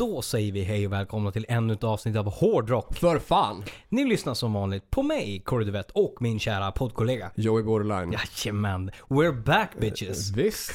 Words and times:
Då 0.00 0.22
säger 0.22 0.52
vi 0.52 0.62
hej 0.62 0.86
och 0.86 0.92
välkomna 0.92 1.32
till 1.32 1.46
ännu 1.48 1.72
ett 1.72 1.84
avsnitt 1.84 2.16
av 2.16 2.30
Hårdrock. 2.30 2.96
För 2.96 3.18
fan! 3.18 3.64
Ni 3.88 4.04
lyssnar 4.04 4.34
som 4.34 4.52
vanligt 4.52 4.90
på 4.90 5.02
mig, 5.02 5.42
Corey 5.44 5.66
Duvett 5.66 5.90
och 5.90 6.16
min 6.20 6.38
kära 6.38 6.72
poddkollega. 6.72 7.30
Joey 7.34 7.62
Borderline. 7.62 8.12
Jajamän, 8.12 8.90
we're 9.08 9.42
back 9.42 9.70
bitches. 9.80 10.30
Visst. 10.30 10.72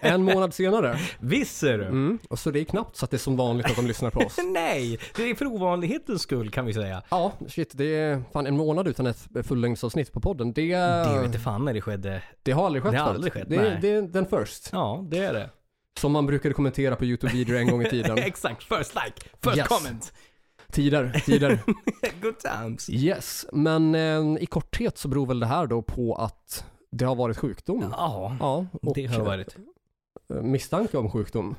En 0.00 0.22
månad 0.22 0.54
senare. 0.54 0.98
Visst 1.20 1.62
är 1.62 1.78
du? 1.78 1.84
Mm. 1.84 2.18
Och 2.30 2.38
så 2.38 2.50
det 2.50 2.60
är 2.60 2.64
knappt 2.64 2.96
så 2.96 3.04
att 3.04 3.10
det 3.10 3.16
är 3.16 3.18
som 3.18 3.36
vanligt 3.36 3.66
att 3.66 3.76
de 3.76 3.86
lyssnar 3.86 4.10
på 4.10 4.20
oss. 4.20 4.36
Nej, 4.52 4.98
det 5.16 5.30
är 5.30 5.34
för 5.34 5.46
ovanlighetens 5.46 6.22
skull 6.22 6.50
kan 6.50 6.66
vi 6.66 6.74
säga. 6.74 7.02
Ja, 7.10 7.32
shit. 7.48 7.70
Det 7.74 7.96
är 7.96 8.22
fan 8.32 8.46
en 8.46 8.56
månad 8.56 8.88
utan 8.88 9.06
ett 9.06 9.26
fullängdsavsnitt 9.42 10.12
på 10.12 10.20
podden. 10.20 10.52
Det, 10.52 10.76
Det 10.76 11.16
vet 11.16 11.26
inte 11.26 11.38
fan 11.38 11.64
när 11.64 11.74
det 11.74 11.80
skedde. 11.80 12.22
det 12.42 12.52
har 12.52 12.66
aldrig 12.66 12.82
skett 12.82 12.92
Det 12.92 12.98
har 12.98 13.10
aldrig 13.10 13.32
skett, 13.32 13.48
Det, 13.48 13.56
nej. 13.56 13.78
det 13.80 13.88
är 13.88 14.02
den 14.02 14.26
first. 14.26 14.68
Ja, 14.72 15.04
det 15.10 15.18
är 15.18 15.32
det. 15.32 15.50
Som 16.00 16.12
man 16.12 16.26
brukade 16.26 16.54
kommentera 16.54 16.96
på 16.96 17.04
YouTube-videor 17.04 17.56
en 17.58 17.70
gång 17.70 17.82
i 17.82 17.90
tiden. 17.90 18.18
Exakt, 18.22 18.62
first 18.62 18.94
like, 18.94 19.28
first 19.44 19.56
Yes. 19.56 19.68
comment. 19.68 20.12
Tider, 20.72 21.22
tider. 21.26 21.58
Good 22.22 22.38
times. 22.38 22.90
Yes, 22.90 23.46
men 23.52 23.94
eh, 23.94 24.42
i 24.42 24.46
korthet 24.46 24.98
så 24.98 25.08
beror 25.08 25.26
väl 25.26 25.40
det 25.40 25.46
här 25.46 25.66
då 25.66 25.82
på 25.82 26.14
att 26.14 26.64
det 26.90 27.04
har 27.04 27.14
varit 27.14 27.36
sjukdom. 27.38 27.88
Ja, 27.92 28.36
Ja, 28.40 28.66
och 28.82 28.94
det 28.94 29.06
har 29.06 29.18
det 29.18 29.24
varit. 29.24 29.56
eh, 30.34 30.36
misstanke 30.42 30.96
om 30.98 31.10
sjukdom. 31.10 31.54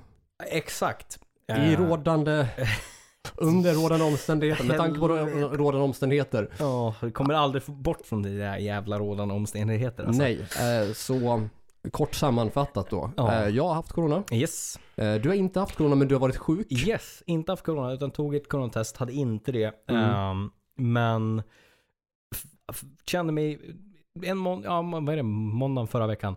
Exakt. 0.52 1.20
I 1.48 1.52
Eh, 1.52 1.80
rådande, 1.80 2.48
under 3.36 3.74
rådande 3.74 4.06
omständigheter, 4.06 4.64
med 4.64 4.78
tanke 4.78 5.00
på 5.00 5.08
rådande 5.08 5.86
omständigheter. 5.86 6.50
Ja, 6.60 6.96
vi 7.02 7.12
kommer 7.12 7.34
aldrig 7.34 7.64
få 7.64 7.72
bort 7.72 8.06
från 8.06 8.22
det 8.22 8.38
där 8.38 8.58
jävla 8.58 9.00
rådande 9.00 9.34
omständigheter 9.34 10.04
alltså. 10.06 10.22
Nej, 10.22 10.40
eh, 10.42 10.94
så 10.94 11.48
kort 11.92 12.16
sammanfattat 12.16 12.90
då. 12.90 13.12
Ja. 13.18 13.34
Eh, 13.44 13.50
jag 13.50 13.64
har 13.68 13.74
haft 13.74 13.92
corona. 13.92 14.24
Yes. 14.32 14.80
Eh, 14.96 15.16
du 15.16 15.30
har 15.30 15.36
inte 15.36 15.60
haft 15.60 15.76
corona 15.76 15.96
men 15.96 16.08
du 16.08 16.16
har 16.16 16.20
varit 16.20 16.38
sjuk. 16.38 16.68
Yes, 16.88 17.24
inte 17.26 17.52
haft 17.52 17.64
corona 17.66 17.94
utan 17.94 18.12
tog 18.12 18.36
ett 18.36 18.50
coronatest, 18.50 18.98
hade 18.98 19.14
inte 19.14 19.52
det. 19.52 19.74
Mm. 19.90 20.04
Ehm, 20.04 20.52
men 20.76 21.44
kände 23.06 23.34
mig, 23.34 23.60
en 24.24 24.38
mån, 24.38 24.62
ja, 24.64 24.82
vad 24.82 25.10
är 25.10 25.16
det, 25.18 25.24
måndagen 25.24 25.88
förra 25.88 26.08
veckan. 26.08 26.36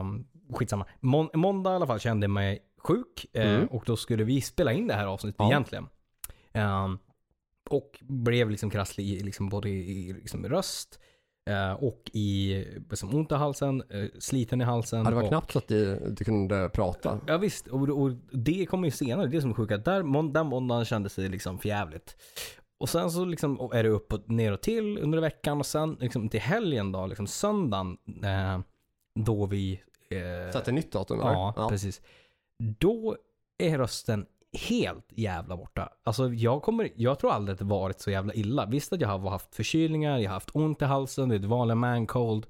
Um, 0.00 0.26
skitsamma. 0.54 0.86
Mån, 1.00 1.28
måndag 1.34 1.72
i 1.72 1.74
alla 1.76 1.86
fall 1.86 2.00
kände 2.00 2.24
jag 2.24 2.30
mig 2.30 2.62
sjuk 2.78 3.26
eh, 3.32 3.54
Mm. 3.54 3.66
och 3.66 3.82
då 3.86 3.96
skulle 3.96 4.24
vi 4.24 4.40
spela 4.40 4.72
in 4.72 4.86
det 4.86 4.94
här 4.94 5.06
avsnittet 5.06 5.36
Ja. 5.38 5.46
egentligen. 5.46 5.88
Ehm, 6.52 6.98
och 7.70 7.98
blev 8.00 8.50
liksom 8.50 8.70
krasslig 8.70 9.24
liksom 9.24 9.48
både 9.48 9.68
i 9.68 10.12
liksom 10.12 10.46
röst 10.46 10.98
och 11.78 12.10
i 12.12 12.64
liksom 12.90 13.14
ont 13.14 13.32
i 13.32 13.34
halsen, 13.34 13.82
eh, 13.90 14.04
sliten 14.18 14.60
i 14.60 14.64
halsen. 14.64 14.98
Ja, 15.04 15.10
det 15.10 15.16
var 15.16 15.22
och, 15.22 15.28
knappt 15.28 15.52
så 15.52 15.58
att 15.58 15.68
du, 15.68 15.98
du 16.18 16.24
kunde 16.24 16.68
prata. 16.68 17.20
Ja 17.26 17.38
visst, 17.38 17.66
och, 17.66 17.88
och 17.88 18.10
det 18.32 18.66
kommer 18.66 18.84
ju 18.84 18.90
senare, 18.90 19.26
det 19.26 19.36
är 19.36 19.40
som 19.40 19.50
är 19.50 19.54
sjukt. 19.54 19.84
Där, 19.84 20.02
mån- 20.02 20.32
den 20.32 20.46
måndagen 20.46 20.84
kändes 20.84 21.14
det 21.14 21.28
liksom 21.28 21.58
förjävligt. 21.58 22.16
Och 22.78 22.88
sen 22.88 23.10
så 23.10 23.24
liksom 23.24 23.70
är 23.72 23.82
det 23.82 23.88
upp 23.88 24.12
och 24.12 24.30
ner 24.30 24.52
och 24.52 24.60
till 24.60 24.98
under 24.98 25.20
veckan 25.20 25.58
och 25.58 25.66
sen 25.66 25.96
liksom 26.00 26.28
till 26.28 26.40
helgen 26.40 26.92
då, 26.92 27.06
liksom 27.06 27.26
söndagen, 27.26 27.96
eh, 28.24 28.60
då 29.20 29.46
vi... 29.46 29.80
Eh, 30.10 30.52
Satt 30.52 30.68
ett 30.68 30.74
nytt 30.74 30.92
datum 30.92 31.20
eller? 31.20 31.32
ja, 31.32 31.66
precis. 31.70 32.00
Då 32.78 33.16
är 33.58 33.78
rösten 33.78 34.26
helt 34.58 35.06
jävla 35.10 35.56
borta. 35.56 35.88
Alltså 36.04 36.28
jag 36.28 36.62
kommer, 36.62 36.88
jag 36.96 37.18
tror 37.18 37.32
aldrig 37.32 37.52
att 37.52 37.58
det 37.58 37.64
varit 37.64 38.00
så 38.00 38.10
jävla 38.10 38.34
illa. 38.34 38.66
Visst 38.66 38.92
att 38.92 39.00
jag 39.00 39.08
har 39.08 39.30
haft 39.30 39.54
förkylningar, 39.54 40.18
jag 40.18 40.30
har 40.30 40.34
haft 40.34 40.50
ont 40.56 40.82
i 40.82 40.84
halsen, 40.84 41.28
det 41.28 41.34
är 41.34 41.38
ett 41.38 41.44
vanligt 41.44 41.76
man 41.76 42.06
cold. 42.06 42.46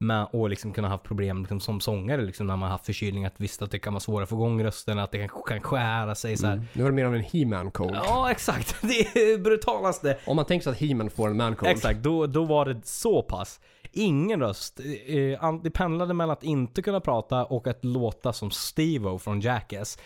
Men, 0.00 0.26
och 0.26 0.50
liksom 0.50 0.72
kunna 0.72 0.88
haft 0.88 1.04
problem 1.04 1.40
liksom, 1.40 1.60
som 1.60 1.80
sångare 1.80 2.22
liksom, 2.22 2.46
när 2.46 2.56
man 2.56 2.62
har 2.62 2.70
haft 2.70 2.86
förkylning. 2.86 3.24
Att 3.24 3.34
visst 3.36 3.62
att 3.62 3.70
det 3.70 3.78
kan 3.78 3.92
vara 3.92 4.00
svårt 4.00 4.22
att 4.22 4.28
få 4.28 4.34
igång 4.34 4.64
rösten, 4.64 4.98
att 4.98 5.10
det 5.10 5.18
kan, 5.18 5.42
kan 5.46 5.60
skära 5.60 6.14
sig 6.14 6.36
så 6.36 6.46
här. 6.46 6.52
Mm. 6.54 6.64
Nu 6.72 6.82
är 6.82 6.86
det 6.86 6.92
mer 6.92 7.04
av 7.04 7.14
en 7.14 7.24
He-Man 7.24 7.70
cold. 7.70 7.94
Ja, 7.94 8.30
exakt. 8.30 8.76
Det 8.82 9.00
är 9.00 9.38
brutalaste. 9.38 10.18
Om 10.26 10.36
man 10.36 10.44
tänker 10.44 10.64
sig 10.64 10.70
att 10.70 10.78
He-Man 10.78 11.10
får 11.10 11.28
en 11.28 11.36
man 11.36 11.56
cold. 11.56 11.70
Exakt, 11.70 11.98
då, 12.02 12.26
då 12.26 12.44
var 12.44 12.66
det 12.66 12.86
så 12.86 13.22
pass. 13.22 13.60
Ingen 13.92 14.40
röst. 14.40 14.80
Eh, 15.06 15.54
Det 15.62 15.70
pendlade 15.70 16.14
mellan 16.14 16.32
att 16.32 16.42
inte 16.44 16.82
kunna 16.82 17.00
prata 17.00 17.44
och 17.44 17.66
att 17.66 17.84
låta 17.84 18.32
som 18.32 18.50
Steve-O 18.50 19.18
från 19.18 19.40
Jackass. 19.40 19.98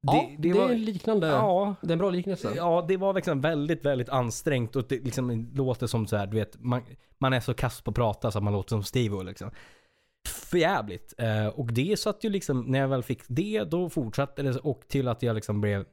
Ja, 0.00 0.30
det, 0.38 0.50
är 0.50 0.70
en 0.70 0.84
liknande. 0.84 1.26
Ja, 1.26 1.74
Det 1.80 1.88
är 1.88 1.92
en 1.92 1.98
bra 1.98 2.10
liknelse. 2.10 2.52
Ja, 2.56 2.84
det 2.88 2.96
var 2.96 3.14
liksom 3.14 3.40
väldigt, 3.40 3.84
väldigt 3.84 4.08
ansträngt 4.08 4.76
och 4.76 4.84
det 4.88 5.04
liksom 5.04 5.50
låter 5.54 5.86
som 5.86 6.06
så 6.06 6.16
här, 6.16 6.26
du 6.26 6.36
vet, 6.36 6.62
man, 6.62 6.82
man 7.18 7.32
är 7.32 7.40
så 7.40 7.54
kass 7.54 7.80
på 7.80 7.90
att 7.90 7.94
prata 7.94 8.30
så 8.30 8.38
att 8.38 8.44
man 8.44 8.52
låter 8.52 8.68
som 8.68 8.82
Steve 8.82 9.24
liksom. 9.24 9.50
För 10.28 10.58
jävligt. 10.58 11.14
Eh, 11.18 11.46
och 11.46 11.72
det 11.72 11.98
satt 11.98 12.24
ju 12.24 12.30
liksom, 12.30 12.60
när 12.60 12.78
jag 12.78 12.88
väl 12.88 13.02
fick 13.02 13.22
det, 13.26 13.64
då 13.64 13.88
fortsatte 13.88 14.42
det 14.42 14.56
och 14.56 14.88
till 14.88 15.08
att 15.08 15.22
jag 15.22 15.34
liksom 15.34 15.60
blev 15.60 15.84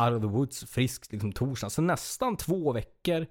out 0.00 0.12
of 0.12 0.20
the 0.20 0.28
woods, 0.28 0.64
frisk 0.64 1.12
liksom 1.12 1.32
torsdagen. 1.32 1.70
Så 1.70 1.82
nästan 1.82 2.36
två 2.36 2.72
veckor 2.72 3.26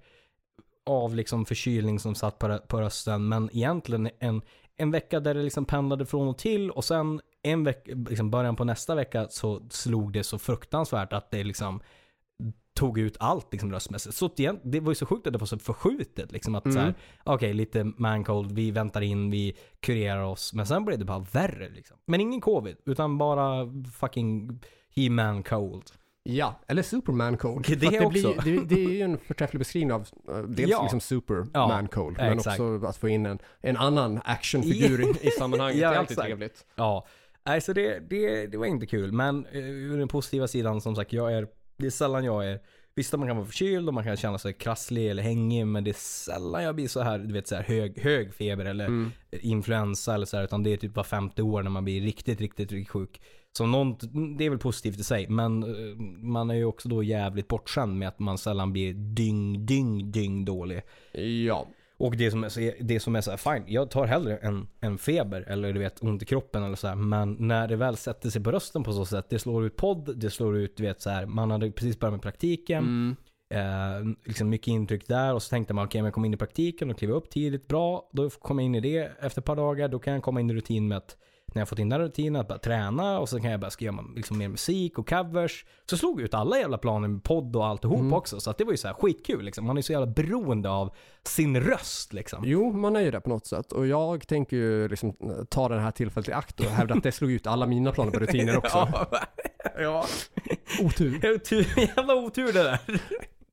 av 0.86 1.16
liksom 1.16 1.46
förkylning 1.46 2.00
som 2.00 2.16
satt 2.16 2.40
på, 2.40 2.58
på 2.68 2.82
rösten. 2.82 3.28
Men 3.28 3.50
egentligen 3.54 4.10
en, 4.20 4.42
en 4.76 4.92
vecka 4.92 5.20
där 5.20 5.34
det 5.34 5.44
liksom 5.44 5.66
pendlade 5.66 6.06
från 6.06 6.28
och 6.28 6.38
till 6.38 6.72
och 6.72 6.86
sen 6.86 7.22
en 7.44 7.64
vecka, 7.64 7.92
liksom 8.10 8.32
början 8.32 8.56
på 8.56 8.64
nästa 8.64 8.96
vecka 8.96 9.28
så 9.30 9.62
slog 9.70 10.14
det 10.14 10.24
så 10.24 10.40
fruktansvärt 10.40 11.14
att 11.14 11.32
det 11.32 11.44
liksom 11.44 11.80
tog 12.76 12.98
ut 13.00 13.18
allt 13.20 13.52
liksom 13.52 13.72
röstmässigt. 13.72 14.16
Så 14.16 14.30
igen, 14.38 14.60
det 14.64 14.80
var 14.80 14.92
ju 14.92 14.96
så 14.96 15.06
sjukt 15.06 15.28
att 15.28 15.34
det 15.34 15.40
var 15.40 15.46
så 15.48 15.60
förskjutet 15.60 16.32
liksom 16.32 16.56
att 16.56 16.66
Mm. 16.66 16.76
så 16.76 16.80
här, 16.80 16.94
okej 17.24 17.54
lite 17.54 17.84
man 17.98 18.24
cold, 18.24 18.52
vi 18.52 18.72
väntar 18.72 19.02
in, 19.02 19.32
vi 19.32 19.58
kurerar 19.80 20.24
oss. 20.24 20.54
Men 20.54 20.68
sen 20.68 20.86
blev 20.86 21.00
det 21.00 21.06
bara 21.06 21.26
värre 21.32 21.70
liksom. 21.70 21.98
Men 22.06 22.22
ingen 22.22 22.42
covid, 22.42 22.78
utan 22.86 23.18
bara 23.18 23.68
fucking 24.00 24.60
he-man 24.96 25.44
cold. 25.44 25.84
Ja, 26.26 26.60
eller 26.68 26.82
Superman 26.82 27.38
cold. 27.38 27.66
Det 27.68 27.76
det, 27.76 28.10
blir, 28.10 28.44
det, 28.44 28.76
det 28.76 28.86
är 28.86 28.90
ju 28.90 29.02
en 29.02 29.18
förträfflig 29.18 29.60
beskrivning 29.60 29.92
av 29.94 30.08
eh, 30.30 30.38
dels 30.38 30.72
Ja. 30.72 30.82
liksom 30.82 31.00
Superman 31.00 31.50
Ja, 31.54 31.88
cold, 31.92 32.18
men 32.18 32.38
exakt. 32.38 32.60
också 32.60 32.86
att 32.88 32.98
få 32.98 33.10
in 33.10 33.26
en, 33.26 33.40
en 33.62 33.78
annan 33.78 34.22
actionfigur 34.26 35.02
i, 35.02 35.28
i 35.28 35.32
sammanhanget. 35.32 35.78
Ja, 35.82 35.90
det 35.90 35.96
är 35.96 36.00
alltid 36.00 36.12
exakt. 36.12 36.28
trevligt. 36.28 36.66
Ja, 36.76 37.06
nej 37.46 37.62
så 37.62 37.74
det, 37.74 38.00
det, 38.10 38.48
det 38.48 38.58
var 38.58 38.66
inte 38.66 38.86
kul. 38.86 39.12
Men 39.12 39.46
eh, 39.46 39.60
ur 39.66 39.98
den 39.98 40.08
positiva 40.08 40.48
sidan 40.48 40.82
som 40.82 40.96
sagt, 40.96 41.14
jag 41.14 41.34
är, 41.34 41.48
det 41.78 41.86
är 41.86 41.92
sällan 41.92 42.26
jag 42.26 42.48
är 42.48 42.60
Visst 42.96 43.14
man 43.14 43.28
kan 43.28 43.38
vara 43.38 43.46
förkyld 43.46 43.88
och 43.88 43.94
man 43.94 44.04
kan 44.04 44.18
känna 44.18 44.38
sig 44.38 44.54
krasslig 44.54 45.10
eller 45.10 45.24
hängig 45.24 45.68
men 45.68 45.84
det 45.84 45.92
är 45.92 45.96
sällan 45.98 46.64
jag 46.64 46.76
blir 46.76 46.88
så 46.88 47.02
här, 47.02 47.20
du 47.20 47.34
vet 47.34 47.48
så 47.48 47.56
här 47.56 47.64
hög, 47.64 48.00
hög 48.00 48.34
feber 48.34 48.66
eller 48.66 48.86
Mm. 48.86 49.12
influensa 49.32 50.14
eller 50.16 50.26
så 50.26 50.38
här, 50.38 50.44
utan 50.44 50.64
det 50.64 50.74
är 50.74 50.78
typ 50.78 50.96
var 50.96 51.04
femte 51.04 51.42
år 51.42 51.64
när 51.64 51.70
man 51.70 51.84
blir 51.84 52.02
riktigt, 52.02 52.42
riktigt, 52.42 52.72
riktigt 52.72 52.90
sjuk. 52.90 53.22
Så 53.58 53.66
någon, 53.66 53.98
det 54.38 54.46
är 54.46 54.50
väl 54.50 54.60
positivt 54.60 55.00
i 55.00 55.04
sig, 55.04 55.28
men 55.30 55.64
eh, 55.64 55.96
man 56.24 56.50
är 56.50 56.56
ju 56.56 56.66
också 56.66 56.90
då 56.90 57.04
jävligt 57.04 57.48
bortskämd 57.48 57.98
med 57.98 58.08
att 58.08 58.20
man 58.20 58.38
sällan 58.38 58.74
blir 58.74 58.94
dyng, 58.94 59.66
dyng, 59.66 60.12
dyng 60.12 60.46
dålig. 60.46 60.82
Ja, 61.46 61.68
Och 61.98 62.18
det 62.18 62.32
som 62.32 62.44
är 62.44 62.50
så, 62.50 62.72
det 62.80 63.00
som 63.00 63.16
är 63.16 63.22
så 63.22 63.30
här, 63.32 63.38
fine, 63.38 63.64
jag 63.68 63.92
tar 63.92 64.06
hellre 64.06 64.38
en, 64.38 64.68
en 64.80 64.98
feber 64.98 65.42
eller 65.42 65.74
du 65.74 65.80
vet 65.80 66.04
ont 66.04 66.24
i 66.24 66.26
kroppen 66.26 66.64
eller 66.64 66.76
så 66.76 66.88
här. 66.88 66.96
Men 66.96 67.36
när 67.40 67.68
det 67.68 67.76
väl 67.76 67.98
sätter 67.98 68.30
sig 68.30 68.44
på 68.44 68.52
rösten 68.52 68.84
på 68.84 68.94
så 68.94 69.06
sätt, 69.06 69.26
det 69.30 69.40
slår 69.40 69.66
ut 69.66 69.76
podd, 69.76 70.18
det 70.18 70.30
slår 70.30 70.58
ut, 70.58 70.78
du 70.78 70.84
vet 70.84 71.02
så 71.02 71.10
här, 71.10 71.26
man 71.26 71.52
hade 71.52 71.72
precis 71.72 72.00
börjat 72.00 72.14
med 72.14 72.22
praktiken. 72.22 72.84
mm. 72.84 73.16
Eh, 73.50 74.16
liksom 74.26 74.50
mycket 74.50 74.68
intryck 74.68 75.08
där 75.08 75.34
och 75.34 75.44
så 75.44 75.50
tänkte 75.50 75.74
man 75.74 75.86
okej, 75.86 76.02
om 76.02 76.06
jag 76.06 76.14
kommer 76.14 76.28
in 76.28 76.34
i 76.34 76.38
praktiken 76.38 76.90
och 76.90 76.98
kliver 76.98 77.14
upp 77.14 77.30
tidigt, 77.30 77.68
bra. 77.68 78.10
Då 78.14 78.30
kommer 78.30 78.64
jag 78.64 78.66
in 78.66 78.76
i 78.76 78.80
det 78.80 79.12
efter 79.20 79.42
ett 79.42 79.46
par 79.46 79.56
dagar. 79.56 79.88
Då 79.88 80.00
kan 80.00 80.14
jag 80.14 80.24
komma 80.24 80.40
in 80.40 80.50
i 80.50 80.54
rutin 80.54 80.88
med 80.88 80.98
att 80.98 81.18
när 81.56 81.62
jag 81.62 81.70
fått 81.70 81.80
in 81.80 81.90
den 81.90 82.00
rutinen, 82.00 82.42
att 82.42 82.48
bara 82.48 82.58
träna 82.60 83.20
och 83.20 83.30
så 83.30 83.40
kan 83.40 83.52
jag 83.52 83.60
börja 83.60 83.72
skriva 83.72 84.04
liksom 84.16 84.38
mer 84.38 84.48
musik 84.48 85.00
och 85.00 85.10
covers. 85.10 85.66
Så 85.86 85.98
slog 85.98 86.22
ut 86.22 86.34
alla 86.34 86.58
jävla 86.60 86.78
planer 86.78 87.08
med 87.08 87.24
podd 87.24 87.56
och 87.56 87.66
alltihop 87.66 88.00
Mm. 88.00 88.14
också. 88.14 88.40
Så 88.40 88.50
att 88.50 88.58
det 88.58 88.64
var 88.64 88.72
ju 88.72 88.78
så 88.78 88.88
här 88.88 88.96
skitkul 88.96 89.44
liksom. 89.46 89.66
Man 89.66 89.78
är 89.78 89.82
så 89.82 89.92
jävla 89.92 90.08
beroende 90.08 90.70
av 90.70 90.94
sin 91.24 91.60
röst 91.62 92.14
liksom. 92.14 92.44
Jo, 92.46 92.72
man 92.72 92.96
är 92.96 93.02
ju 93.02 93.12
det 93.12 93.22
på 93.22 93.30
något 93.30 93.46
sätt. 93.46 93.72
Och 93.72 93.88
jag 93.88 94.28
tänker 94.28 94.58
ju 94.58 94.88
liksom 94.88 95.10
eh, 95.10 95.44
ta 95.50 95.70
den 95.70 95.80
här 95.80 95.92
tillfället 95.92 96.30
i 96.30 96.34
akt 96.34 96.60
och 96.60 96.66
hävda 96.66 96.94
att 96.96 97.04
det 97.04 97.12
slog 97.12 97.32
ut 97.32 97.48
alla 97.48 97.66
mina 97.66 97.92
planer 97.92 98.12
på 98.12 98.20
rutiner 98.20 98.58
också. 98.64 98.78
ja. 98.78 99.08
ja. 99.80 100.06
Otur. 100.82 101.36
Otur, 101.36 101.68
jävla 101.98 102.16
otur 102.16 102.54
det 102.54 102.64
där. 102.64 102.80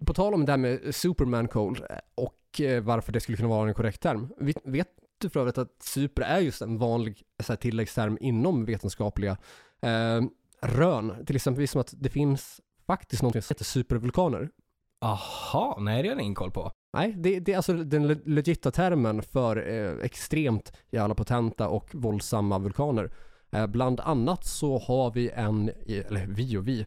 På 0.07 0.15
tal 0.15 0.35
om 0.35 0.45
det 0.47 0.53
här 0.53 0.57
med 0.57 0.95
Superman 0.95 1.49
cold 1.49 1.85
och 2.15 2.61
eh, 2.61 2.83
varför 2.83 3.13
det 3.13 3.21
skulle 3.21 3.37
kunna 3.37 3.49
vara 3.49 3.69
en 3.69 3.75
korrekt 3.75 4.01
term. 4.03 4.29
Vet, 4.41 4.57
vet 4.65 4.89
du 5.21 5.29
för 5.31 5.41
övrigt 5.41 5.59
att 5.59 5.83
super 5.83 6.23
är 6.23 6.39
just 6.41 6.63
en 6.63 6.79
vanlig 6.79 7.23
så 7.43 7.53
här, 7.53 7.57
tilläggsterm 7.57 8.19
inom 8.21 8.65
vetenskapliga 8.65 9.37
eh, 9.83 10.21
rön? 10.63 11.27
Till 11.27 11.37
exempel 11.37 11.69
som 11.69 11.81
att 11.81 11.95
det 11.99 12.11
finns 12.11 12.61
faktiskt 12.87 13.23
något 13.23 13.33
som 13.33 13.55
heter 13.55 13.65
supervulkaner. 13.65 14.51
Aha, 15.01 15.77
nej 15.81 16.03
det 16.03 16.09
har 16.09 16.15
jag 16.17 16.23
ingen 16.23 16.35
koll 16.35 16.51
på. 16.51 16.73
Nej, 16.93 17.15
det, 17.17 17.41
det 17.41 17.53
är 17.53 17.57
alltså 17.57 17.73
den 17.73 18.07
le- 18.09 18.21
legita 18.25 18.71
termen 18.71 19.23
för 19.23 19.69
eh, 19.69 20.05
extremt 20.05 20.73
jävla 20.91 21.15
potenta 21.15 21.69
och 21.69 21.95
våldsamma 21.95 22.59
vulkaner. 22.59 23.13
Eh, 23.51 23.67
bland 23.67 24.01
annat 24.01 24.45
så 24.45 24.79
har 24.79 25.11
vi 25.11 25.31
en, 25.31 25.71
eller 25.87 26.27
vi 26.27 26.57
och 26.57 26.69
vi, 26.69 26.87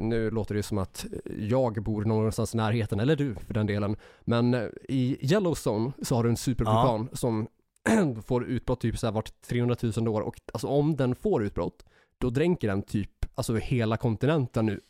nu 0.00 0.30
låter 0.30 0.54
det 0.54 0.62
som 0.62 0.78
att 0.78 1.06
jag 1.38 1.82
bor 1.82 2.04
någonstans 2.04 2.54
i 2.54 2.56
närheten, 2.56 3.00
eller 3.00 3.16
du 3.16 3.34
för 3.34 3.54
den 3.54 3.66
delen. 3.66 3.96
Men 4.20 4.54
eh, 4.54 4.66
i 4.88 5.32
Yellowstone 5.32 5.92
så 6.02 6.14
har 6.16 6.24
du 6.24 6.30
en 6.30 6.36
supervulkan 6.36 7.08
som 7.12 7.48
får 8.26 8.44
utbrott 8.44 8.80
typ 8.80 8.98
så 8.98 9.06
här 9.06 9.12
vart 9.12 9.42
300 9.42 9.76
000 9.96 10.08
år 10.08 10.20
och 10.20 10.34
alltså 10.52 10.66
om 10.66 10.96
den 10.96 11.14
får 11.14 11.44
utbrott, 11.44 11.84
då 12.18 12.30
dränker 12.30 12.68
den 12.68 12.82
typ 12.82 13.10
alltså 13.34 13.56
hela 13.56 13.96
kontinenten 13.96 14.66
nu. 14.66 14.80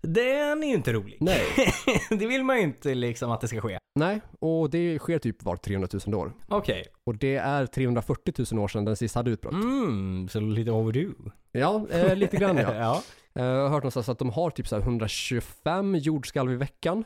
Den 0.00 0.62
är 0.62 0.68
ju 0.68 0.74
inte 0.74 0.92
rolig. 0.92 1.16
Nej, 1.20 1.42
det 2.10 2.26
vill 2.26 2.44
man 2.44 2.56
ju 2.56 2.62
inte 2.62 2.94
liksom 2.94 3.30
att 3.30 3.40
det 3.40 3.48
ska 3.48 3.60
ske. 3.60 3.78
nej, 3.94 4.20
och 4.38 4.70
det 4.70 4.98
sker 4.98 5.18
typ 5.18 5.42
vart 5.42 5.62
300 5.62 5.88
000 6.06 6.14
år. 6.14 6.32
Okej. 6.48 6.84
Och 7.04 7.16
det 7.18 7.36
är 7.36 7.66
340 7.66 8.34
000 8.52 8.64
år 8.64 8.68
sedan 8.68 8.84
den 8.84 8.96
sist 8.96 9.14
hade 9.14 9.30
utbrott. 9.30 9.54
Mm, 9.54 10.28
så 10.28 10.40
lite 10.40 10.70
overdue. 10.70 11.14
Ja, 11.52 11.86
eh, 11.90 12.16
lite 12.16 12.36
grann 12.36 12.56
ja. 12.56 12.74
ja. 12.78 13.02
Eh, 13.38 13.44
Jag 13.44 13.62
har 13.62 13.68
hört 13.68 13.82
någonstans 13.82 14.08
att 14.08 14.18
de 14.18 14.30
har 14.30 14.50
typ 14.50 14.68
så 14.68 14.76
här 14.76 14.82
125 14.82 15.94
jordskalv 15.96 16.52
i 16.52 16.56
veckan. 16.56 17.04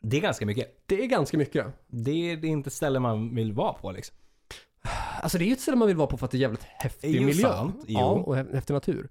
Det 0.00 0.16
är 0.16 0.20
ganska 0.20 0.46
mycket. 0.46 0.82
Det 0.86 1.02
är 1.04 1.06
ganska 1.06 1.38
mycket. 1.38 1.66
Det 1.86 2.10
är, 2.32 2.36
det 2.36 2.46
är 2.46 2.50
inte 2.50 2.70
ställen 2.70 3.02
man 3.02 3.34
vill 3.34 3.52
vara 3.52 3.72
på 3.72 3.92
liksom. 3.92 4.16
Alltså 5.22 5.38
det 5.38 5.44
är 5.44 5.46
ju 5.46 5.52
ett 5.52 5.60
ställe 5.60 5.76
man 5.76 5.88
vill 5.88 5.96
vara 5.96 6.06
på 6.06 6.16
för 6.16 6.24
att 6.24 6.30
det 6.30 6.36
är 6.36 6.40
jävligt 6.40 6.62
häftig 6.64 7.14
Jo, 7.14 7.22
miljö. 7.26 7.42
sant. 7.52 7.76
Jo. 7.86 7.98
Ja, 8.00 8.06
och 8.10 8.36
hä- 8.36 8.54
häftig 8.54 8.74
natur. 8.74 9.08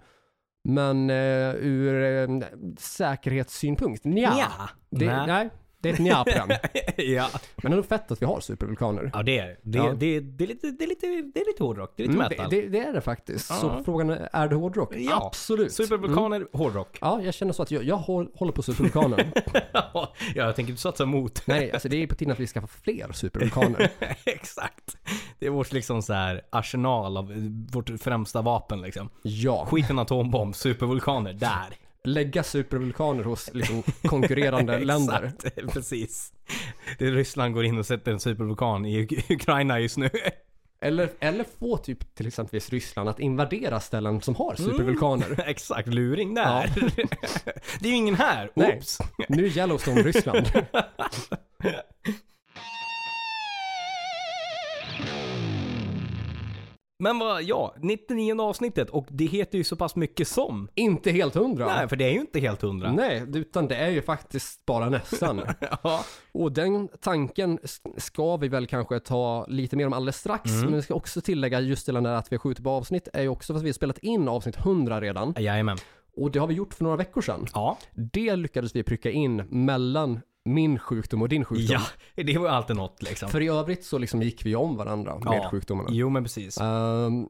Men 0.63 1.09
eh, 1.09 1.55
ur 1.55 2.03
eh, 2.03 2.47
säkerhetssynpunkt, 2.77 4.03
nja. 4.05 4.33
Ja. 4.37 4.69
Det, 4.89 5.05
Nej. 5.05 5.27
nej, 5.27 5.49
det 5.81 5.89
är 5.89 5.93
ett 5.93 5.99
nja 5.99 6.23
på 6.23 6.29
den. 6.47 6.57
ja. 6.97 7.29
Men 7.63 7.71
ändå 7.71 7.83
fett 7.83 8.11
att 8.11 8.21
vi 8.21 8.25
har 8.25 8.39
supervulkaner. 8.39 9.11
Ja 9.13 9.23
det 9.23 9.39
är 9.39 9.47
det. 9.47 9.57
Det, 9.63 9.77
Ja. 9.77 9.93
det, 9.93 10.19
det, 10.19 10.43
är 10.43 10.47
lite, 10.47 10.67
det, 10.71 10.83
är 10.83 10.87
lite, 10.87 11.07
det 11.33 11.39
är 11.41 11.45
lite 11.45 11.63
hårdrock. 11.63 11.93
Det 11.95 12.03
är 12.03 12.07
lite 12.07 12.19
Mm, 12.19 12.29
metal. 12.29 12.49
det, 12.49 12.61
det, 12.61 12.67
det 12.69 12.79
är 12.79 12.93
det 12.93 13.01
faktiskt. 13.01 13.49
Ja. 13.49 13.55
Så 13.55 13.81
frågan 13.85 14.09
är, 14.09 14.29
är 14.33 14.47
det 14.47 14.55
hårdrock? 14.55 14.95
Ja. 14.95 15.25
Absolut. 15.27 15.59
Mm. 15.79 15.87
Supervulkaner, 15.87 16.47
hårdrock. 16.53 16.97
Ja, 17.01 17.21
jag 17.23 17.33
känner 17.33 17.53
så 17.53 17.63
att 17.63 17.71
jag, 17.71 17.83
jag 17.83 17.97
håll- 17.97 18.31
håller 18.35 18.51
på 18.51 18.61
supervulkaner. 18.63 19.31
ja, 19.73 20.13
jag 20.35 20.55
tänker 20.55 20.69
inte 20.69 20.81
satsa 20.81 21.03
emot. 21.03 21.41
nej, 21.47 21.71
alltså 21.71 21.89
det 21.89 22.03
är 22.03 22.07
på 22.07 22.15
tiden 22.15 22.31
att 22.31 22.39
vi 22.39 22.47
skaffar 22.47 22.67
fler 22.67 23.11
supervulkaner. 23.13 23.89
Exakt. 24.25 24.97
Det 25.39 25.45
är 25.45 25.49
vårt 25.49 25.71
liksom 25.71 26.01
så 26.01 26.13
här 26.13 26.41
arsenal 26.49 27.17
av 27.17 27.31
vårt 27.71 27.89
främsta 28.01 28.41
vapen 28.41 28.81
liksom. 28.81 29.09
Ja. 29.21 29.65
Skit 29.71 29.89
en 29.89 29.99
atombomb, 29.99 30.55
supervulkaner, 30.55 31.33
där. 31.33 31.75
Lägga 32.03 32.43
supervulkaner 32.43 33.23
hos 33.23 33.53
liksom, 33.53 33.83
konkurrerande 34.03 34.79
länder. 34.79 35.31
Exakt, 35.37 35.55
precis. 35.73 36.33
Det 36.97 37.05
är 37.07 37.11
Ryssland 37.11 37.53
går 37.53 37.65
in 37.65 37.77
och 37.77 37.85
sätter 37.85 38.11
en 38.11 38.19
supervulkan 38.19 38.85
i 38.85 39.05
Uk- 39.05 39.33
Ukraina 39.33 39.79
just 39.79 39.97
nu. 39.97 40.09
Eller, 40.81 41.09
eller 41.19 41.45
få 41.59 41.77
typ 41.77 42.15
till 42.15 42.27
exempelvis 42.27 42.69
Ryssland 42.69 43.09
att 43.09 43.19
invadera 43.19 43.79
ställen 43.79 44.21
som 44.21 44.35
har 44.35 44.55
supervulkaner. 44.55 45.43
Exakt, 45.47 45.87
luring 45.87 46.33
där. 46.33 46.69
det 47.79 47.87
är 47.87 47.91
ju 47.91 47.95
ingen 47.97 48.15
här. 48.15 48.51
Nej. 48.53 48.75
Oops. 48.77 48.97
Nu 49.29 49.45
är 49.45 49.57
Yellowstone 49.57 50.01
Ryssland. 50.01 50.51
Men 57.01 57.19
vad, 57.19 57.43
ja, 57.43 57.75
99 57.81 58.41
avsnittet 58.41 58.89
och 58.89 59.07
det 59.09 59.25
heter 59.25 59.57
ju 59.57 59.63
så 59.63 59.75
pass 59.75 59.95
mycket 59.95 60.27
som. 60.27 60.69
Inte 60.75 61.11
helt 61.11 61.35
hundra. 61.35 61.65
Nej, 61.65 61.87
för 61.87 61.95
det 61.95 62.05
är 62.05 62.11
ju 62.11 62.19
inte 62.19 62.39
helt 62.39 62.61
hundra. 62.61 62.91
Nej, 62.91 63.25
utan 63.33 63.67
det 63.67 63.75
är 63.75 63.89
ju 63.89 64.01
faktiskt 64.01 64.65
bara 64.65 64.89
nästan. 64.89 65.41
Ja. 65.83 66.05
Och 66.31 66.51
den 66.51 66.89
tanken 67.01 67.59
ska 67.97 68.37
vi 68.37 68.47
väl 68.47 68.67
kanske 68.67 68.99
ta 68.99 69.45
lite 69.47 69.75
mer 69.75 69.87
om 69.87 69.93
alldeles 69.93 70.17
strax. 70.17 70.51
Mm. 70.51 70.65
Men 70.65 70.75
vi 70.75 70.81
ska 70.81 70.93
också 70.93 71.21
tillägga 71.21 71.59
just 71.59 71.85
det 71.85 71.91
där 71.91 72.05
att 72.05 72.31
vi 72.31 72.35
har 72.35 72.39
skjutit 72.39 72.63
på 72.63 72.69
avsnitt 72.69 73.07
är 73.13 73.21
ju 73.21 73.27
också 73.27 73.53
för 73.53 73.57
att 73.57 73.63
vi 73.63 73.69
har 73.69 73.73
spelat 73.73 73.97
in 73.97 74.27
avsnitt 74.27 74.57
100 74.57 75.01
redan. 75.01 75.33
Jajamän. 75.37 75.77
Och 76.15 76.31
det 76.31 76.39
har 76.39 76.47
vi 76.47 76.53
gjort 76.53 76.73
för 76.73 76.83
några 76.83 76.97
veckor 76.97 77.21
sedan. 77.21 77.47
Ja. 77.53 77.77
Det 78.13 78.35
lyckades 78.35 78.75
vi 78.75 78.83
pricka 78.83 79.11
in 79.11 79.35
mellan 79.49 80.19
min 80.53 80.79
sjukdom 80.79 81.21
och 81.21 81.29
din 81.29 81.45
sjukdom. 81.45 81.81
Ja, 82.15 82.23
det 82.23 82.37
var 82.37 82.45
ju 82.47 82.51
alltid 82.53 82.75
något 82.75 83.01
liksom. 83.03 83.29
För 83.29 83.41
i 83.41 83.47
övrigt 83.47 83.85
så 83.85 83.97
liksom 83.97 84.21
gick 84.21 84.45
vi 84.45 84.55
om 84.55 84.77
varandra 84.77 85.15
med 85.19 85.33
Ja. 85.43 85.49
sjukdomarna. 85.51 85.89
Jo 85.91 86.09
men 86.09 86.23
precis. 86.23 86.57
Ehm, 86.57 87.27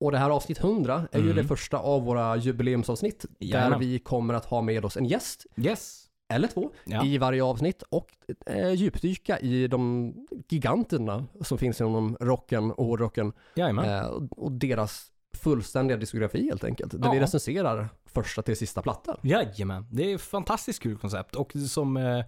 och 0.00 0.12
det 0.12 0.18
här 0.18 0.30
avsnitt 0.30 0.58
100 0.58 1.08
är 1.12 1.18
ju 1.18 1.24
Mm. 1.24 1.36
det 1.36 1.44
första 1.44 1.78
av 1.78 2.04
våra 2.04 2.36
jubileumsavsnitt 2.36 3.20
där 3.38 3.46
Jajamän. 3.46 3.80
vi 3.80 3.98
kommer 3.98 4.34
att 4.34 4.44
ha 4.44 4.62
med 4.62 4.84
oss 4.84 4.96
en 4.96 5.04
gäst, 5.06 5.46
Yes. 5.56 6.02
eller 6.28 6.48
två, 6.48 6.70
Ja. 6.84 7.04
i 7.04 7.18
varje 7.18 7.44
avsnitt 7.44 7.82
och 7.88 8.08
eh, 8.46 8.72
djupdyka 8.72 9.38
i 9.40 9.66
de 9.68 10.12
giganterna 10.48 11.24
som 11.40 11.58
finns 11.58 11.80
inom 11.80 12.16
rocken 12.20 12.72
och 12.72 12.84
hårdrocken 12.86 13.32
eh, 13.56 14.06
och 14.30 14.52
deras 14.52 15.06
fullständiga 15.36 15.96
diskografi 15.96 16.46
helt 16.48 16.64
enkelt. 16.64 16.92
Där 16.92 17.00
Ja. 17.08 17.12
vi 17.12 17.20
recenserar 17.20 17.88
första 18.06 18.42
till 18.42 18.56
sista 18.56 18.82
platta. 18.82 19.16
Jajamän. 19.22 19.86
Det 19.90 20.10
är 20.10 20.14
ett 20.14 20.20
fantastiskt 20.20 20.82
kul 20.82 20.98
koncept 20.98 21.34
och 21.36 21.52
som 21.70 21.96
eh, 21.96 22.24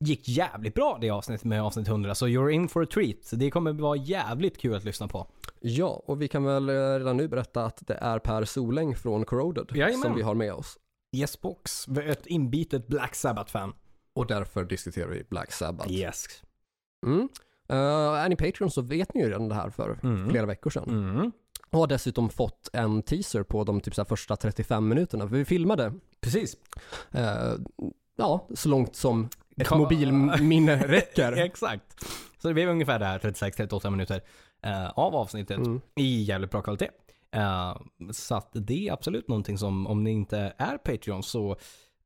gick 0.00 0.28
jävligt 0.28 0.74
bra 0.74 0.98
det 1.00 1.10
avsnittet 1.10 1.44
med 1.44 1.62
avsnitt 1.62 1.88
100. 1.88 2.14
Så 2.14 2.26
you're 2.26 2.50
in 2.50 2.68
for 2.68 2.82
a 2.82 2.86
treat. 2.94 3.30
Det 3.32 3.50
kommer 3.50 3.72
vara 3.72 3.96
jävligt 3.96 4.58
kul 4.58 4.74
att 4.74 4.84
lyssna 4.84 5.08
på. 5.08 5.26
Ja, 5.60 6.02
och 6.06 6.22
vi 6.22 6.28
kan 6.28 6.44
väl 6.44 6.68
eh, 6.68 6.72
redan 6.74 7.16
nu 7.16 7.28
berätta 7.28 7.64
att 7.64 7.82
det 7.86 7.94
är 7.94 8.18
Per 8.18 8.44
Soläng 8.44 8.94
från 8.96 9.24
Corroded 9.24 9.66
Jajamän. 9.76 10.02
som 10.02 10.14
vi 10.14 10.22
har 10.22 10.34
med 10.34 10.52
oss. 10.52 10.78
Yes 11.16 11.40
box. 11.40 11.88
Ett 11.88 12.26
inbitet 12.26 12.86
Black 12.86 13.14
Sabbath-fan. 13.14 13.72
Och 14.14 14.26
därför 14.26 14.64
diskuterar 14.64 15.08
vi 15.08 15.24
Black 15.30 15.52
Sabbath. 15.52 15.90
Yes. 15.92 16.24
Mm. 17.06 17.28
Uh, 17.72 17.76
är 17.78 18.28
ni 18.28 18.36
Patreon 18.36 18.70
så 18.70 18.82
vet 18.82 19.14
ni 19.14 19.20
ju 19.20 19.28
redan 19.28 19.48
det 19.48 19.54
här 19.54 19.70
för 19.70 19.98
Mm. 20.02 20.30
flera 20.30 20.46
veckor 20.46 20.70
sedan. 20.70 20.88
Mm. 20.88 21.32
Och 21.74 21.80
har 21.80 21.86
dessutom 21.86 22.30
fått 22.30 22.70
en 22.72 23.02
teaser 23.02 23.42
på 23.42 23.64
de 23.64 23.80
typ 23.80 23.94
så 23.94 24.04
första 24.04 24.36
35 24.36 24.88
minuterna. 24.88 25.28
För 25.28 25.36
vi 25.36 25.44
filmade, 25.44 25.92
Precis. 26.20 26.56
eh, 27.12 27.52
ja, 28.16 28.46
så 28.54 28.68
långt 28.68 28.96
som 28.96 29.28
ett 29.56 29.68
Ka- 29.68 29.78
mobilminne 29.78 30.76
räcker. 30.86 31.32
Exakt. 31.32 32.04
Så 32.38 32.48
det 32.48 32.54
blev 32.54 32.68
ungefär 32.68 32.98
det 32.98 33.04
här 33.04 33.18
36-38 33.18 33.90
minuter 33.90 34.20
eh, 34.62 34.90
av 34.90 35.14
avsnittet 35.16 35.56
Mm. 35.58 35.80
i 35.96 36.22
jävligt 36.22 36.50
bra 36.50 36.62
kvalitet. 36.62 36.88
Eh, 37.32 37.76
så 38.12 38.34
att 38.34 38.50
det 38.52 38.88
är 38.88 38.92
absolut 38.92 39.28
någonting 39.28 39.58
som, 39.58 39.86
om 39.86 40.04
ni 40.04 40.10
inte 40.10 40.52
är 40.58 40.78
Patreon 40.78 41.22
så 41.22 41.56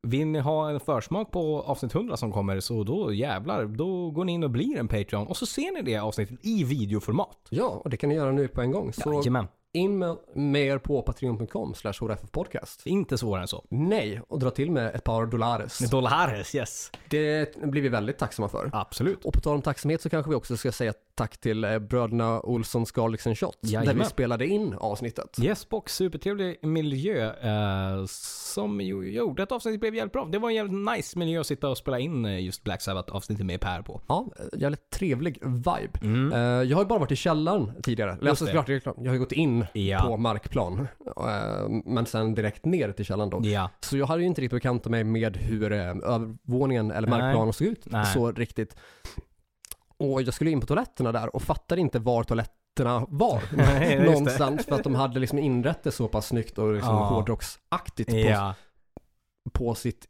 vill 0.03 0.27
ni 0.27 0.39
ha 0.39 0.71
en 0.71 0.81
försmak 0.81 1.31
på 1.31 1.63
avsnitt 1.63 1.95
100 1.95 2.17
som 2.17 2.33
kommer 2.33 2.61
så 2.61 2.85
då 2.85 3.13
jävlar, 3.13 3.65
då 3.67 4.11
går 4.11 4.25
ni 4.25 4.33
in 4.33 4.45
och 4.45 4.51
blir 4.51 4.79
en 4.79 4.89
Patreon 4.89 5.27
och 5.27 5.37
så 5.37 5.47
ser 5.47 5.73
ni 5.75 5.83
det 5.83 5.97
avsnittet 5.99 6.39
i 6.43 6.65
videoformat. 6.65 7.37
Ja, 7.51 7.65
och 7.85 7.91
det 7.91 7.97
kan 7.97 8.09
ni 8.09 8.15
göra 8.15 8.33
nu 8.33 8.49
på 8.49 8.61
en 8.61 8.71
gång. 8.73 8.93
Så 8.93 9.13
Jajamän. 9.13 9.47
In 9.73 9.99
med, 9.99 10.17
med 10.35 10.63
er 10.63 10.79
på 10.79 11.03
patreon.com 11.03 11.75
slash 11.75 11.93
podcast. 12.31 12.87
Inte 12.87 13.19
svårare 13.19 13.43
än 13.43 13.49
så. 13.49 13.65
Nej, 13.69 14.23
och 14.29 14.39
dra 14.39 14.51
till 14.51 14.71
med 14.71 14.95
ett 14.95 15.05
par 15.05 15.27
dollares. 15.27 15.79
Dollares, 15.79 16.55
yes. 16.55 16.91
Det 17.09 17.57
blir 17.63 17.83
vi 17.83 17.89
väldigt 17.89 18.19
tacksamma 18.19 18.49
för. 18.49 18.71
Absolut. 18.73 19.25
Och 19.25 19.33
på 19.33 19.41
tal 19.41 19.55
om 19.55 19.63
tacksamhet 19.63 20.03
så 20.03 20.11
kanske 20.11 20.31
vi 20.31 20.37
också 20.37 20.57
ska 20.57 20.73
säga 20.73 20.93
tack 21.19 21.39
till 21.39 21.65
eh, 21.65 21.79
bröderna 21.79 22.41
Olssons 22.41 22.93
Garlics 22.93 23.27
and 23.27 23.39
Shots. 23.39 23.59
Där 23.61 23.71
Jajamän. 23.71 23.99
vi 23.99 24.05
spelade 24.05 24.47
in 24.47 24.75
avsnittet. 24.79 25.39
Yes 25.43 25.69
box, 25.69 25.95
supertrevlig 25.97 26.59
miljö 26.63 27.33
eh, 27.33 28.05
som 28.07 28.81
ju 28.81 29.13
gjorde 29.13 29.43
att 29.43 29.53
avsnittet 29.53 29.81
blev 29.81 29.95
jävligt 29.95 30.13
bra. 30.13 30.29
Det 30.33 30.39
var 30.39 30.49
en 30.49 30.55
jävligt 30.55 30.97
nice 30.97 31.19
miljö 31.19 31.41
att 31.41 31.47
sitta 31.47 31.69
och 31.69 31.79
spela 31.79 31.99
in 31.99 32.25
eh, 32.25 32.41
just 32.45 32.65
Black 32.65 32.83
Sabbath 32.83 33.13
avsnittet 33.17 33.47
med 33.47 33.61
Per 33.61 33.83
på. 33.83 34.01
Ja, 34.09 34.27
eh, 34.39 34.61
jävligt 34.61 34.91
trevlig 34.91 35.39
vibe. 35.45 35.99
Mm. 36.03 36.33
Eh, 36.33 36.39
jag 36.41 36.77
har 36.77 36.83
ju 36.85 36.89
bara 36.89 36.99
varit 36.99 37.13
i 37.13 37.17
källaren 37.17 37.73
tidigare. 37.83 38.13
Eller 38.21 38.31
alltså, 38.31 38.47
klart, 38.47 38.69
jag 38.69 38.83
har 39.07 39.13
ju 39.13 39.19
gått 39.19 39.33
in 39.33 39.67
Ja. 39.73 40.01
på 40.07 40.17
markplan. 40.17 40.89
eh, 41.17 41.69
men 41.85 42.07
sen 42.07 42.35
direkt 42.35 42.65
ner 42.65 42.93
till 42.93 43.05
källaren 43.05 43.31
då. 43.31 43.41
Ja. 43.49 43.71
Så 43.81 43.97
jag 43.97 44.07
hade 44.07 44.21
ju 44.23 44.27
inte 44.27 44.41
riktigt 44.41 44.57
bekantat 44.57 44.91
mig 44.91 45.05
med 45.05 45.37
hur 45.37 45.73
övervåningen 45.73 46.91
eller 46.91 47.09
Nej. 47.09 47.21
markplanen 47.21 47.53
såg 47.53 47.67
ut 47.67 47.83
Nej. 47.91 48.07
så 48.07 48.33
riktigt. 48.33 48.77
Och 49.99 50.23
jag 50.23 50.35
skulle 50.35 50.51
in 50.51 50.61
på 50.61 50.67
toaletterna 50.67 51.13
där 51.13 51.37
och 51.37 51.43
fattade 51.43 51.81
inte 51.81 51.99
var 51.99 52.25
toaletterna 52.25 53.07
var. 53.09 53.43
Nej. 53.57 54.05
Någonstans 54.05 54.65
för 54.65 54.75
att 54.75 54.85
de 54.85 54.95
hade 54.95 55.21
liksom 55.21 55.39
inrett 55.39 55.83
det 55.83 55.91
så 55.93 56.09
pass 56.09 56.27
snyggt 56.27 56.59
och 56.59 56.73
liksom 56.73 56.95
Ja. 56.95 57.05
hårdrocksaktigt 57.05 58.11
på, 58.11 58.17
Ja. 58.17 58.55
på 59.53 59.75
sitt 59.75 60.09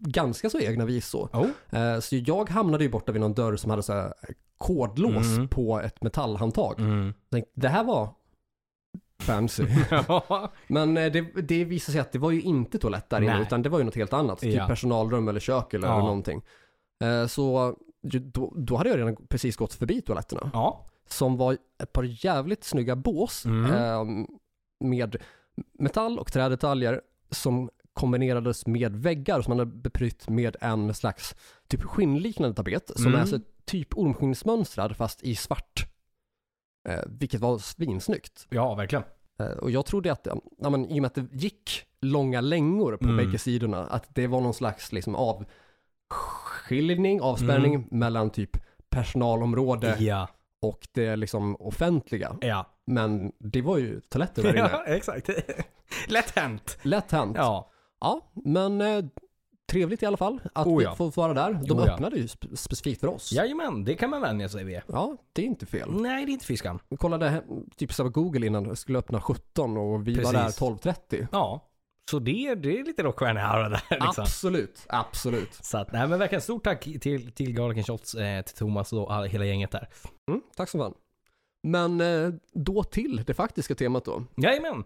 ganska 0.00 0.50
så 0.50 0.58
egna 0.60 0.84
vis 0.84 1.06
så. 1.08 1.22
Oh. 1.32 1.78
Eh, 1.80 2.00
Så 2.00 2.16
jag 2.16 2.50
hamnade 2.50 2.84
ju 2.84 2.90
borta 2.90 3.12
vid 3.12 3.20
någon 3.20 3.34
dörr 3.34 3.56
som 3.56 3.70
hade 3.70 3.82
så 3.82 3.92
här 3.92 4.12
kodlås 4.58 5.26
Mm. 5.36 5.48
på 5.48 5.80
ett 5.80 6.02
metallhandtag. 6.02 6.80
Mm. 6.80 7.14
Tänkte, 7.30 7.50
det 7.54 7.68
här 7.68 7.84
var 7.84 8.08
fancy. 9.20 9.64
Men 10.66 10.96
eh, 10.96 11.12
det, 11.12 11.20
det 11.42 11.64
visade 11.64 11.92
sig 11.92 12.00
att 12.00 12.12
det 12.12 12.18
var 12.18 12.30
ju 12.30 12.40
inte 12.42 12.78
toalett 12.78 13.10
där 13.10 13.20
inne 13.20 13.42
utan 13.42 13.62
det 13.62 13.68
var 13.68 13.78
ju 13.78 13.84
något 13.84 13.94
helt 13.94 14.12
annat. 14.12 14.38
Typ 14.40 14.54
Ja. 14.54 14.66
personalrum 14.66 15.28
eller 15.28 15.40
kök 15.40 15.74
eller 15.74 15.88
Ja. 15.88 15.98
någonting. 15.98 16.42
Eh, 17.04 17.26
Så 17.26 17.76
då, 18.02 18.52
då 18.56 18.76
hade 18.76 18.90
jag 18.90 18.98
redan 18.98 19.16
precis 19.28 19.56
gått 19.56 19.74
förbi 19.74 20.00
toaletterna. 20.02 20.50
ja. 20.52 20.86
Som 21.08 21.36
var 21.36 21.58
ett 21.82 21.92
par 21.92 22.24
jävligt 22.24 22.64
snygga 22.64 22.96
bås 22.96 23.44
Mm. 23.44 23.72
eh, 23.72 24.26
med 24.80 25.16
metall 25.78 26.18
och 26.18 26.32
trädetaljer 26.32 27.00
som 27.30 27.70
kombinerades 27.92 28.66
med 28.66 28.96
väggar 28.96 29.42
som 29.42 29.50
man 29.50 29.58
hade 29.58 29.70
beprytt 29.76 30.28
med 30.28 30.56
en 30.60 30.94
slags 30.94 31.34
typ 31.68 31.82
skinnliknande 31.82 32.54
tapet 32.56 32.90
som 32.96 33.06
Mm. 33.06 33.20
är 33.20 33.24
så 33.24 33.40
typ 33.64 33.98
ormskinsmönstrad 33.98 34.96
fast 34.96 35.22
i 35.22 35.34
svart. 35.36 35.86
Eh, 36.88 37.00
vilket 37.06 37.40
var 37.40 37.58
svinsnyggt. 37.58 38.46
Ja, 38.50 38.74
verkligen. 38.74 39.04
Eh, 39.38 39.46
och 39.46 39.70
jag 39.70 39.86
trodde 39.86 40.12
att, 40.12 40.26
ja, 40.58 40.70
men, 40.70 40.86
i 40.86 40.98
och 40.98 41.02
med 41.02 41.06
att 41.06 41.14
det 41.14 41.26
gick 41.32 41.86
långa 42.00 42.40
längor 42.40 42.96
på 42.96 43.04
Mm. 43.04 43.16
bägge 43.16 43.38
sidorna, 43.38 43.86
att 43.86 44.14
det 44.14 44.26
var 44.26 44.40
någon 44.40 44.54
slags 44.54 44.92
liksom, 44.92 45.14
avskiljning, 46.62 47.20
avspärrning 47.20 47.86
mellan 47.90 48.30
typ 48.30 48.50
personalområde 48.90 49.96
Ja. 49.98 50.28
och 50.62 50.88
det 50.92 51.16
liksom 51.16 51.56
offentliga. 51.56 52.36
Ja. 52.40 52.66
Men 52.86 53.32
det 53.38 53.62
var 53.62 53.78
ju 53.78 54.00
toaletter 54.00 54.42
där 54.42 54.50
inne. 54.50 54.68
ja, 54.72 54.84
exakt. 54.86 55.28
Lätt 56.08 56.30
hänt. 56.30 56.78
Lätt 56.82 57.10
hänt. 57.12 57.36
Ja, 57.36 57.70
Ja. 58.00 58.20
men 58.44 58.80
eh, 58.80 59.04
trevligt 59.72 60.02
i 60.02 60.06
alla 60.06 60.16
fall 60.16 60.40
att 60.54 60.66
Oh 60.66 60.82
ja. 60.82 60.94
får 60.94 61.10
vara 61.16 61.34
där. 61.34 61.52
De 61.66 61.78
Oh 61.78 61.84
ja. 61.86 61.92
öppnade 61.92 62.16
ju 62.16 62.26
spe- 62.26 62.56
specifikt 62.56 63.00
för 63.00 63.08
oss. 63.08 63.32
Jajamän, 63.32 63.84
det 63.84 63.94
kan 63.94 64.10
man 64.10 64.20
vänja 64.20 64.48
sig 64.48 64.64
vid. 64.64 64.80
Ja, 64.86 65.16
det 65.32 65.42
är 65.42 65.46
inte 65.46 65.66
fel. 65.66 65.88
Nej, 65.92 66.24
det 66.26 66.30
är 66.30 66.32
inte 66.32 66.46
fiskan. 66.46 66.78
Vi 66.88 66.96
kollade 66.96 67.42
typ 67.76 67.92
så 67.92 68.04
på 68.04 68.10
Google 68.10 68.46
innan 68.46 68.64
det 68.68 68.76
skulle 68.76 68.98
öppna 68.98 69.20
17 69.20 69.76
och 69.76 70.08
vi 70.08 70.14
var 70.14 70.32
där 70.32 70.42
Precis. 70.44 70.60
12.30. 70.60 71.26
Ja. 71.32 71.68
Så 72.10 72.18
det, 72.18 72.54
det 72.54 72.78
är 72.80 72.84
lite 72.84 73.02
rockstjärna 73.02 73.68
där 73.68 73.82
liksom. 73.90 74.24
Absolut, 74.24 74.84
absolut. 74.88 75.54
Så 75.54 75.78
att, 75.78 75.92
nej 75.92 76.08
men 76.08 76.18
verkligen 76.18 76.42
stort 76.42 76.64
tack 76.64 76.82
till, 77.00 77.32
till 77.32 77.52
Garlic 77.54 77.86
Shots, 77.86 78.14
eh, 78.14 78.42
till 78.42 78.56
Thomas 78.56 78.92
och 78.92 79.14
all, 79.14 79.24
hela 79.24 79.44
gänget 79.44 79.70
där. 79.70 79.88
Mm, 80.28 80.42
tack 80.56 80.68
så 80.68 80.78
fan. 80.78 80.94
Men 81.62 82.00
eh, 82.00 82.30
då 82.52 82.84
till 82.84 83.24
det 83.26 83.34
faktiska 83.34 83.74
temat 83.74 84.04
då. 84.04 84.24
Jajamän! 84.36 84.84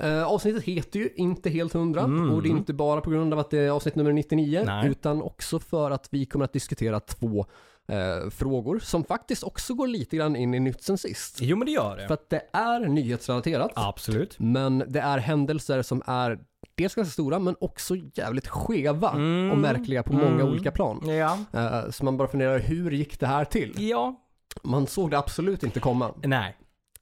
Eh, 0.00 0.24
avsnittet 0.24 0.62
heter 0.62 0.98
ju 0.98 1.10
Inte 1.16 1.50
helt 1.50 1.72
hundra 1.72 2.00
Mm. 2.00 2.30
och 2.30 2.42
det 2.42 2.48
är 2.48 2.50
inte 2.50 2.72
bara 2.72 3.00
på 3.00 3.10
grund 3.10 3.32
av 3.32 3.38
att 3.38 3.50
det 3.50 3.58
är 3.58 3.70
avsnitt 3.70 3.94
nummer 3.94 4.12
99 4.12 4.62
Nej. 4.66 4.88
utan 4.90 5.22
också 5.22 5.58
för 5.58 5.90
att 5.90 6.08
vi 6.10 6.26
kommer 6.26 6.44
att 6.44 6.52
diskutera 6.52 7.00
två 7.00 7.46
eh, 7.88 8.30
frågor 8.30 8.78
som 8.78 9.04
faktiskt 9.04 9.42
också 9.44 9.74
går 9.74 9.86
lite 9.86 10.16
grann 10.16 10.36
in 10.36 10.54
i 10.54 10.60
nytt 10.60 10.82
sen 10.82 10.98
sist. 10.98 11.38
Jo 11.40 11.56
men 11.56 11.66
det 11.66 11.72
gör 11.72 11.96
det. 11.96 12.06
För 12.06 12.14
att 12.14 12.30
det 12.30 12.42
är 12.52 12.80
nyhetsrelaterat 12.80 13.72
Absolut. 13.74 14.38
men 14.38 14.84
det 14.88 15.00
är 15.00 15.18
händelser 15.18 15.82
som 15.82 16.02
är 16.06 16.38
dels 16.74 16.94
ganska 16.94 17.12
stora 17.12 17.38
men 17.38 17.56
också 17.60 17.94
jävligt 18.14 18.46
skeva 18.48 19.10
Mm. 19.10 19.50
och 19.50 19.58
märkliga 19.58 20.02
på 20.02 20.12
många 20.12 20.26
Mm. 20.34 20.46
olika 20.48 20.70
plan. 20.70 21.08
Ja. 21.08 21.38
Eh, 21.52 21.90
så 21.90 22.04
man 22.04 22.16
bara 22.16 22.28
funderar, 22.28 22.58
hur 22.58 22.90
gick 22.90 23.20
det 23.20 23.26
här 23.26 23.44
till? 23.44 23.74
Ja. 23.90 24.20
Man 24.62 24.86
såg 24.86 25.10
det 25.10 25.18
absolut 25.18 25.62
inte 25.62 25.80
komma. 25.80 26.14
Nej. 26.22 26.56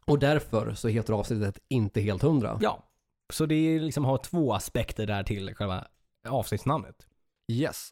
Och 0.05 0.19
därför 0.19 0.75
så 0.75 0.89
heter 0.89 1.12
avsnittet 1.12 1.59
Inte 1.69 2.01
helt 2.01 2.23
hundra. 2.23 2.59
Ja. 2.61 2.83
Så 3.33 3.47
det 3.47 3.79
liksom 3.79 4.05
har 4.05 4.19
två 4.19 4.53
aspekter 4.55 5.07
där 5.07 5.23
till 5.23 5.55
själva 5.55 5.85
avsnittsnamnet. 6.29 6.97
Yes. 7.53 7.89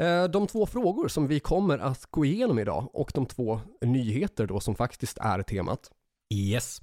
Eh, 0.00 0.24
De 0.24 0.46
två 0.46 0.66
frågor 0.66 1.08
som 1.08 1.26
vi 1.26 1.40
kommer 1.40 1.78
att 1.78 2.06
gå 2.10 2.24
igenom 2.24 2.58
idag 2.58 2.90
och 2.92 3.10
de 3.14 3.26
två 3.26 3.60
nyheter 3.80 4.46
då 4.46 4.60
som 4.60 4.74
faktiskt 4.74 5.18
är 5.18 5.42
temat 5.42 5.90
Yes. 6.34 6.82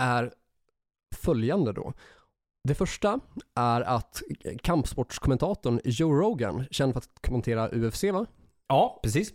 är 0.00 0.32
följande 1.16 1.72
då. 1.72 1.92
Det 2.68 2.74
första 2.74 3.20
är 3.54 3.80
att 3.80 4.22
kampsportskommentatorn 4.62 5.80
Joe 5.84 6.12
Rogan, 6.12 6.64
känd 6.70 6.92
för 6.92 6.98
att 6.98 7.22
kommentera 7.22 7.68
UFC 7.72 8.04
va? 8.12 8.26
Ja, 8.68 9.00
precis. 9.02 9.32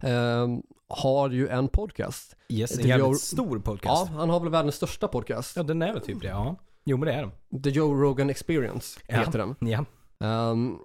Eh, 0.00 0.48
har 0.88 1.30
ju 1.30 1.48
en 1.48 1.68
podcast. 1.68 2.36
Yes, 2.48 2.78
en 2.78 2.86
jävligt 2.86 3.06
gör- 3.06 3.14
stor 3.14 3.56
Ja, 3.58 3.62
podcast. 3.62 4.08
han 4.10 4.30
har 4.30 4.40
väl 4.40 4.48
världens 4.50 4.74
största 4.74 5.08
podcast. 5.08 5.56
Ja, 5.56 5.62
den 5.62 5.82
är 5.82 5.92
väl 5.92 6.02
typ 6.02 6.20
det. 6.22 6.28
Ja. 6.28 6.56
Jo 6.84 6.96
men 6.96 7.06
det 7.06 7.12
är 7.14 7.30
den. 7.50 7.62
The 7.62 7.70
Joe 7.70 7.94
Rogan 7.94 8.30
Experience 8.30 9.00
Ja. 9.06 9.16
heter 9.18 9.38
den. 9.38 9.54
Ja. 9.70 9.84
Ehm, 10.26 10.78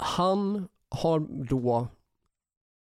han 0.00 0.68
har 0.90 1.20
då 1.48 1.88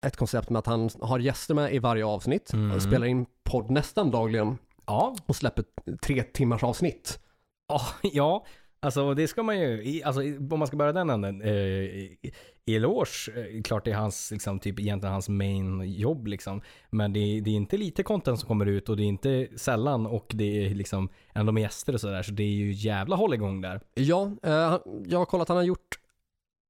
ett 0.05 0.15
koncept 0.15 0.49
med 0.49 0.59
att 0.59 0.65
han 0.65 0.89
har 1.01 1.19
gäster 1.19 1.53
med 1.53 1.73
i 1.73 1.79
varje 1.79 2.05
avsnitt. 2.05 2.53
Mm. 2.53 2.71
Han 2.71 2.81
spelar 2.81 3.07
in 3.07 3.25
podd 3.43 3.69
nästan 3.71 4.11
dagligen 4.11 4.57
Ja. 4.85 5.15
och 5.25 5.35
släpper 5.35 5.63
tre 6.01 6.23
timmars 6.23 6.63
avsnitt. 6.63 7.19
Ja, 7.67 7.81
ja, 8.13 8.45
alltså 8.79 9.13
det 9.13 9.27
ska 9.27 9.43
man 9.43 9.59
ju, 9.59 10.01
alltså 10.03 10.21
om 10.51 10.59
man 10.59 10.67
ska 10.67 10.77
börja 10.77 10.91
den 10.93 11.09
änden, 11.09 11.41
eh, 11.41 11.51
i- 11.51 12.31
eloge, 12.65 13.31
eh, 13.35 13.61
klart 13.61 13.85
det 13.85 13.91
är 13.91 13.95
hans, 13.95 14.31
liksom, 14.31 14.59
typ 14.59 14.79
egentligen 14.79 15.13
hans 15.13 15.29
main 15.29 15.81
jobb 15.95 16.27
liksom. 16.27 16.61
Men 16.89 17.13
det 17.13 17.19
är, 17.19 17.41
det 17.41 17.49
är 17.49 17.55
inte 17.55 17.77
lite 17.77 18.03
content 18.03 18.39
som 18.39 18.47
kommer 18.47 18.65
ut 18.65 18.89
och 18.89 18.97
det 18.97 19.03
är 19.03 19.07
inte 19.07 19.47
sällan 19.55 20.05
och 20.05 20.31
det 20.35 20.65
är 20.65 20.75
liksom 20.75 21.09
ändå 21.33 21.51
med 21.51 21.61
gäster 21.61 21.93
och 21.93 22.01
sådär 22.01 22.23
så 22.23 22.31
det 22.31 22.43
är 22.43 22.47
ju 22.55 22.71
jävla 22.71 23.15
hålligång 23.15 23.61
där. 23.61 23.81
Ja, 23.95 24.31
eh, 24.43 24.77
jag 25.05 25.19
har 25.19 25.25
kollat 25.25 25.47
han 25.47 25.57
har 25.57 25.63
gjort 25.63 25.99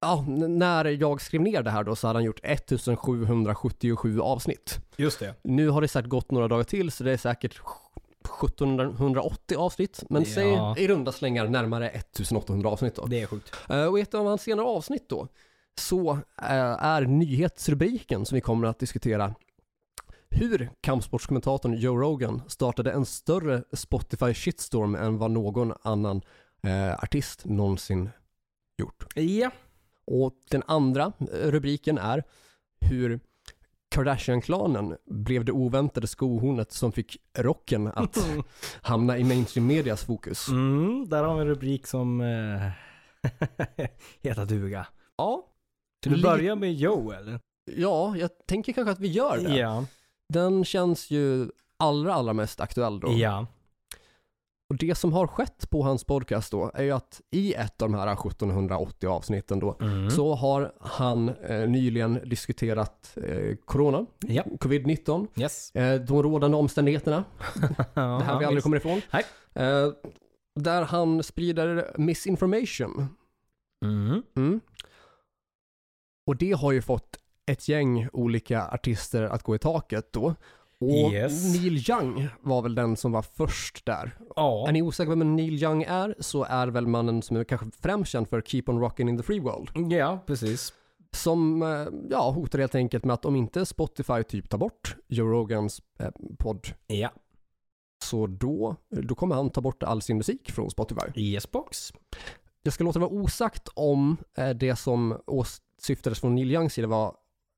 Ja, 0.00 0.24
när 0.28 0.84
jag 0.84 1.20
skrev 1.20 1.40
ner 1.40 1.62
det 1.62 1.70
här 1.70 1.84
då 1.84 1.96
så 1.96 2.06
hade 2.06 2.16
han 2.16 2.24
gjort 2.24 2.40
1777 2.42 4.20
avsnitt. 4.20 4.80
Just 4.96 5.18
det. 5.20 5.34
Nu 5.42 5.68
har 5.68 5.80
det 5.80 5.88
säkert 5.88 6.08
gått 6.10 6.30
några 6.30 6.48
dagar 6.48 6.64
till 6.64 6.90
så 6.90 7.04
det 7.04 7.12
är 7.12 7.16
säkert 7.16 7.60
1780 8.24 9.56
avsnitt. 9.58 10.04
Men 10.10 10.22
Ja. 10.22 10.28
säg 10.74 10.84
i 10.84 10.88
runda 10.88 11.12
slängar 11.12 11.46
närmare 11.48 11.88
1800 11.90 12.70
avsnitt 12.70 12.94
då. 12.94 13.06
Det 13.06 13.20
är 13.22 13.26
sjukt. 13.26 13.54
Eh, 13.68 13.84
Och 13.84 13.98
i 13.98 14.02
ett 14.02 14.14
av 14.14 14.26
hans 14.26 14.42
senare 14.42 14.66
avsnitt 14.66 15.08
då 15.08 15.28
så 15.80 16.10
eh, 16.42 16.84
är 16.84 17.02
nyhetsrubriken 17.02 18.26
som 18.26 18.34
vi 18.34 18.40
kommer 18.40 18.68
att 18.68 18.78
diskutera 18.78 19.34
hur 20.30 20.70
kampsportskommentatorn 20.80 21.74
Joe 21.74 21.96
Rogan 21.96 22.42
startade 22.48 22.92
en 22.92 23.06
större 23.06 23.62
Spotify 23.72 24.34
shitstorm 24.34 24.94
än 24.94 25.18
vad 25.18 25.30
någon 25.30 25.72
annan 25.82 26.22
eh, 26.62 26.94
artist 26.94 27.44
någonsin 27.44 28.10
gjort. 28.78 29.06
Ja. 29.14 29.50
Och 30.10 30.34
den 30.50 30.62
andra 30.66 31.12
eh, 31.20 31.50
rubriken 31.50 31.98
är 31.98 32.24
hur 32.80 33.20
Kardashian-klanen 33.90 34.96
blev 35.06 35.44
det 35.44 35.52
oväntade 35.52 36.06
skohornet 36.06 36.72
som 36.72 36.92
fick 36.92 37.16
rocken 37.38 37.86
att 37.86 38.18
hamna 38.82 39.18
i 39.18 39.24
mainstream 39.24 39.66
medias 39.66 40.04
fokus. 40.04 40.48
Mm, 40.48 41.08
där 41.08 41.24
har 41.24 41.34
vi 41.34 41.40
en 41.40 41.46
rubrik 41.48 41.86
som 41.86 42.20
eh, 42.20 42.70
heter 44.22 44.44
duga. 44.46 44.86
Ja, 45.16 45.46
Ska 46.02 46.10
du 46.10 46.22
börja 46.22 46.54
med 46.54 46.74
Joe 46.74 47.10
eller? 47.10 47.40
ja, 47.76 48.16
jag 48.16 48.30
tänker 48.46 48.72
kanske 48.72 48.92
att 48.92 49.00
vi 49.00 49.08
gör 49.08 49.38
det. 49.38 49.56
Ja. 49.56 49.84
Den 50.28 50.64
känns 50.64 51.10
ju 51.10 51.50
allra, 51.76 52.14
allra 52.14 52.32
mest 52.32 52.60
aktuell 52.60 53.00
då. 53.00 53.12
Ja. 53.12 53.46
Och 54.70 54.76
det 54.76 54.94
som 54.94 55.12
har 55.12 55.26
skett 55.26 55.70
på 55.70 55.82
hans 55.82 56.04
podcast 56.04 56.50
då 56.52 56.70
är 56.74 56.82
ju 56.82 56.90
att 56.90 57.20
i 57.30 57.54
ett 57.54 57.82
av 57.82 57.90
de 57.90 57.98
här 57.98 58.12
1780 58.12 59.08
avsnitten 59.08 59.58
då 59.60 59.76
Mm. 59.80 60.10
så 60.10 60.34
har 60.34 60.72
han 60.80 61.28
eh, 61.28 61.68
nyligen 61.68 62.28
diskuterat 62.28 63.16
eh, 63.16 63.56
corona, 63.64 64.06
Ja. 64.26 64.42
covid-19, 64.42 65.26
Yes. 65.36 65.74
eh, 65.74 66.00
de 66.00 66.22
rådande 66.22 66.56
omständigheterna, 66.56 67.24
det 67.94 68.00
här 68.00 68.38
vi 68.38 68.44
aldrig 68.44 68.62
kommer 68.62 68.76
ifrån. 68.76 69.00
Eh, 69.54 69.88
där 70.60 70.82
han 70.82 71.22
sprider 71.22 71.92
misinformation. 71.98 73.06
Mm. 73.84 74.22
Mm. 74.36 74.60
Och 76.26 76.36
det 76.36 76.52
har 76.52 76.72
ju 76.72 76.82
fått 76.82 77.16
ett 77.46 77.68
gäng 77.68 78.08
olika 78.12 78.68
artister 78.68 79.22
att 79.22 79.42
gå 79.42 79.54
i 79.54 79.58
taket 79.58 80.12
då. 80.12 80.34
Och 80.80 81.12
Yes. 81.12 81.54
Neil 81.54 81.90
Young 81.90 82.28
var 82.40 82.62
väl 82.62 82.74
den 82.74 82.96
som 82.96 83.12
var 83.12 83.22
först 83.22 83.86
där. 83.86 84.18
Ja. 84.36 84.68
Är 84.68 84.72
ni 84.72 84.82
osäkra 84.82 85.14
vem 85.14 85.36
Neil 85.36 85.62
Young 85.62 85.82
är 85.82 86.14
så 86.18 86.44
är 86.44 86.66
väl 86.66 86.86
mannen 86.86 87.22
som 87.22 87.36
är 87.36 87.44
kanske 87.44 87.66
främst 87.82 88.12
känd 88.12 88.28
för 88.28 88.40
Keep 88.40 88.62
On 88.66 88.82
Rockin' 88.82 89.08
in 89.08 89.16
the 89.16 89.22
Free 89.22 89.40
World. 89.40 89.92
Ja, 89.92 90.24
precis. 90.26 90.72
Som 91.16 91.62
eh, 91.62 91.86
ja, 92.10 92.30
hotar 92.30 92.58
helt 92.58 92.74
enkelt 92.74 93.04
med 93.04 93.14
att 93.14 93.24
om 93.24 93.36
inte 93.36 93.66
Spotify 93.66 94.22
typ 94.22 94.48
tar 94.50 94.58
bort 94.58 94.96
Joe 95.08 95.26
Rogans 95.28 95.82
eh, 96.00 96.10
podd 96.38 96.66
Ja. 96.86 97.10
så 98.04 98.26
då, 98.26 98.76
då 98.90 99.14
kommer 99.14 99.34
han 99.34 99.50
ta 99.50 99.60
bort 99.60 99.82
all 99.82 100.02
sin 100.02 100.16
musik 100.16 100.50
från 100.50 100.70
Spotify. 100.70 101.06
Yes-box. 101.14 101.92
Jag 102.62 102.72
ska 102.72 102.84
låta 102.84 102.98
det 102.98 103.04
vara 103.06 103.22
osagt 103.22 103.68
om 103.74 104.16
eh, 104.38 104.50
det 104.50 104.76
som 104.76 105.18
åsyftades 105.26 106.20
från 106.20 106.34
Neil 106.34 106.50
Youngs 106.50 106.72
sida 106.72 106.88
var 106.88 107.14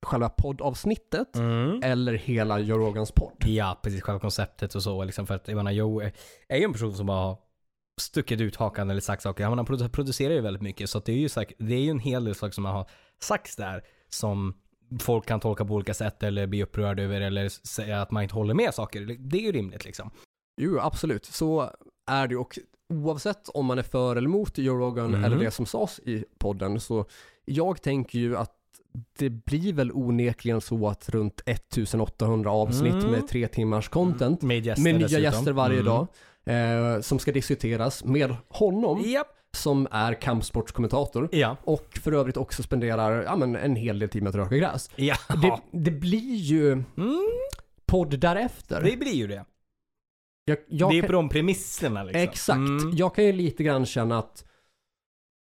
själva 0.06 0.28
poddavsnittet 0.28 1.36
Mm. 1.36 1.80
eller 1.82 2.12
hela 2.12 2.58
Joe 2.58 2.78
Rogans 2.78 3.12
podd. 3.12 3.32
Ja, 3.46 3.80
precis. 3.82 4.02
Själva 4.02 4.20
konceptet 4.20 4.74
och 4.74 4.82
så. 4.82 5.04
Liksom 5.04 5.26
för 5.26 5.34
att 5.34 5.48
jag 5.48 5.56
menar, 5.56 5.70
Joe 5.70 6.00
är, 6.00 6.12
är 6.48 6.56
ju 6.58 6.64
en 6.64 6.72
person 6.72 6.94
som 6.94 7.08
har 7.08 7.38
stuckit 8.00 8.40
ut 8.40 8.56
hakan 8.56 8.90
eller 8.90 9.00
sagt 9.00 9.22
saker. 9.22 9.44
Han 9.44 9.64
producerar 9.90 10.34
ju 10.34 10.40
väldigt 10.40 10.62
mycket. 10.62 10.90
Så 10.90 10.98
det 11.00 11.12
är 11.12 11.16
ju 11.16 11.28
säkert, 11.28 11.56
det 11.58 11.74
är 11.74 11.80
ju 11.80 11.90
en 11.90 11.98
hel 11.98 12.24
del 12.24 12.34
saker 12.34 12.52
som 12.52 12.64
har 12.64 12.90
sagts 13.22 13.56
där 13.56 13.82
som 14.08 14.54
folk 15.00 15.26
kan 15.26 15.40
tolka 15.40 15.64
på 15.64 15.74
olika 15.74 15.94
sätt 15.94 16.22
eller 16.22 16.46
bli 16.46 16.62
upprörda 16.62 17.02
över 17.02 17.20
eller 17.20 17.48
säga 17.48 18.02
att 18.02 18.10
man 18.10 18.22
inte 18.22 18.34
håller 18.34 18.54
med 18.54 18.74
saker. 18.74 19.16
Det 19.18 19.38
är 19.38 19.42
ju 19.42 19.52
rimligt 19.52 19.84
liksom. 19.84 20.10
Jo, 20.60 20.78
absolut. 20.80 21.24
Så 21.24 21.70
är 22.10 22.26
det 22.28 22.36
och 22.36 22.58
oavsett 22.92 23.48
om 23.48 23.66
man 23.66 23.78
är 23.78 23.82
för 23.82 24.16
eller 24.16 24.28
emot 24.28 24.58
Joe 24.58 24.76
Rogan 24.78 25.06
Mm. 25.06 25.24
eller 25.24 25.36
det 25.44 25.50
som 25.50 25.66
sades 25.66 25.98
i 25.98 26.24
podden 26.38 26.80
så 26.80 27.04
jag 27.44 27.82
tänker 27.82 28.18
ju 28.18 28.36
att 28.36 28.52
det 29.18 29.30
blir 29.30 29.72
väl 29.72 29.92
onekligen 29.92 30.60
så 30.60 30.88
att 30.88 31.08
runt 31.08 31.42
1800 31.46 32.50
avsnitt 32.50 32.94
Mm. 32.94 33.10
med 33.10 33.28
tre 33.28 33.48
timmars 33.48 33.88
content 33.88 34.42
Med 34.42 34.66
gäster 34.66 34.82
med 34.82 34.94
nya 34.94 35.02
dessutom. 35.06 35.22
gäster 35.24 35.52
varje 35.52 35.80
Mm. 35.80 35.84
dag 35.86 36.06
eh, 36.44 37.00
som 37.00 37.18
ska 37.18 37.32
diskuteras 37.32 38.04
med 38.04 38.36
honom 38.48 39.02
Japp. 39.06 39.26
som 39.56 39.88
är 39.90 40.14
kampsportskommentator 40.14 41.28
Ja. 41.32 41.56
och 41.64 41.98
för 42.02 42.12
övrigt 42.12 42.36
också 42.36 42.62
spenderar 42.62 43.22
ja, 43.22 43.36
men 43.36 43.56
en 43.56 43.76
hel 43.76 43.98
del 43.98 44.08
tid 44.08 44.22
med 44.22 44.30
att 44.30 44.36
röka 44.36 44.56
gräs. 44.56 44.90
Ja. 44.96 45.14
Det, 45.42 45.60
det 45.72 45.90
blir 45.90 46.34
ju 46.34 46.72
Mm, 46.72 47.28
podd 47.86 48.18
därefter. 48.18 48.82
det 48.82 48.96
blir 48.96 49.14
ju 49.14 49.26
det. 49.26 49.44
jag, 50.44 50.58
jag 50.68 50.90
det 50.90 50.96
är 50.98 51.00
kan, 51.00 51.06
på 51.06 51.12
de 51.12 51.28
premisserna 51.28 52.02
liksom. 52.02 52.22
Exakt. 52.22 52.56
Mm. 52.58 52.90
Jag 52.96 53.14
kan 53.14 53.24
ju 53.24 53.32
lite 53.32 53.62
grann 53.64 53.86
känna 53.86 54.18
att 54.18 54.44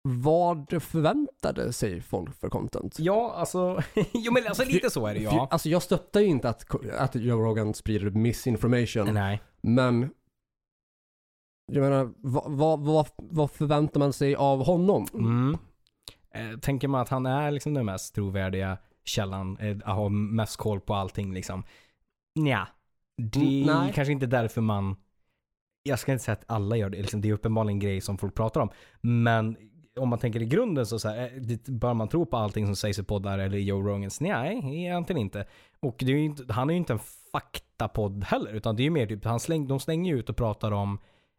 vad 0.09 0.83
förväntade 0.83 1.73
sig 1.73 2.01
folk 2.01 2.35
för 2.41 2.49
content? 2.49 2.99
Ja, 2.99 3.35
alltså. 3.37 3.83
jo 4.15 4.33
men 4.33 4.47
alltså 4.47 4.65
lite 4.65 4.91
så 4.91 5.07
är 5.07 5.15
det 5.15 5.21
ja. 5.21 5.49
Alltså 5.51 5.69
jag 5.69 5.83
stöttar 5.83 6.21
ju 6.21 6.27
inte 6.27 6.49
att, 6.49 6.75
att 6.99 7.15
Joe 7.15 7.41
Rogan 7.41 7.75
sprider 7.75 8.11
misinformation, 8.11 9.15
Nej. 9.15 9.43
men 9.61 10.11
jag 11.73 11.83
menar, 11.83 12.13
vad, 12.17 12.53
vad, 12.53 12.81
vad, 12.81 13.09
vad 13.17 13.51
förväntar 13.51 14.01
man 14.01 14.13
sig 14.13 14.35
av 14.35 14.65
honom? 14.65 15.07
Mm. 15.15 15.59
Eh, 16.35 16.59
tänker 16.59 16.89
man 16.89 17.01
att 17.01 17.09
han 17.09 17.27
är 17.27 17.51
liksom 17.51 17.75
den 17.75 17.87
mest 17.87 18.15
trovärdiga 18.15 18.79
källan, 19.05 19.57
eh, 19.59 19.77
har 19.85 20.09
mest 20.09 20.57
koll 20.57 20.81
på 20.81 20.95
allting 20.95 21.35
liksom. 21.35 21.65
Nja. 22.35 22.69
Det 23.33 23.39
är 23.39 23.63
Mm, 23.63 23.85
nej. 23.85 23.93
kanske 23.95 24.13
inte 24.13 24.27
därför 24.27 24.61
man, 24.61 24.97
jag 25.83 25.99
ska 25.99 26.13
inte 26.13 26.25
säga 26.25 26.33
att 26.33 26.45
alla 26.47 26.77
gör 26.77 26.91
det, 26.91 26.99
liksom, 26.99 27.21
det 27.21 27.29
är 27.29 27.33
uppenbarligen 27.33 27.77
en 27.77 27.81
grej 27.81 28.01
som 28.01 28.19
folk 28.19 28.35
pratar 28.35 28.61
om. 28.61 28.71
Men 29.01 29.57
om 29.97 30.09
man 30.09 30.19
tänker 30.19 30.43
i 30.43 30.47
grunden 30.47 30.87
så, 30.87 30.99
så 30.99 31.09
här, 31.09 31.33
eh, 31.51 31.57
bör 31.73 31.95
man 31.95 32.09
tro 32.09 32.27
på 32.27 32.37
allting 32.37 32.67
som 32.67 32.77
sägs 32.77 32.99
i 32.99 33.03
poddar 33.03 33.39
eller 33.39 33.59
Joe 33.59 33.83
Rogans? 33.83 34.21
Nej, 34.21 34.61
egentligen 34.83 35.21
inte. 35.23 35.47
Och 35.81 35.97
det 35.99 36.13
är 36.13 36.17
inte, 36.17 36.53
han 36.53 36.71
är 36.71 36.75
ju 36.75 36.79
inte 36.79 36.93
en 36.93 36.99
faktapodd 37.33 38.25
heller, 38.25 38.53
utan 38.53 38.77
det 38.77 38.83
är 38.83 38.85
ju 38.85 38.91
mer 38.91 39.07
typ, 39.07 39.25
han 39.25 39.41
släng, 39.41 39.67
de 39.69 39.81
slänger 39.81 40.13
ju 40.13 40.19
ut 40.19 40.31
och 40.31 40.37
pratar 40.37 40.73
om 40.73 40.99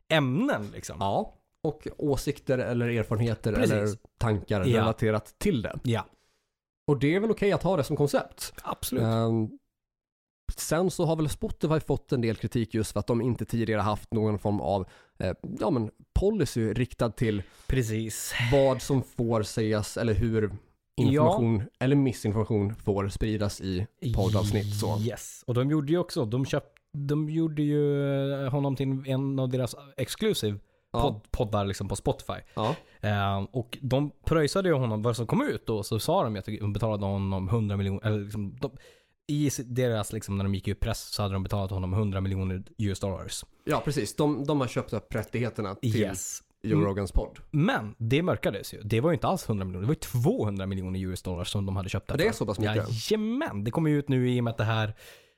ämnen 0.10 0.70
liksom. 0.74 0.98
Ja. 1.00 1.34
Och 1.64 1.88
åsikter 1.98 2.58
eller 2.58 2.88
erfarenheter 2.90 3.54
Precis. 3.54 3.72
eller 3.72 3.88
tankar 4.18 4.66
Ja. 4.66 4.78
relaterat 4.82 5.36
till 5.40 5.62
det. 5.62 5.80
Ja, 5.84 6.06
Och 6.88 7.00
det 7.00 7.16
är 7.16 7.20
väl 7.20 7.32
okej 7.32 7.52
att 7.52 7.64
ha 7.64 7.78
det 7.78 7.84
som 7.84 7.96
koncept. 7.96 8.54
absolut. 8.64 9.04
Ehm, 9.04 9.50
sen 10.56 10.92
så 10.92 11.06
har 11.06 11.16
väl 11.16 11.30
Spotify 11.30 11.80
fått 11.80 12.12
en 12.12 12.22
del 12.22 12.36
kritik 12.36 12.74
just 12.74 12.92
för 12.92 13.00
att 13.00 13.08
de 13.08 13.22
inte 13.22 13.46
tidigare 13.46 13.82
haft 13.82 14.14
någon 14.14 14.40
form 14.40 14.62
av 14.62 14.86
eh, 15.20 15.34
ja, 15.60 15.70
men 15.70 15.92
policy 16.20 16.74
riktad 16.74 17.10
till 17.10 17.44
Precis. 17.68 18.34
vad 18.52 18.82
som 18.82 19.04
får 19.04 19.44
sägas 19.44 19.98
eller 19.98 20.14
hur 20.14 20.52
information 20.98 21.64
eller 21.80 21.96
missinformation 21.96 22.76
får 22.76 23.10
spridas 23.10 23.62
i 23.62 23.88
poddavsnitt. 24.16 24.80
Så. 24.80 25.00
Yes. 25.00 25.44
Och 25.48 25.54
de 25.54 25.70
gjorde 25.70 25.92
ju 25.92 25.98
också, 25.98 26.26
de 26.26 26.46
köpte, 26.46 26.82
de 26.94 27.30
gjorde 27.30 27.62
ju 27.62 28.04
eh, 28.46 28.52
honom 28.52 28.76
till 28.76 29.04
en 29.08 29.40
av 29.40 29.50
deras 29.50 29.76
exclusive 29.98 30.60
Ja. 30.92 31.02
podd, 31.02 31.32
poddar 31.32 31.66
liksom 31.66 31.88
på 31.88 31.96
Spotify. 31.96 32.34
Ja. 32.54 32.76
Eh, 33.02 33.44
och 33.52 33.78
de 33.82 34.12
pröjsade 34.26 34.70
ju 34.70 34.76
honom, 34.76 35.02
vad 35.02 35.16
som 35.16 35.28
kom 35.28 35.42
ut 35.42 35.66
då, 35.66 35.84
så 35.84 36.00
sa 36.00 36.24
de 36.24 36.36
att 36.36 36.46
de 36.46 36.74
betalade 36.74 37.06
honom 37.06 37.48
100 37.50 37.78
miljoner, 37.78 38.06
eller 38.08 38.20
liksom, 38.20 38.58
de, 38.62 38.72
i 39.28 39.50
deras, 39.66 40.14
liksom, 40.14 40.38
när 40.38 40.44
de 40.44 40.56
gick 40.56 40.68
ut 40.68 40.80
press 40.80 41.00
så 41.02 41.22
hade 41.22 41.34
de 41.34 41.44
betalat 41.44 41.72
honom 41.72 41.94
100 41.94 42.22
miljoner 42.22 42.64
US 42.78 43.00
dollars. 43.00 43.46
ja, 43.64 43.82
precis. 43.86 44.16
De, 44.16 44.46
de 44.46 44.60
har 44.62 44.68
köpt 44.68 44.94
upp 44.94 45.16
rättigheterna 45.16 45.76
till 45.76 45.96
Yes. 45.96 46.44
Joe 46.64 46.74
Mm. 46.78 46.86
Rogans 46.88 47.12
podd. 47.12 47.40
Men 47.52 47.96
det 47.98 48.22
mörkades 48.22 48.74
ju. 48.74 48.82
Det 48.84 49.02
var 49.02 49.10
ju 49.10 49.14
inte 49.14 49.28
alls 49.28 49.50
100 49.50 49.66
miljoner, 49.66 49.82
det 49.82 49.88
var 49.88 49.94
ju 49.94 50.00
200 50.22 50.66
miljoner 50.66 51.00
US 51.00 51.22
dollars 51.22 51.50
som 51.50 51.66
de 51.66 51.76
hade 51.76 51.90
köpt 51.90 52.06
Ja, 52.10 52.16
det 52.18 52.28
är 52.28 52.32
så 52.32 52.46
pass 52.46 52.60
mycket. 52.60 53.12
Jajamän, 53.12 53.64
det 53.64 53.72
kommer 53.72 53.90
ju 53.90 54.00
ut 54.00 54.10
nu 54.10 54.30
i 54.32 54.40
och 54.40 54.44
med 54.44 54.52
att 54.52 54.58
det 54.58 54.64
här, 54.64 54.94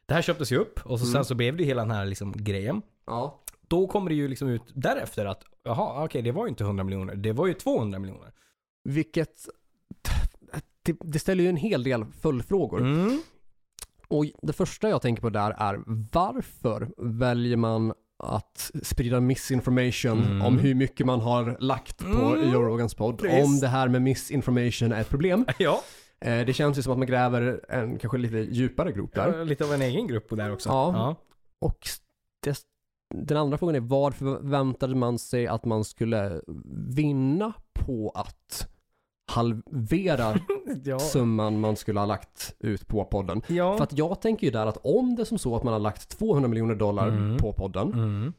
det 0.06 0.14
här 0.14 0.22
köptes 0.22 0.52
ju 0.52 0.58
upp 0.58 0.80
och 0.86 1.00
så, 1.00 1.06
Mm. 1.06 1.14
sen 1.14 1.26
så 1.26 1.36
blev 1.36 1.58
det 1.58 1.64
ju 1.64 1.68
hela 1.68 1.82
den 1.82 1.92
här 1.92 2.06
liksom 2.06 2.32
grejen. 2.38 2.82
Ja. 3.06 3.42
Då 3.68 3.88
kommer 3.88 4.10
det 4.10 4.16
ju 4.16 4.28
liksom 4.28 4.48
ut 4.48 4.62
därefter 4.74 5.26
att, 5.26 5.44
jaha, 5.64 6.04
okej, 6.06 6.22
det 6.22 6.32
var 6.32 6.46
ju 6.46 6.50
inte 6.50 6.64
100 6.64 6.84
miljoner, 6.84 7.16
det 7.16 7.32
var 7.34 7.48
ju 7.48 7.54
200 7.54 8.00
miljoner. 8.00 8.32
Vilket, 8.84 9.48
det, 10.84 10.96
det 11.04 11.20
ställer 11.20 11.44
ju 11.44 11.50
en 11.50 11.58
hel 11.58 11.84
del 11.84 12.06
följdfrågor. 12.06 12.82
Mm. 12.82 13.22
Och 14.10 14.26
det 14.42 14.54
första 14.54 14.90
jag 14.90 15.02
tänker 15.02 15.22
på 15.22 15.30
där 15.30 15.52
är 15.58 15.80
varför 16.14 16.90
väljer 16.98 17.58
man 17.58 17.94
att 18.24 18.72
sprida 18.84 19.20
misinformation 19.20 20.24
Mm. 20.24 20.42
om 20.42 20.60
hur 20.60 20.76
mycket 20.76 21.06
man 21.06 21.20
har 21.20 21.58
lagt 21.60 21.98
på 21.98 22.06
Mm. 22.36 22.52
Joe 22.52 22.62
Rogans 22.62 22.94
podd. 22.94 23.18
Precis. 23.18 23.46
Om 23.46 23.60
det 23.60 23.68
här 23.68 23.88
med 23.88 24.02
misinformation 24.02 24.92
är 24.92 25.02
ett 25.02 25.10
problem. 25.10 25.46
Ja, 25.60 25.82
Eh, 26.22 26.46
det 26.46 26.54
känns 26.54 26.78
ju 26.78 26.82
som 26.82 26.92
att 26.92 26.98
man 26.98 27.08
gräver 27.08 27.66
en 27.70 27.98
kanske 28.00 28.18
lite 28.18 28.38
djupare 28.38 28.92
grop 28.92 29.14
där. 29.16 29.38
ja, 29.38 29.44
lite 29.44 29.66
av 29.66 29.74
en 29.74 29.82
egen 29.82 30.08
grupp 30.08 30.30
där 30.30 30.52
också. 30.54 30.70
Ja. 30.70 31.16
Och 31.62 31.78
det, 32.44 32.60
den 33.16 33.38
andra 33.38 33.58
frågan 33.58 33.76
är 33.76 33.80
varför 33.80 34.18
förväntade 34.26 34.96
man 34.96 35.20
sig 35.20 35.48
att 35.48 35.66
man 35.66 35.84
skulle 35.84 36.42
vinna 36.90 37.54
på 37.74 38.12
att 38.16 38.68
halvera 39.30 40.40
ja. 40.84 41.00
summan 41.00 41.60
man 41.60 41.76
skulle 41.76 42.00
ha 42.00 42.08
lagt 42.08 42.56
ut 42.60 42.88
på 42.88 43.06
podden? 43.06 43.42
ja. 43.48 43.78
För 43.78 43.84
att 43.84 43.98
jag 43.98 44.22
tänker 44.22 44.48
ju 44.48 44.52
där 44.52 44.66
att 44.66 44.78
om 44.84 45.16
det 45.16 45.24
är 45.24 45.26
som 45.26 45.38
så 45.38 45.56
att 45.56 45.64
man 45.64 45.74
har 45.74 45.80
lagt 45.80 46.18
200 46.20 46.48
miljoner 46.50 46.76
dollar 46.76 47.08
Mm. 47.08 47.38
på 47.38 47.54
podden, 47.54 47.94
Mm. 47.94 48.34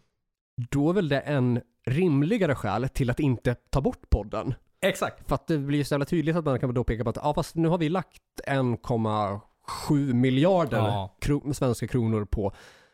då 0.71 0.91
är 0.91 0.95
väl 0.95 1.09
det 1.09 1.21
en 1.21 1.61
rimligare 1.87 2.55
skäl 2.55 2.89
till 2.89 3.11
att 3.11 3.21
inte 3.21 3.55
ta 3.55 3.81
bort 3.81 4.11
podden. 4.11 4.55
Exakt. 4.83 5.29
För 5.29 5.35
att 5.35 5.47
det 5.47 5.59
blir 5.59 5.85
så 5.85 5.95
jävla 5.95 6.05
tydligt 6.07 6.37
att 6.37 6.45
man 6.45 6.59
kan 6.61 6.75
då 6.75 6.85
peka 6.85 7.05
på 7.05 7.11
att 7.11 7.17
ja 7.17 7.35
fast 7.35 7.55
nu 7.57 7.69
har 7.69 7.79
vi 7.79 7.89
lagt 7.89 8.23
1,7 8.47 10.13
miljarder 10.15 10.79
Ja. 10.79 11.17
kro- 11.21 11.53
svenska 11.53 11.87
kronor 11.89 12.25
på 12.25 12.53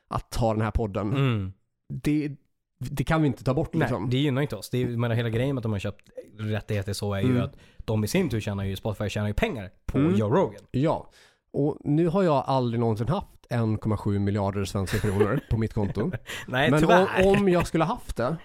att 0.08 0.36
ha 0.36 0.52
den 0.52 0.62
här 0.62 0.70
podden. 0.70 1.10
Mm. 1.10 1.52
Det, 1.88 2.30
det 2.78 3.04
kan 3.04 3.20
vi 3.22 3.26
inte 3.26 3.44
ta 3.44 3.54
bort 3.54 3.72
Nej, 3.74 3.80
liksom. 3.80 4.10
det 4.10 4.16
gynnar 4.16 4.42
inte 4.42 4.56
oss. 4.56 4.70
Det 4.70 4.82
är, 4.82 4.86
menar, 4.86 5.14
hela 5.14 5.28
grejen 5.28 5.54
med 5.54 5.58
att 5.58 5.62
de 5.62 5.72
har 5.72 5.78
köpt 5.78 6.10
rättigheter 6.38 6.92
så 6.92 7.14
är 7.14 7.20
ju 7.20 7.30
Mm. 7.30 7.42
att 7.42 7.56
de 7.78 8.04
i 8.04 8.08
sin 8.08 8.28
tur 8.30 8.40
tjänar 8.40 8.64
ju, 8.64 8.76
Spotify 8.76 9.08
tjänar 9.08 9.28
ju 9.28 9.34
pengar 9.34 9.70
på 9.86 9.98
Mm. 9.98 10.14
Joe 10.16 10.28
Rogan. 10.30 10.60
Ja, 10.70 11.10
och 11.52 11.76
nu 11.84 12.08
har 12.08 12.22
jag 12.22 12.44
aldrig 12.46 12.80
någonsin 12.80 13.08
haft 13.08 13.28
1,7 13.50 14.18
miljarder 14.18 14.64
svenska 14.64 14.98
kronor 14.98 15.40
på 15.50 15.56
mitt 15.58 15.74
konto. 15.74 16.10
Nej, 16.48 16.70
Men 16.70 16.84
om, 16.84 17.06
om 17.24 17.48
jag 17.48 17.66
skulle 17.66 17.84
haft 17.84 18.16
det 18.16 18.36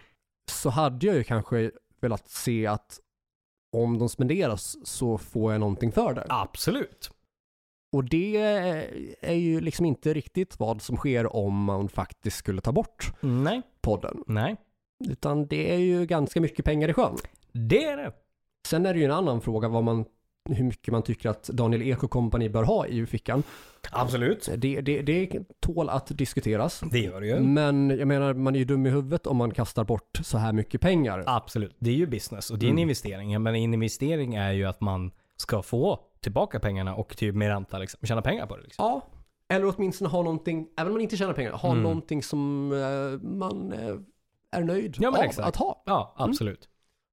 så 0.51 0.69
hade 0.69 1.05
jag 1.07 1.15
ju 1.15 1.23
kanske 1.23 1.71
velat 2.01 2.29
se 2.29 2.67
att 2.67 2.99
om 3.77 3.99
de 3.99 4.09
spenderas 4.09 4.77
så 4.87 5.17
får 5.17 5.51
jag 5.51 5.59
någonting 5.59 5.91
för 5.91 6.13
det. 6.13 6.25
Absolut. 6.29 7.11
Och 7.93 8.03
det 8.03 8.37
är 9.21 9.33
ju 9.33 9.61
liksom 9.61 9.85
inte 9.85 10.13
riktigt 10.13 10.59
vad 10.59 10.81
som 10.81 10.97
sker 10.97 11.35
om 11.35 11.63
man 11.63 11.89
faktiskt 11.89 12.37
skulle 12.37 12.61
ta 12.61 12.71
bort 12.71 13.13
Nej. 13.21 13.61
Podden. 13.81 14.23
Nej. 14.27 14.55
Utan 15.09 15.47
det 15.47 15.73
är 15.73 15.77
ju 15.77 16.05
ganska 16.05 16.41
mycket 16.41 16.65
pengar 16.65 16.89
i 16.89 16.93
sjön. 16.93 17.15
Det 17.51 17.83
är 17.83 17.97
det. 17.97 18.11
Sen 18.67 18.85
är 18.85 18.93
det 18.93 18.99
ju 18.99 19.05
en 19.05 19.11
annan 19.11 19.41
fråga 19.41 19.67
vad 19.67 19.83
man, 19.83 20.05
hur 20.49 20.63
mycket 20.63 20.91
man 20.91 21.01
tycker 21.03 21.29
att 21.29 21.43
Daniel 21.43 21.81
Ek 21.81 22.03
och 22.03 22.11
kompani 22.11 22.49
bör 22.49 22.63
ha 22.63 22.87
i 22.87 23.05
fickan. 23.05 23.43
Absolut. 23.91 24.49
Det, 24.57 24.81
det, 24.81 25.01
det 25.01 25.29
tål 25.59 25.89
att 25.89 26.07
diskuteras. 26.17 26.83
Det 26.91 26.99
gör 26.99 27.21
det 27.21 27.27
ju. 27.27 27.39
Men 27.39 27.89
jag 27.89 28.07
menar, 28.07 28.33
man 28.33 28.55
är 28.55 28.59
ju 28.59 28.65
dum 28.65 28.85
i 28.85 28.89
huvudet 28.89 29.27
om 29.27 29.37
man 29.37 29.51
kastar 29.51 29.83
bort 29.83 30.19
så 30.23 30.37
här 30.37 30.53
mycket 30.53 30.81
pengar. 30.81 31.23
Absolut. 31.27 31.75
Det 31.79 31.89
är 31.89 31.95
ju 31.95 32.07
business 32.07 32.49
och 32.51 32.59
det 32.59 32.65
är 32.65 32.67
en 32.67 32.71
Mm. 32.73 32.81
investering. 32.81 33.41
Men 33.43 33.55
en 33.55 33.73
investering 33.73 34.35
är 34.35 34.51
ju 34.51 34.65
att 34.65 34.81
man 34.81 35.11
ska 35.37 35.61
få 35.61 35.99
tillbaka 36.19 36.59
pengarna 36.59 36.95
och 36.95 37.17
typ 37.17 37.35
med 37.35 37.47
ränta 37.47 37.77
liksom, 37.79 37.99
tjäna 38.07 38.21
pengar 38.21 38.45
på 38.45 38.57
det. 38.57 38.63
Liksom. 38.63 38.85
Ja, 38.85 39.01
eller 39.51 39.75
åtminstone 39.77 40.09
ha 40.09 40.23
någonting, 40.23 40.67
även 40.77 40.87
om 40.87 40.93
man 40.93 41.01
inte 41.01 41.17
tjänar 41.17 41.33
pengar, 41.33 41.51
ha 41.51 41.71
Mm. 41.71 41.83
någonting 41.83 42.23
som 42.23 42.71
eh, 42.71 43.27
man 43.29 43.73
eh, 43.73 43.95
är 44.51 44.63
nöjd 44.63 44.95
Ja, 44.99 45.09
av 45.09 45.15
exakt. 45.15 45.47
att 45.47 45.55
ha. 45.55 45.83
Ja, 45.85 46.15
absolut. 46.17 46.67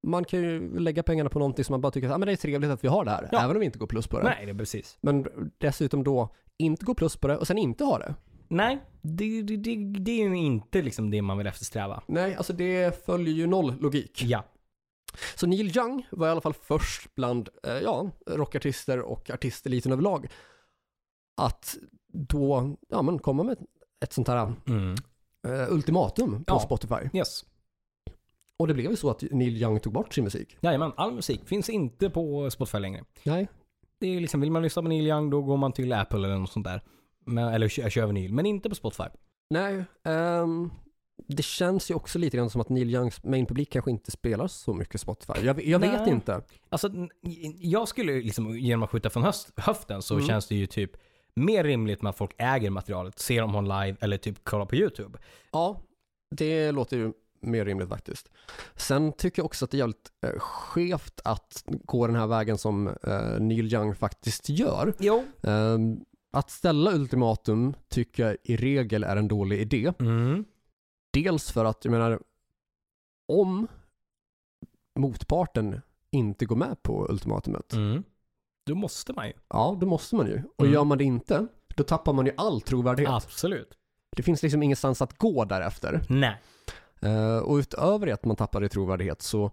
Man 0.07 0.25
kan 0.25 0.41
ju 0.41 0.79
lägga 0.79 1.03
pengarna 1.03 1.31
på 1.31 1.39
någonting 1.39 1.65
som 1.65 1.73
man 1.73 1.81
bara 1.81 1.91
tycker 1.93 2.09
att 2.09 2.15
ah, 2.15 2.19
men 2.19 2.27
det 2.27 2.33
är 2.33 2.37
trevligt 2.37 2.71
att 2.71 2.85
vi 2.85 2.89
har 2.89 3.05
det 3.05 3.11
här, 3.11 3.29
Ja. 3.33 3.45
även 3.45 3.57
om 3.57 3.61
vi 3.61 3.67
inte 3.67 3.79
går 3.79 3.87
plus 3.87 4.07
på 4.07 4.19
det. 4.19 4.25
Nej, 4.25 4.47
det 4.47 4.53
är 4.53 4.55
precis. 4.59 4.99
Men 5.01 5.27
dessutom 5.59 6.05
då 6.05 6.35
inte 6.57 6.85
gå 6.85 6.95
plus 6.95 7.17
på 7.17 7.29
det 7.29 7.37
och 7.37 7.47
sen 7.47 7.59
inte 7.59 7.85
ha 7.85 7.99
det. 7.99 8.15
Nej, 8.49 8.79
det, 9.03 9.43
det, 9.43 9.57
det, 9.57 9.77
det 9.99 10.11
är 10.23 10.29
ju 10.29 10.37
inte 10.37 10.83
liksom 10.83 11.11
det 11.11 11.23
man 11.23 11.39
vill 11.39 11.47
eftersträva. 11.47 12.03
Nej, 12.07 12.35
alltså 12.35 12.53
det 12.53 13.05
följer 13.07 13.35
ju 13.35 13.47
noll 13.47 13.75
logik. 13.81 14.23
Ja. 14.25 14.45
Så 15.37 15.47
Neil 15.47 15.77
Young 15.79 16.07
var 16.11 16.27
i 16.27 16.31
alla 16.31 16.41
fall 16.41 16.55
först 16.55 17.15
bland, 17.15 17.49
eh, 17.67 17.73
ja, 17.73 18.11
rockartister 18.27 19.01
och 19.01 19.31
artisteliten 19.31 19.93
överlag 19.93 20.27
att 21.37 21.77
då, 22.19 22.77
ja 22.89 23.03
men 23.03 23.19
komma 23.19 23.43
med 23.43 23.57
ett 24.05 24.13
sånt 24.13 24.29
här 24.29 24.53
Mm. 24.69 24.95
eh, 25.49 25.73
ultimatum 25.73 26.45
på 26.45 26.55
Ja. 26.55 26.61
Spotify. 26.61 26.95
Yes. 27.19 27.45
Och 28.57 28.67
det 28.69 28.75
blev 28.75 28.91
ju 28.91 28.97
så 28.97 29.11
att 29.11 29.23
Neil 29.31 29.57
Young 29.63 29.81
tog 29.81 29.93
bort 29.93 30.15
sin 30.15 30.25
musik. 30.25 30.57
Jajamän, 30.61 30.93
all 30.97 31.13
musik 31.15 31.45
finns 31.49 31.69
inte 31.69 32.11
på 32.11 32.51
Spotify 32.51 32.79
längre. 32.79 33.05
Nej. 33.25 33.49
Det 33.99 34.07
är 34.17 34.21
liksom, 34.21 34.41
vill 34.41 34.51
man 34.51 34.63
lyssna 34.63 34.83
på 34.83 34.89
Neil 34.89 35.07
Young 35.07 35.31
då 35.31 35.43
går 35.43 35.57
man 35.57 35.73
till 35.73 35.93
Apple 35.93 36.19
eller 36.19 36.39
något 36.39 36.53
sånt 36.53 36.67
där. 36.67 36.83
Men, 37.25 37.49
eller 37.55 37.69
kö- 37.69 37.91
kör 37.91 38.07
vinyl, 38.07 38.33
men 38.35 38.47
inte 38.47 38.69
på 38.69 38.75
Spotify. 38.75 39.09
Nej, 39.51 39.85
ehm, 40.05 40.71
det 41.29 41.43
känns 41.45 41.91
ju 41.91 41.95
också 41.95 42.19
lite 42.19 42.37
grann 42.37 42.51
som 42.51 42.61
att 42.61 42.69
Neil 42.69 42.91
Youngs 42.95 43.25
main-publik 43.25 43.71
kanske 43.73 43.91
inte 43.91 44.11
spelar 44.11 44.47
så 44.47 44.75
mycket 44.75 45.01
Spotify. 45.01 45.33
Jag, 45.43 45.65
jag 45.65 45.79
vet 45.79 46.07
inte. 46.09 46.43
Alltså, 46.69 46.91
jag 47.59 47.89
skulle 47.89 48.13
liksom, 48.13 48.59
genom 48.59 48.83
att 48.83 48.91
skjuta 48.91 49.11
från 49.11 49.23
höst, 49.23 49.53
höften 49.57 50.03
så 50.03 50.15
Mm. 50.15 50.27
känns 50.27 50.47
det 50.49 50.55
ju 50.55 50.67
typ 50.67 50.91
mer 51.39 51.65
rimligt 51.65 52.03
med 52.03 52.11
att 52.11 52.17
folk 52.17 52.35
äger 52.39 52.71
materialet, 52.71 53.19
ser 53.19 53.41
dem 53.41 53.55
on 53.55 53.65
live 53.65 53.97
eller 54.01 54.17
typ 54.17 54.45
kollar 54.45 54.67
på 54.67 54.77
YouTube. 54.77 55.19
Ja, 55.53 55.81
det 56.31 56.73
låter 56.73 56.97
ju 56.97 57.13
mer 57.41 57.65
rimligt 57.65 57.89
faktiskt. 57.89 58.31
Sen 58.77 59.13
tycker 59.13 59.41
jag 59.43 59.47
också 59.47 59.65
att 59.65 59.71
det 59.71 59.77
är 59.77 59.79
jävligt 59.79 60.13
eh, 60.27 60.39
skevt 60.39 61.21
att 61.25 61.65
gå 61.67 62.07
den 62.07 62.17
här 62.17 62.27
vägen 62.27 62.59
som 62.59 62.89
eh, 62.89 63.41
Neil 63.41 63.75
Young 63.75 63.95
faktiskt 63.95 64.49
gör. 64.49 64.95
Jo. 64.99 65.25
Ehm, 65.43 66.01
att 66.33 66.51
ställa 66.51 66.93
ultimatum 66.93 67.75
tycker 67.89 68.27
jag 68.27 68.37
i 68.45 68.57
regel 68.57 69.05
är 69.05 69.17
en 69.17 69.29
dålig 69.29 69.61
idé. 69.61 69.93
Mm. 70.01 70.45
Dels 71.13 71.53
för 71.53 71.65
att, 71.65 71.85
jag 71.85 71.93
menar, 71.93 72.21
om 73.29 73.67
motparten 74.99 75.81
inte 76.11 76.45
går 76.45 76.57
med 76.57 76.83
på 76.83 77.07
ultimatumet, 77.11 77.73
Mm. 77.73 78.03
Då 78.69 78.75
måste 78.75 79.13
man 79.13 79.27
ju. 79.27 79.33
ja 79.49 79.77
då 79.81 79.87
måste 79.87 80.17
man 80.17 80.27
ju. 80.27 80.43
Och 80.57 80.65
Mm. 80.65 80.75
gör 80.75 80.85
man 80.85 80.99
det 80.99 81.05
inte, 81.05 81.47
då 81.77 81.85
tappar 81.85 82.13
man 82.13 82.27
ju 82.27 82.33
all 82.37 82.61
trovärdighet. 82.61 83.13
Absolut. 83.13 83.79
Det 84.17 84.23
finns 84.23 84.43
liksom 84.43 84.63
ingenstans 84.63 85.03
att 85.03 85.19
gå 85.19 85.45
därefter. 85.45 86.01
Nej. 86.09 86.37
Eh, 87.03 87.39
och 87.39 87.55
utöver 87.57 88.07
det 88.07 88.13
att 88.13 88.25
man 88.25 88.37
tappar 88.37 88.65
i 88.65 88.69
trovärdighet 88.69 89.23
så 89.23 89.51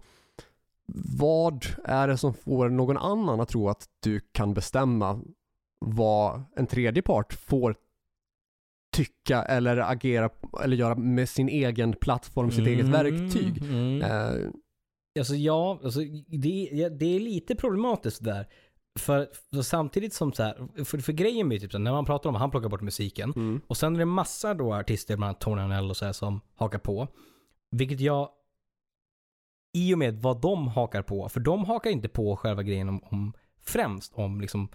vad 1.18 1.66
är 1.84 2.08
det 2.08 2.16
som 2.18 2.34
får 2.34 2.68
någon 2.68 2.96
annan 2.96 3.40
att 3.40 3.48
tro 3.48 3.68
att 3.68 3.88
du 4.00 4.20
kan 4.32 4.54
bestämma 4.54 5.20
vad 5.80 6.42
en 6.56 6.66
tredje 6.66 7.02
part 7.02 7.32
får 7.32 7.76
tycka 8.96 9.42
eller 9.42 9.76
agera 9.76 10.30
eller 10.64 10.76
göra 10.76 10.94
med 10.94 11.28
sin 11.28 11.48
egen 11.48 11.92
plattform, 11.92 12.50
sitt 12.50 12.66
eget 12.66 12.86
verktyg? 12.88 13.62
Mm. 13.62 14.02
Eh, 14.02 14.50
Alltså 15.18 15.34
ja, 15.34 15.80
alltså, 15.84 16.00
det, 16.26 16.88
det 16.88 17.16
är 17.16 17.20
lite 17.20 17.54
problematiskt 17.54 18.24
där. 18.24 18.48
För, 18.96 19.28
för 19.54 19.62
samtidigt 19.62 20.14
som 20.14 20.32
så 20.32 20.42
här, 20.42 20.84
för, 20.84 20.98
för 20.98 21.12
grejen 21.12 21.48
blir 21.48 21.58
typ 21.60 21.72
så 21.72 21.78
här, 21.78 21.82
när 21.84 21.92
man 21.92 22.04
pratar 22.04 22.28
om 22.30 22.36
att 22.36 22.40
han 22.40 22.50
plockar 22.50 22.68
bort 22.68 22.80
musiken. 22.80 23.32
mm. 23.36 23.60
Och 23.66 23.76
sen 23.76 23.94
är 23.94 23.98
det 23.98 24.04
massa 24.04 24.54
då 24.54 24.74
artister, 24.74 25.16
bland 25.16 25.28
annat 25.28 25.40
Tony 25.40 25.60
Harnell 25.62 25.90
och 25.90 25.96
så 25.96 26.04
här, 26.04 26.12
som 26.12 26.40
hakar 26.54 26.78
på. 26.78 27.08
Vilket 27.70 28.00
jag, 28.00 28.28
i 29.72 29.94
och 29.94 29.98
med 29.98 30.22
vad 30.22 30.40
de 30.40 30.68
hakar 30.68 31.02
på, 31.02 31.28
för 31.28 31.40
de 31.40 31.64
hakar 31.64 31.90
inte 31.90 32.08
på 32.08 32.36
själva 32.36 32.62
grejen 32.62 32.88
om, 32.88 33.00
om 33.04 33.32
främst 33.60 34.12
om 34.14 34.40
liksom 34.40 34.68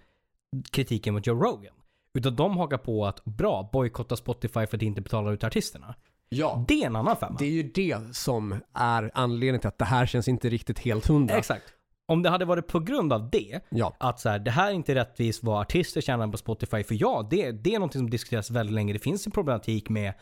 kritiken 0.71 1.13
mot 1.13 1.27
Joe 1.27 1.35
Rogan. 1.43 1.73
Utan 2.13 2.35
de 2.35 2.57
hakar 2.57 2.77
på 2.77 3.05
att 3.05 3.25
bra, 3.25 3.69
bojkotta 3.73 4.15
Spotify 4.15 4.65
för 4.65 4.77
att 4.77 4.81
inte 4.81 5.01
betalar 5.01 5.33
ut 5.33 5.43
artisterna. 5.43 5.95
Ja, 6.29 6.65
Det 6.67 6.83
är 6.83 6.87
en 6.87 6.95
annan 6.95 7.15
femma. 7.17 7.35
det 7.39 7.45
är 7.45 7.51
ju 7.51 7.63
det 7.63 8.15
som 8.15 8.55
är 8.73 9.11
anledningen 9.13 9.59
till 9.59 9.67
att 9.67 9.77
det 9.77 9.85
här 9.85 10.05
känns 10.05 10.27
inte 10.27 10.49
riktigt 10.49 10.79
helt 10.79 11.05
hundra. 11.07 11.37
Exakt. 11.37 11.63
Om 12.11 12.21
det 12.21 12.29
hade 12.29 12.45
varit 12.45 12.67
på 12.67 12.79
grund 12.79 13.13
av 13.13 13.29
det, 13.29 13.59
Ja, 13.69 13.95
att 13.97 14.19
så 14.19 14.29
här, 14.29 14.39
det 14.39 14.51
här 14.51 14.69
är 14.69 14.73
inte 14.73 14.95
rättvist 14.95 15.43
vad 15.43 15.61
artister 15.61 16.01
tjänar 16.01 16.27
på 16.27 16.37
Spotify. 16.37 16.83
För 16.83 16.97
ja, 16.99 17.27
det, 17.29 17.51
det 17.51 17.75
är 17.75 17.79
något 17.79 17.93
som 17.93 18.09
diskuteras 18.09 18.51
väldigt 18.51 18.73
länge. 18.73 18.93
Det 18.93 18.99
finns 18.99 19.25
en 19.25 19.31
problematik 19.31 19.89
med 19.89 20.13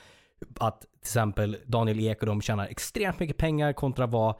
att 0.60 0.82
till 0.82 0.89
exempel 1.02 1.58
Daniel 1.65 1.99
Ek 1.99 2.19
och 2.21 2.25
de 2.25 2.41
tjänar 2.41 2.67
extremt 2.67 3.19
mycket 3.19 3.38
pengar 3.38 3.73
kontra 3.73 4.08
vad 4.08 4.36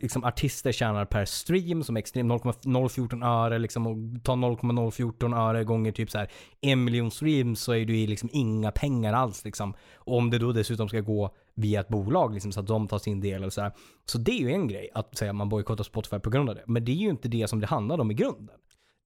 liksom, 0.00 0.24
artister 0.24 0.72
tjänar 0.72 1.04
per 1.04 1.24
stream 1.24 1.84
som 1.84 1.96
är 1.96 2.00
extremt 2.00 2.44
0,014 2.64 3.22
öre 3.22 3.58
liksom 3.58 3.86
och 3.86 4.24
ta 4.24 4.34
0,014 4.34 5.34
öre 5.34 5.64
gånger 5.64 5.92
typ 5.92 6.10
så 6.10 6.18
här 6.18 6.30
en 6.60 6.84
miljon 6.84 7.10
streams 7.10 7.60
så 7.60 7.72
är 7.72 7.76
ju 7.76 8.06
liksom 8.06 8.28
inga 8.32 8.72
pengar 8.72 9.12
alls 9.12 9.44
liksom. 9.44 9.74
Och 9.94 10.16
om 10.16 10.30
det 10.30 10.38
då 10.38 10.52
dessutom 10.52 10.88
ska 10.88 11.00
gå 11.00 11.34
via 11.56 11.80
ett 11.80 11.88
bolag 11.88 12.34
liksom 12.34 12.52
så 12.52 12.60
att 12.60 12.66
de 12.66 12.88
tar 12.88 12.98
sin 12.98 13.20
del 13.20 13.34
eller 13.42 13.50
så 13.50 13.60
här. 13.60 13.72
Så 14.04 14.18
det 14.18 14.30
är 14.32 14.38
ju 14.40 14.50
en 14.52 14.68
grej 14.68 14.88
att 14.94 15.16
säga 15.18 15.30
att 15.30 15.36
man 15.36 15.48
bojkottar 15.48 15.84
Spotify 15.84 16.18
på 16.18 16.30
grund 16.30 16.48
av 16.48 16.54
det. 16.54 16.64
Men 16.66 16.84
det 16.84 16.92
är 16.92 16.96
ju 16.96 17.08
inte 17.08 17.28
det 17.28 17.48
som 17.48 17.60
det 17.60 17.66
handlar 17.66 18.00
om 18.00 18.10
i 18.10 18.14
grunden. 18.14 18.56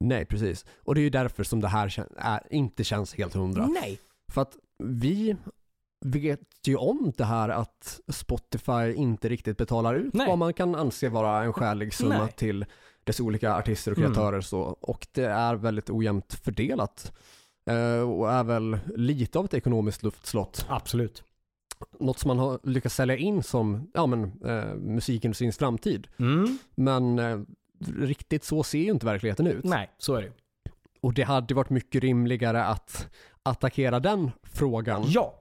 nej 0.01 0.25
precis. 0.27 0.65
Och 0.85 0.95
det 0.95 1.01
är 1.01 1.03
ju 1.03 1.11
därför 1.11 1.45
som 1.45 1.61
det 1.61 1.69
här 1.69 2.07
är, 2.17 2.41
inte 2.51 2.85
känns 2.85 3.15
helt 3.15 3.35
hundra. 3.35 3.67
Nej. 3.67 4.01
För 4.33 4.43
att 4.43 4.57
vi 4.85 5.37
vet 6.05 6.41
ju 6.67 6.77
om 6.77 7.13
det 7.17 7.25
här 7.25 7.49
att 7.49 8.01
Spotify 8.09 8.93
inte 8.97 9.29
riktigt 9.29 9.57
betalar 9.57 9.95
ut 9.95 10.15
Nej. 10.15 10.27
vad 10.27 10.39
man 10.39 10.55
kan 10.55 10.75
anse 10.75 11.09
vara 11.09 11.45
en 11.45 11.53
skälig 11.53 11.95
summa 11.95 12.19
Nej. 12.19 12.33
till 12.37 12.65
dess 13.05 13.21
olika 13.21 13.55
artister 13.55 13.93
och 13.93 13.99
Mm. 13.99 14.13
kreatörer 14.13 14.41
så. 14.41 14.61
Och 14.61 15.07
det 15.13 15.25
är 15.25 15.55
väldigt 15.55 15.91
ojämnt 15.91 16.35
fördelat. 16.35 17.13
Eh, 17.67 18.11
och 18.11 18.33
är 18.33 18.45
väl 18.45 18.79
lite 18.97 19.39
av 19.39 19.45
ett 19.45 19.55
ekonomiskt 19.55 20.03
luftslott. 20.03 20.67
Absolut. 20.69 21.25
Något 21.99 22.19
som 22.19 22.29
man 22.29 22.39
har 22.39 22.59
lyckats 22.63 22.95
sälja 22.95 23.17
in 23.17 23.43
som 23.43 23.91
ja, 23.95 24.07
men, 24.07 24.23
eh, 24.45 24.75
musikindustrins 24.75 25.59
framtid. 25.59 26.09
Mm. 26.19 26.59
Men 26.75 27.19
eh, 27.19 27.41
riktigt 27.99 28.45
så 28.45 28.63
ser 28.63 28.79
ju 28.79 28.91
inte 28.91 29.07
verkligheten 29.07 29.47
ut. 29.47 29.65
Nej, 29.65 29.91
så 29.99 30.15
är 30.15 30.23
det 30.23 30.33
Och 31.01 31.15
det 31.15 31.23
hade 31.23 31.55
varit 31.55 31.71
mycket 31.71 32.03
rimligare 32.03 32.65
att 32.65 33.09
attackera 33.43 34.01
den 34.01 34.31
frågan. 34.43 35.05
Ja. 35.07 35.35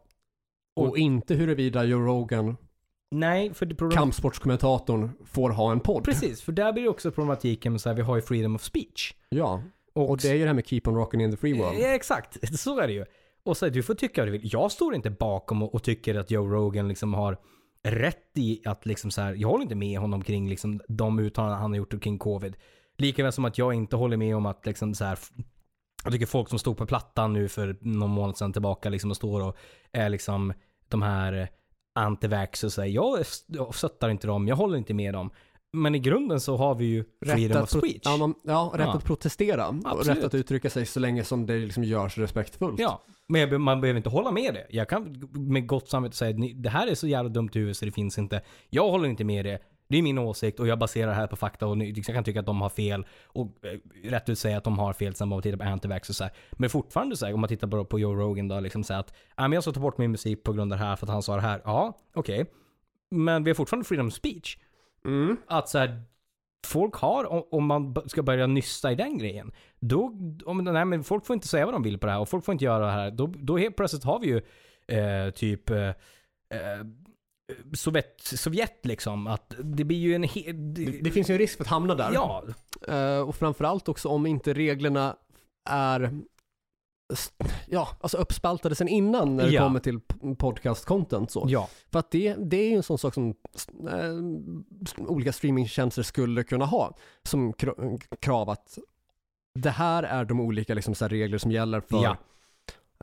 Och 0.76 0.98
inte 0.98 1.36
huruvida 1.36 1.84
Joe 1.84 2.00
Rogan, 2.00 2.58
Nej, 3.12 3.54
för 3.54 3.66
det 3.66 3.76
problem... 3.76 3.98
kampsportskommentatorn, 3.98 5.12
får 5.26 5.50
ha 5.50 5.72
en 5.72 5.80
podd. 5.80 6.04
Precis, 6.04 6.42
för 6.42 6.52
där 6.52 6.74
blir 6.74 6.84
det 6.84 6.90
också 6.90 7.12
problematiken 7.12 7.72
med 7.72 7.82
så 7.82 7.90
här, 7.90 7.96
vi 7.96 8.02
har 8.02 8.16
ju 8.16 8.22
freedom 8.22 8.56
of 8.56 8.64
speech. 8.64 9.14
Ja, 9.30 9.64
och 9.94 10.18
det 10.18 10.30
är 10.30 10.34
ju 10.34 10.40
det 10.40 10.48
här 10.48 10.54
med 10.54 10.68
Keep 10.68 10.82
on 10.86 10.96
rocking 10.96 11.22
in 11.22 11.32
the 11.32 11.38
free 11.38 11.54
world. 11.54 11.80
Ja, 11.80 11.88
exakt. 11.88 12.60
Så 12.60 12.80
är 12.80 12.88
det 12.88 12.94
ju. 12.94 13.06
Och 13.44 13.58
så 13.58 13.70
du 13.70 13.84
får 13.84 13.94
tycka 13.94 14.22
vad 14.22 14.28
du 14.28 14.32
vill. 14.32 14.50
Jag 14.54 14.72
står 14.72 14.96
inte 14.96 15.10
bakom 15.10 15.64
och, 15.64 15.76
och 15.76 15.84
tycker 15.84 16.16
att 16.16 16.32
Joe 16.32 16.48
Rogan 16.48 16.88
liksom 16.88 17.14
har 17.14 17.38
rätt 17.84 18.32
i 18.38 18.62
att 18.66 18.86
liksom 18.86 19.12
så 19.12 19.22
här, 19.22 19.34
jag 19.34 19.48
håller 19.48 19.64
inte 19.64 19.76
med 19.76 20.00
honom 20.00 20.24
kring 20.24 20.50
liksom 20.50 20.82
de 20.88 21.20
uttalanden 21.20 21.60
han 21.60 21.72
har 21.72 21.78
gjort 21.78 22.04
kring 22.04 22.18
covid. 22.18 22.56
Likaväl 22.98 23.32
som 23.32 23.46
att 23.46 23.58
jag 23.58 23.74
inte 23.74 23.96
håller 23.96 24.18
med 24.18 24.36
om 24.36 24.46
att 24.46 24.66
liksom 24.66 24.96
så 24.96 25.06
här, 25.06 25.20
jag 26.04 26.14
tycker 26.14 26.26
folk 26.26 26.50
som 26.50 26.60
stod 26.60 26.78
på 26.78 26.86
plattan 26.86 27.34
nu 27.34 27.50
för 27.50 27.78
någon 27.82 28.10
månad 28.10 28.38
sedan 28.38 28.54
tillbaka 28.54 28.90
liksom 28.90 29.10
och 29.10 29.16
står 29.18 29.42
och 29.44 29.58
är 29.92 30.10
liksom 30.10 30.54
de 30.88 31.02
här 31.02 31.50
antivax 31.96 32.64
och 32.64 32.74
säger 32.74 32.96
jag, 32.96 33.20
jag 33.48 33.76
stöttar 33.76 34.10
inte 34.10 34.28
dem, 34.28 34.48
jag 34.48 34.56
håller 34.56 34.78
inte 34.78 34.94
med 34.94 35.14
dem. 35.14 35.30
Men 35.74 35.96
i 35.96 36.00
grunden 36.00 36.40
så 36.40 36.58
har 36.58 36.76
vi 36.76 36.86
ju 36.86 37.04
freedom 37.26 37.64
of 37.64 37.70
speech. 37.70 38.02
ja, 38.04 38.34
ja, 38.44 38.72
rätt 38.76 38.86
Ja. 38.86 38.94
att 38.94 39.04
protestera 39.04 39.68
och 39.68 39.76
Absolut. 39.86 40.18
rätt 40.18 40.24
att 40.26 40.34
uttrycka 40.34 40.70
sig 40.70 40.86
så 40.86 41.00
länge 41.00 41.24
som 41.24 41.46
det 41.46 41.58
liksom 41.58 41.84
görs 41.84 42.18
respektfullt. 42.18 42.80
Ja, 42.80 43.02
men 43.30 43.42
jag, 43.42 43.62
man 43.62 43.82
behöver 43.82 43.98
inte 43.98 44.10
hålla 44.10 44.32
med 44.32 44.54
det. 44.54 44.66
Jag 44.70 44.90
kan 44.90 45.30
med 45.34 45.68
gott 45.68 45.90
samvete 45.90 46.16
säga 46.16 46.32
att 46.32 46.40
ni- 46.40 46.54
det 46.54 46.70
här 46.70 46.88
är 46.88 46.96
så 46.96 47.08
jävla 47.08 47.30
dumt 47.30 47.50
i 47.54 47.58
huvudet 47.60 47.78
så 47.78 47.86
det 47.86 47.92
finns 47.92 48.18
inte. 48.18 48.42
Jag 48.70 48.90
håller 48.90 49.08
inte 49.10 49.24
med 49.24 49.46
det. 49.46 49.60
Det 49.90 49.98
är 49.98 50.02
min 50.02 50.18
åsikt 50.18 50.60
och 50.60 50.68
jag 50.68 50.80
baserar 50.80 51.08
det 51.08 51.14
här 51.16 51.28
på 51.28 51.36
fakta 51.36 51.68
och 51.68 51.78
ni- 51.78 51.94
jag 51.96 52.06
kan 52.16 52.24
tycka 52.24 52.40
att 52.40 52.46
de 52.46 52.62
har 52.62 52.70
fel 52.70 53.06
och 53.26 53.66
eh, 53.66 54.10
rätt 54.10 54.30
ut 54.30 54.40
säga 54.40 54.58
att 54.58 54.64
de 54.64 54.80
har 54.80 54.94
fel 54.94 55.16
sen 55.16 55.28
man 55.28 55.42
tittar 55.42 55.58
på 55.58 55.64
antivax 55.64 56.10
och 56.10 56.16
så 56.16 56.24
här. 56.24 56.34
Men 56.52 56.70
fortfarande 56.70 57.18
så 57.18 57.26
här, 57.26 57.34
om 57.34 57.40
man 57.40 57.48
tittar 57.48 57.68
bara 57.68 57.84
på 57.84 58.00
Joe 58.00 58.16
Rogan 58.16 58.48
då 58.48 58.60
liksom 58.60 58.84
säga 58.84 59.00
att 59.00 59.14
ah, 59.36 59.42
men 59.48 59.52
jag 59.52 59.64
ska 59.64 59.72
ta 59.72 59.80
bort 59.80 59.98
min 59.98 60.12
musik 60.12 60.44
på 60.44 60.54
grund 60.54 60.74
av 60.74 60.80
det 60.80 60.86
här 60.86 60.96
för 60.96 61.06
att 61.06 61.12
han 61.12 61.24
sa 61.24 61.36
det 61.36 61.42
här. 61.42 61.62
Ja, 61.66 61.98
okej. 62.14 62.46
Men 63.12 63.44
vi 63.44 63.50
har 63.50 63.56
fortfarande 63.56 63.88
freedom 63.88 64.08
of 64.08 64.14
speech. 64.14 64.58
Mm. 65.06 65.38
Att 65.48 65.70
så 65.70 65.78
här, 65.78 66.02
folk 66.68 66.96
har, 66.96 67.54
om, 67.54 67.66
man 67.66 67.96
ska 68.06 68.24
börja 68.24 68.48
nysta 68.48 68.92
i 68.92 68.96
den 68.96 69.18
grejen, 69.18 69.52
då, 69.80 70.14
om, 70.46 70.58
nej 70.58 70.86
men 70.86 71.04
folk 71.04 71.26
får 71.26 71.34
inte 71.34 71.48
säga 71.48 71.66
vad 71.66 71.76
de 71.76 71.84
vill 71.84 71.98
på 71.98 72.06
det 72.06 72.12
här 72.12 72.20
och 72.20 72.30
folk 72.30 72.46
får 72.46 72.52
inte 72.52 72.66
göra 72.66 72.86
det 72.86 72.92
här. 72.92 73.12
Då, 73.12 73.28
då 73.38 73.58
helt 73.58 73.76
plötsligt 73.76 74.04
har 74.04 74.20
vi 74.20 74.28
ju 74.28 74.42
eh, 74.98 75.30
typ 75.30 75.70
eh, 75.70 75.88
eh, 75.88 76.86
Sovjet, 77.74 78.22
Sovjet 78.22 78.86
liksom. 78.86 79.28
Att 79.28 79.56
det 79.64 79.84
blir 79.84 79.98
ju 79.98 80.16
en 80.16 80.26
he- 80.26 80.74
Det, 80.74 80.86
det, 81.02 81.12
finns 81.12 81.30
ju 81.30 81.32
en 81.32 81.38
risk 81.38 81.58
för 81.58 81.64
att 81.64 81.70
hamna 81.70 81.96
där. 81.96 82.12
Ja, 82.14 82.44
Eh, 82.88 83.20
och 83.20 83.36
framförallt 83.36 83.90
också 83.90 84.10
om 84.10 84.26
inte 84.26 84.54
reglerna 84.54 85.16
är 85.70 86.12
ja, 87.68 87.88
alltså 88.02 88.18
uppspaltade 88.18 88.76
sen 88.76 88.88
innan 88.88 89.36
när 89.36 89.44
det 89.44 89.52
Ja. 89.52 89.64
kommer 89.64 89.80
till 89.80 90.00
podcast-content 90.22 91.28
så. 91.28 91.46
ja, 91.48 91.70
För 91.92 92.00
att 92.00 92.12
det, 92.12 92.34
det 92.34 92.58
är 92.58 92.70
ju 92.70 92.76
en 92.76 92.84
sån 92.84 92.98
sak 92.98 93.14
som 93.14 93.30
eh, 93.90 95.04
olika 95.08 95.34
streamingtjänster 95.34 96.04
skulle 96.04 96.44
kunna 96.44 96.66
ha 96.66 96.98
som 97.24 97.54
kra- 97.54 98.02
krav 98.20 98.50
att 98.50 98.78
det 99.56 99.70
här 99.70 100.04
är 100.04 100.26
de 100.26 100.40
olika 100.40 100.74
liksom, 100.74 100.94
här, 101.02 101.10
regler 101.10 101.38
som 101.38 101.52
gäller 101.52 101.80
för 101.82 102.04
Ja. 102.04 102.18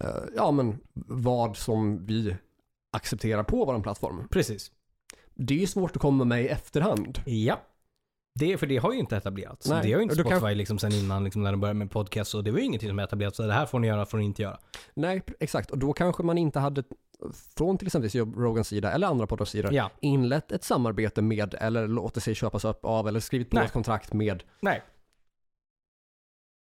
eh, 0.01 0.23
ja, 0.37 0.51
men 0.51 0.79
vad 0.95 1.57
som 1.57 2.07
vi 2.07 2.37
accepterar 2.93 3.43
på 3.43 3.65
vår 3.65 3.81
plattform. 3.81 4.29
precis. 4.31 4.73
Det 5.35 5.55
är 5.55 5.59
ju 5.59 5.67
svårt 5.67 5.97
att 5.97 6.03
komma 6.03 6.25
med 6.25 6.43
i 6.43 6.49
efterhand. 6.49 7.23
Ja. 7.27 7.61
Det, 8.39 8.59
för 8.59 8.67
det 8.67 8.77
har 8.77 8.93
ju 8.93 8.99
inte 8.99 9.17
etablerats. 9.17 9.69
Nej, 9.69 9.81
Det 9.83 9.93
har 9.93 9.99
ju 9.99 10.03
inte 10.03 10.13
och 10.13 10.17
då 10.25 10.29
kan- 10.31 10.39
Spotify 10.41 10.55
liksom 10.55 10.79
sen 10.79 10.93
innan 10.93 11.25
liksom 11.25 11.43
när 11.43 11.51
de 11.51 11.61
började 11.61 11.79
med 11.79 11.91
podcast 11.91 12.35
och 12.35 12.45
det 12.45 12.51
var 12.51 12.59
ju 12.59 12.65
ingenting 12.65 12.89
som 12.89 12.99
etablerats. 12.99 13.37
Så 13.37 13.43
det 13.43 13.53
här 13.53 13.67
får 13.67 13.79
ni 13.79 13.87
göra, 13.89 14.07
får 14.07 14.19
ni 14.19 14.25
inte 14.25 14.43
göra. 14.43 14.59
Nej, 14.95 15.23
exakt. 15.41 15.71
Och 15.71 15.79
då 15.79 15.93
kanske 15.93 16.23
man 16.23 16.39
inte 16.39 16.59
hade 16.59 16.83
från 17.57 17.79
till 17.79 17.87
exempel 17.89 18.11
Joe 18.15 18.33
Rogans 18.37 18.69
sida 18.69 18.93
eller 18.93 19.07
andra 19.07 19.27
poddars 19.27 19.49
sida 19.49 19.69
Ja. 19.73 19.91
inlett 20.01 20.53
ett 20.53 20.65
samarbete 20.65 21.23
med 21.23 21.55
eller 21.55 21.89
låter 21.89 22.21
sig 22.21 22.35
köpas 22.35 22.65
upp 22.65 22.85
av 22.85 23.09
eller 23.09 23.21
skrivit 23.21 23.51
på 23.51 23.57
Nej. 23.57 23.65
ett 23.67 23.73
kontrakt 23.73 24.13
med. 24.13 24.43
Nej. 24.61 24.83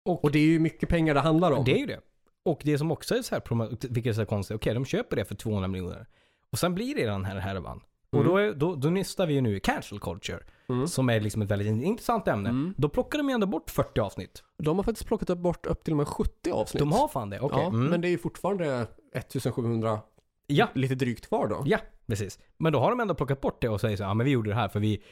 Och 0.04 0.30
det 0.32 0.38
är 0.38 0.46
ju 0.46 0.58
mycket 0.58 0.88
pengar 0.88 1.14
det 1.14 1.20
handlar 1.20 1.52
om. 1.52 1.64
Det 1.64 1.72
är 1.72 1.78
ju 1.78 1.86
det. 1.86 2.00
Och 2.44 2.60
det 2.64 2.78
som 2.78 2.90
också 2.90 3.14
är 3.14 3.22
så 3.22 3.34
här, 3.34 3.88
vilket 3.92 4.10
är 4.10 4.14
så 4.14 4.20
här 4.20 4.26
konstigt, 4.26 4.54
okej 4.54 4.74
de 4.74 4.84
köper 4.84 5.16
det 5.16 5.24
för 5.24 5.34
200 5.34 5.68
miljoner. 5.68 6.06
Och 6.52 6.58
sen 6.58 6.74
blir 6.74 6.94
det 6.94 7.04
den 7.06 7.24
här 7.24 7.36
härvan. 7.36 7.80
Och 8.18 8.20
Mm. 8.20 8.32
då, 8.32 8.38
är, 8.38 8.54
då, 8.54 8.74
då 8.74 8.88
nystar 8.88 9.26
vi 9.26 9.34
ju 9.34 9.40
nu 9.40 9.56
i 9.56 9.60
cancel 9.60 10.00
culture. 10.00 10.38
Mm. 10.68 10.86
Som 10.88 11.08
är 11.10 11.20
liksom 11.20 11.42
ett 11.42 11.50
väldigt 11.50 11.82
intressant 11.84 12.28
ämne. 12.28 12.48
Mm. 12.48 12.74
Då 12.76 12.88
plockar 12.88 13.18
de 13.18 13.28
ju 13.28 13.34
ändå 13.34 13.46
bort 13.46 13.70
40 13.70 14.00
avsnitt. 14.00 14.42
De 14.58 14.76
har 14.76 14.84
faktiskt 14.84 15.06
plockat 15.06 15.38
bort 15.38 15.66
upp 15.66 15.84
till 15.84 15.92
och 15.92 15.96
med 15.96 16.08
70 16.08 16.50
avsnitt. 16.50 16.78
De 16.80 16.92
har 16.92 17.08
fan 17.08 17.30
det, 17.30 17.40
okej. 17.40 17.58
Ja, 17.62 17.66
mm. 17.68 17.84
men 17.84 18.00
det 18.00 18.08
är 18.08 18.10
ju 18.10 18.18
fortfarande 18.18 18.86
1700, 19.14 19.98
Ja, 20.46 20.68
lite 20.74 20.94
drygt 20.94 21.28
kvar 21.28 21.46
då. 21.48 21.62
ja. 21.66 21.78
precis. 22.06 22.38
Men 22.56 22.72
då 22.72 22.78
har 22.78 22.90
de 22.90 23.00
ändå 23.00 23.14
plockat 23.14 23.40
bort 23.40 23.60
det 23.62 23.68
och 23.68 23.80
säger 23.80 23.96
så 23.96 24.02
ja 24.02 24.14
men 24.14 24.24
vi 24.24 24.30
gjorde 24.30 24.50
det 24.50 24.54
här 24.56 24.68
för 24.68 24.80
vi 24.80 25.02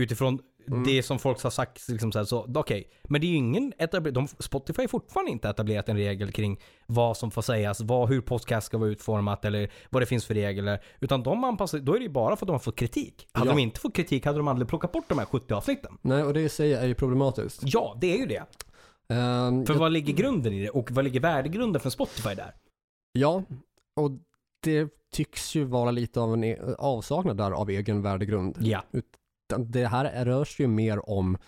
utifrån 0.00 0.38
Mm. 0.68 0.84
det 0.84 1.02
som 1.02 1.18
folk 1.18 1.42
har 1.42 1.50
sagt 1.50 1.88
liksom 1.88 2.12
så, 2.12 2.18
här, 2.18 2.24
så 2.26 2.52
okej. 2.54 2.90
Men 3.04 3.20
det 3.20 3.26
är 3.26 3.28
ju 3.28 3.36
ingen 3.36 3.72
etabler- 3.78 4.10
de, 4.10 4.28
Spotify 4.28 4.82
har 4.82 4.88
fortfarande 4.88 5.32
inte 5.32 5.48
etablerat 5.48 5.88
en 5.88 5.96
regel 5.96 6.32
kring 6.32 6.60
vad 6.86 7.16
som 7.16 7.30
får 7.30 7.42
sägas, 7.42 7.80
vad, 7.80 8.08
hur 8.08 8.20
podcast 8.20 8.66
ska 8.66 8.78
vara 8.78 8.90
utformat 8.90 9.44
eller 9.44 9.70
vad 9.90 10.02
det 10.02 10.06
finns 10.06 10.24
för 10.26 10.34
regler. 10.34 10.82
Utan 11.00 11.22
de 11.22 11.44
anpassar, 11.44 11.78
då 11.78 11.94
är 11.94 11.98
det 11.98 12.04
ju 12.04 12.10
bara 12.10 12.36
för 12.36 12.44
att 12.44 12.48
de 12.48 12.52
har 12.52 12.58
fått 12.58 12.76
kritik. 12.76 13.28
Hade 13.32 13.50
Ja. 13.50 13.54
de 13.56 13.60
inte 13.62 13.80
fått 13.80 13.94
kritik 13.96 14.24
hade 14.26 14.38
de 14.38 14.48
aldrig 14.48 14.68
plockat 14.68 14.92
bort 14.92 15.04
de 15.08 15.18
här 15.18 15.26
70 15.26 15.54
avsnitten. 15.54 15.98
Nej, 16.02 16.22
och 16.22 16.34
det 16.34 16.40
i 16.40 16.48
sig 16.48 16.72
är 16.74 16.86
ju 16.86 16.94
problematiskt. 16.94 17.62
Ja, 17.64 17.96
det 18.00 18.14
är 18.14 18.18
ju 18.18 18.26
det. 18.26 18.42
Ehm, 19.14 19.66
För 19.66 19.74
jag- 19.74 19.80
vad 19.80 19.92
ligger 19.92 20.12
grunden 20.12 20.52
i 20.52 20.62
det? 20.62 20.70
Och 20.70 20.90
vad 20.90 21.04
ligger 21.04 21.20
värdegrunden 21.20 21.80
för 21.80 21.90
Spotify 21.90 22.34
där? 22.34 22.54
Ja, 23.12 23.42
och 24.00 24.10
det 24.64 24.88
tycks 25.14 25.54
ju 25.54 25.64
vara 25.64 25.90
lite 25.90 26.20
av 26.20 26.34
en 26.34 26.44
e- 26.44 26.58
avsaknad 26.78 27.36
där 27.36 27.50
av 27.50 27.70
egen 27.70 28.02
värdegrund. 28.02 28.56
Ja. 28.60 28.82
Det 29.58 29.86
här 29.86 30.24
rör 30.24 30.44
sig 30.44 30.64
ju 30.64 30.68
mer 30.68 31.10
om, 31.10 31.38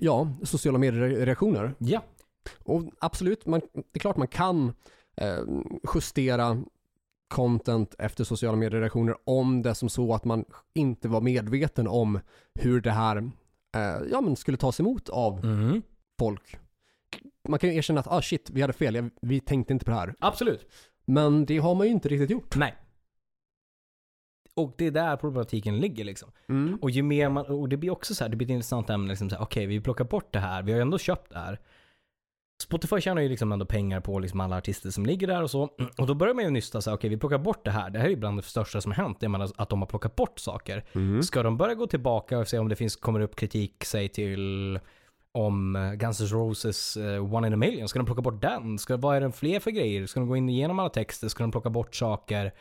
ja, 0.00 0.28
sociala 0.44 0.78
mediereaktioner. 0.78 1.74
Ja. 1.78 2.02
Och 2.64 2.82
absolut, 2.98 3.46
man, 3.46 3.60
det 3.74 3.82
är 3.92 3.98
klart 3.98 4.16
man 4.16 4.28
kan 4.28 4.72
eh, 5.16 5.38
justera 5.94 6.62
content 7.28 7.94
efter 7.98 8.24
sociala 8.24 8.56
mediereaktioner 8.56 9.16
om 9.24 9.62
det 9.62 9.70
är 9.70 9.74
som 9.74 9.88
så 9.88 10.14
att 10.14 10.24
man 10.24 10.44
inte 10.74 11.08
var 11.08 11.20
medveten 11.20 11.88
om 11.88 12.20
hur 12.54 12.80
det 12.80 12.90
här 12.90 13.16
eh, 13.76 13.96
ja, 14.10 14.20
men 14.20 14.36
skulle 14.36 14.56
tas 14.56 14.80
emot 14.80 15.08
av 15.08 15.44
Mm. 15.44 15.82
folk. 16.18 16.58
Man 17.48 17.58
kan 17.58 17.70
ju 17.70 17.76
erkänna 17.76 18.00
att 18.00 18.06
ah, 18.06 18.22
shit, 18.22 18.50
vi 18.50 18.60
hade 18.60 18.72
fel, 18.72 19.10
vi 19.22 19.40
tänkte 19.40 19.72
inte 19.72 19.84
på 19.84 19.90
det 19.90 19.96
här. 19.96 20.14
Absolut. 20.18 20.66
Men 21.04 21.46
det 21.46 21.58
har 21.58 21.74
man 21.74 21.86
ju 21.86 21.92
inte 21.92 22.08
riktigt 22.08 22.30
gjort. 22.30 22.56
Nej. 22.56 22.74
Och 24.58 24.74
det 24.76 24.86
är 24.86 24.90
där 24.90 25.16
problematiken 25.16 25.80
ligger 25.80 26.04
liksom. 26.04 26.30
Mm. 26.48 26.78
Och 26.82 26.90
ju 26.90 27.02
mer 27.02 27.28
man, 27.28 27.46
och 27.46 27.68
det 27.68 27.76
blir 27.76 27.90
också 27.90 28.14
så 28.14 28.24
här, 28.24 28.28
det 28.28 28.36
blir 28.36 28.46
ett 28.46 28.50
intressant 28.50 28.90
ämne 28.90 29.08
liksom 29.08 29.30
okej 29.38 29.66
vi 29.66 29.80
plockar 29.80 30.04
bort 30.04 30.32
det 30.32 30.38
här, 30.38 30.62
vi 30.62 30.72
har 30.72 30.76
ju 30.76 30.82
ändå 30.82 30.98
köpt 30.98 31.32
det 31.32 31.38
här. 31.38 31.60
Spotify 32.62 33.00
tjänar 33.00 33.22
ju 33.22 33.28
liksom 33.28 33.52
ändå 33.52 33.66
pengar 33.66 34.00
på 34.00 34.18
liksom 34.18 34.40
alla 34.40 34.56
artister 34.56 34.90
som 34.90 35.06
ligger 35.06 35.26
där 35.26 35.42
och 35.42 35.50
så. 35.50 35.62
Och 35.98 36.06
då 36.06 36.14
börjar 36.14 36.34
man 36.34 36.44
ju 36.44 36.50
nysta 36.50 36.80
så 36.80 36.90
här, 36.90 36.96
okej 36.96 37.10
vi 37.10 37.16
plockar 37.16 37.38
bort 37.38 37.64
det 37.64 37.70
här. 37.70 37.90
Det 37.90 37.98
här 37.98 38.06
är 38.06 38.10
ju 38.10 38.16
bland 38.16 38.38
det 38.38 38.42
största 38.42 38.80
som 38.80 38.92
har 38.92 39.02
hänt, 39.02 39.20
det 39.20 39.28
menar 39.28 39.50
att 39.56 39.68
de 39.68 39.78
har 39.78 39.86
plockat 39.86 40.16
bort 40.16 40.38
saker. 40.38 40.84
Mm. 40.92 41.22
Ska 41.22 41.42
de 41.42 41.56
börja 41.56 41.74
gå 41.74 41.86
tillbaka 41.86 42.38
och 42.38 42.48
se 42.48 42.58
om 42.58 42.68
det 42.68 42.76
finns, 42.76 42.96
kommer 42.96 43.20
upp 43.20 43.36
kritik, 43.36 43.84
säg 43.84 44.08
till 44.08 44.80
om 45.32 45.76
eh, 45.76 45.92
Guns 45.92 46.20
N' 46.20 46.26
Roses 46.26 46.96
eh, 46.96 47.34
One 47.34 47.46
in 47.46 47.52
a 47.52 47.56
Million, 47.56 47.88
ska 47.88 47.98
de 47.98 48.06
plocka 48.06 48.22
bort 48.22 48.42
den? 48.42 48.78
Ska, 48.78 48.96
vad 48.96 49.16
är 49.16 49.20
det 49.20 49.32
fler 49.32 49.60
för 49.60 49.70
grejer? 49.70 50.06
Ska 50.06 50.20
de 50.20 50.28
gå 50.28 50.36
in 50.36 50.48
igenom 50.48 50.78
alla 50.78 50.88
texter? 50.88 51.28
Ska 51.28 51.44
de 51.44 51.50
plocka 51.50 51.70
bort 51.70 51.94
saker? 51.94 52.52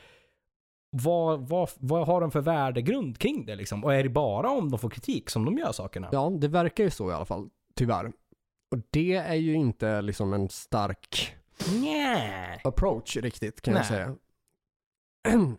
Vad, 1.03 1.47
vad, 1.47 1.69
vad 1.77 2.07
har 2.07 2.21
de 2.21 2.31
för 2.31 2.41
värdegrund 2.41 3.17
kring 3.17 3.45
det 3.45 3.55
liksom? 3.55 3.83
Och 3.83 3.93
är 3.93 4.03
det 4.03 4.09
bara 4.09 4.49
om 4.49 4.71
de 4.71 4.79
får 4.79 4.89
kritik 4.89 5.29
som 5.29 5.45
de 5.45 5.57
gör 5.57 5.71
sakerna? 5.71 6.09
Ja, 6.11 6.29
det 6.29 6.47
verkar 6.47 6.83
ju 6.83 6.89
så 6.89 7.11
i 7.11 7.13
alla 7.13 7.25
fall, 7.25 7.49
tyvärr. 7.75 8.11
Och 8.71 8.77
det 8.89 9.15
är 9.15 9.35
ju 9.35 9.53
inte 9.53 10.01
liksom 10.01 10.33
en 10.33 10.49
stark 10.49 11.35
Nej. 11.81 12.61
approach 12.63 13.17
riktigt 13.17 13.61
kan 13.61 13.73
jag 13.73 13.79
Nej. 13.79 13.89
säga. 13.89 14.15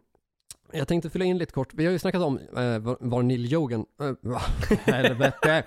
Jag 0.72 0.88
tänkte 0.88 1.10
fylla 1.10 1.24
in 1.24 1.38
lite 1.38 1.52
kort. 1.52 1.74
Vi 1.74 1.84
har 1.84 1.92
ju 1.92 1.98
snackat 1.98 2.22
om 2.22 2.38
eh, 2.38 2.78
var, 3.00 3.22
Neil 3.22 3.52
Yogan, 3.52 3.86
eh, 4.00 4.40
helvete, 4.84 5.62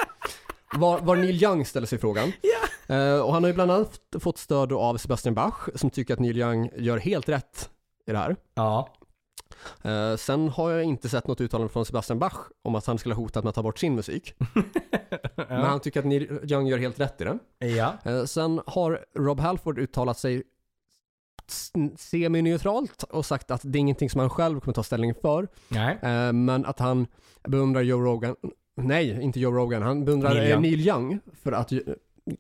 var, 0.76 1.00
var 1.00 1.16
Neil 1.16 1.44
Young 1.44 1.66
ställer 1.66 1.88
sig 1.88 2.00
frågan. 2.00 2.32
Ja. 2.42 2.96
Eh, 2.96 3.20
och 3.20 3.34
han 3.34 3.44
har 3.44 3.48
ju 3.48 3.54
bland 3.54 3.72
annat 3.72 4.00
fått 4.20 4.38
stöd 4.38 4.74
av 4.74 4.98
Sebastian 4.98 5.36
Bach 5.36 5.70
som 5.76 5.90
tycker 5.90 6.14
att 6.14 6.20
Neil 6.20 6.38
Young 6.38 6.70
gör 6.78 6.98
helt 6.98 7.30
rätt 7.30 7.70
i 8.08 8.12
det 8.12 8.18
här. 8.18 8.36
Ja. 8.54 8.90
Eh, 9.82 10.16
sen 10.16 10.50
har 10.50 10.72
jag 10.72 10.84
inte 10.84 11.10
sett 11.10 11.28
något 11.28 11.42
uttalande 11.42 11.74
från 11.74 11.86
Sebastian 11.86 12.20
Bach 12.20 12.38
om 12.62 12.76
att 12.76 12.86
han 12.86 12.98
skulle 12.98 13.16
ha 13.16 13.22
hotat 13.24 13.44
med 13.44 13.50
att 13.50 13.56
ta 13.56 13.64
bort 13.64 13.80
sin 13.80 13.96
musik. 13.96 14.34
Men 15.36 15.46
ja. 15.50 15.56
han 15.66 15.80
tycker 15.80 16.00
att 16.00 16.06
Neil 16.06 16.40
Young 16.44 16.68
gör 16.68 16.78
helt 16.78 17.00
rätt 17.00 17.22
i 17.22 17.24
det. 17.24 17.40
ja. 17.68 17.94
Eh, 18.06 18.24
sen 18.24 18.62
har 18.68 19.06
Rob 19.18 19.40
Halford 19.40 19.80
uttalat 19.80 20.18
sig 20.20 20.44
semi-neutralt 21.98 23.04
och 23.04 23.26
sagt 23.26 23.52
att 23.52 23.62
det 23.64 23.78
är 23.78 23.80
ingenting 23.80 24.10
som 24.10 24.20
han 24.20 24.30
själv 24.30 24.60
kommer 24.60 24.74
ta 24.74 24.84
ställning 24.84 25.14
för. 25.22 25.48
Nej. 25.68 25.98
Eh, 26.02 26.34
men 26.34 26.66
att 26.66 26.80
han 26.80 27.08
beundrar 27.48 27.82
Joe 27.82 28.02
Rogan, 28.02 28.36
nej 28.76 29.22
inte 29.22 29.40
Joe 29.40 29.52
Rogan, 29.52 29.82
han 29.82 30.06
beundrar 30.06 30.34
Neil 30.34 30.50
Young. 30.52 30.62
Neil 30.62 30.88
Young 30.88 31.20
för 31.44 31.52
att 31.52 31.72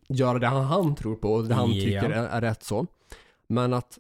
göra 0.07 0.39
det 0.39 0.47
han, 0.47 0.95
tror 0.95 1.15
på 1.15 1.33
och 1.33 1.43
det 1.47 1.53
han 1.55 1.71
Ja. 1.71 1.83
tycker 1.83 2.09
är, 2.09 2.23
är 2.27 2.41
rätt 2.41 2.63
så. 2.63 2.85
Men 3.47 3.73
att 3.73 3.99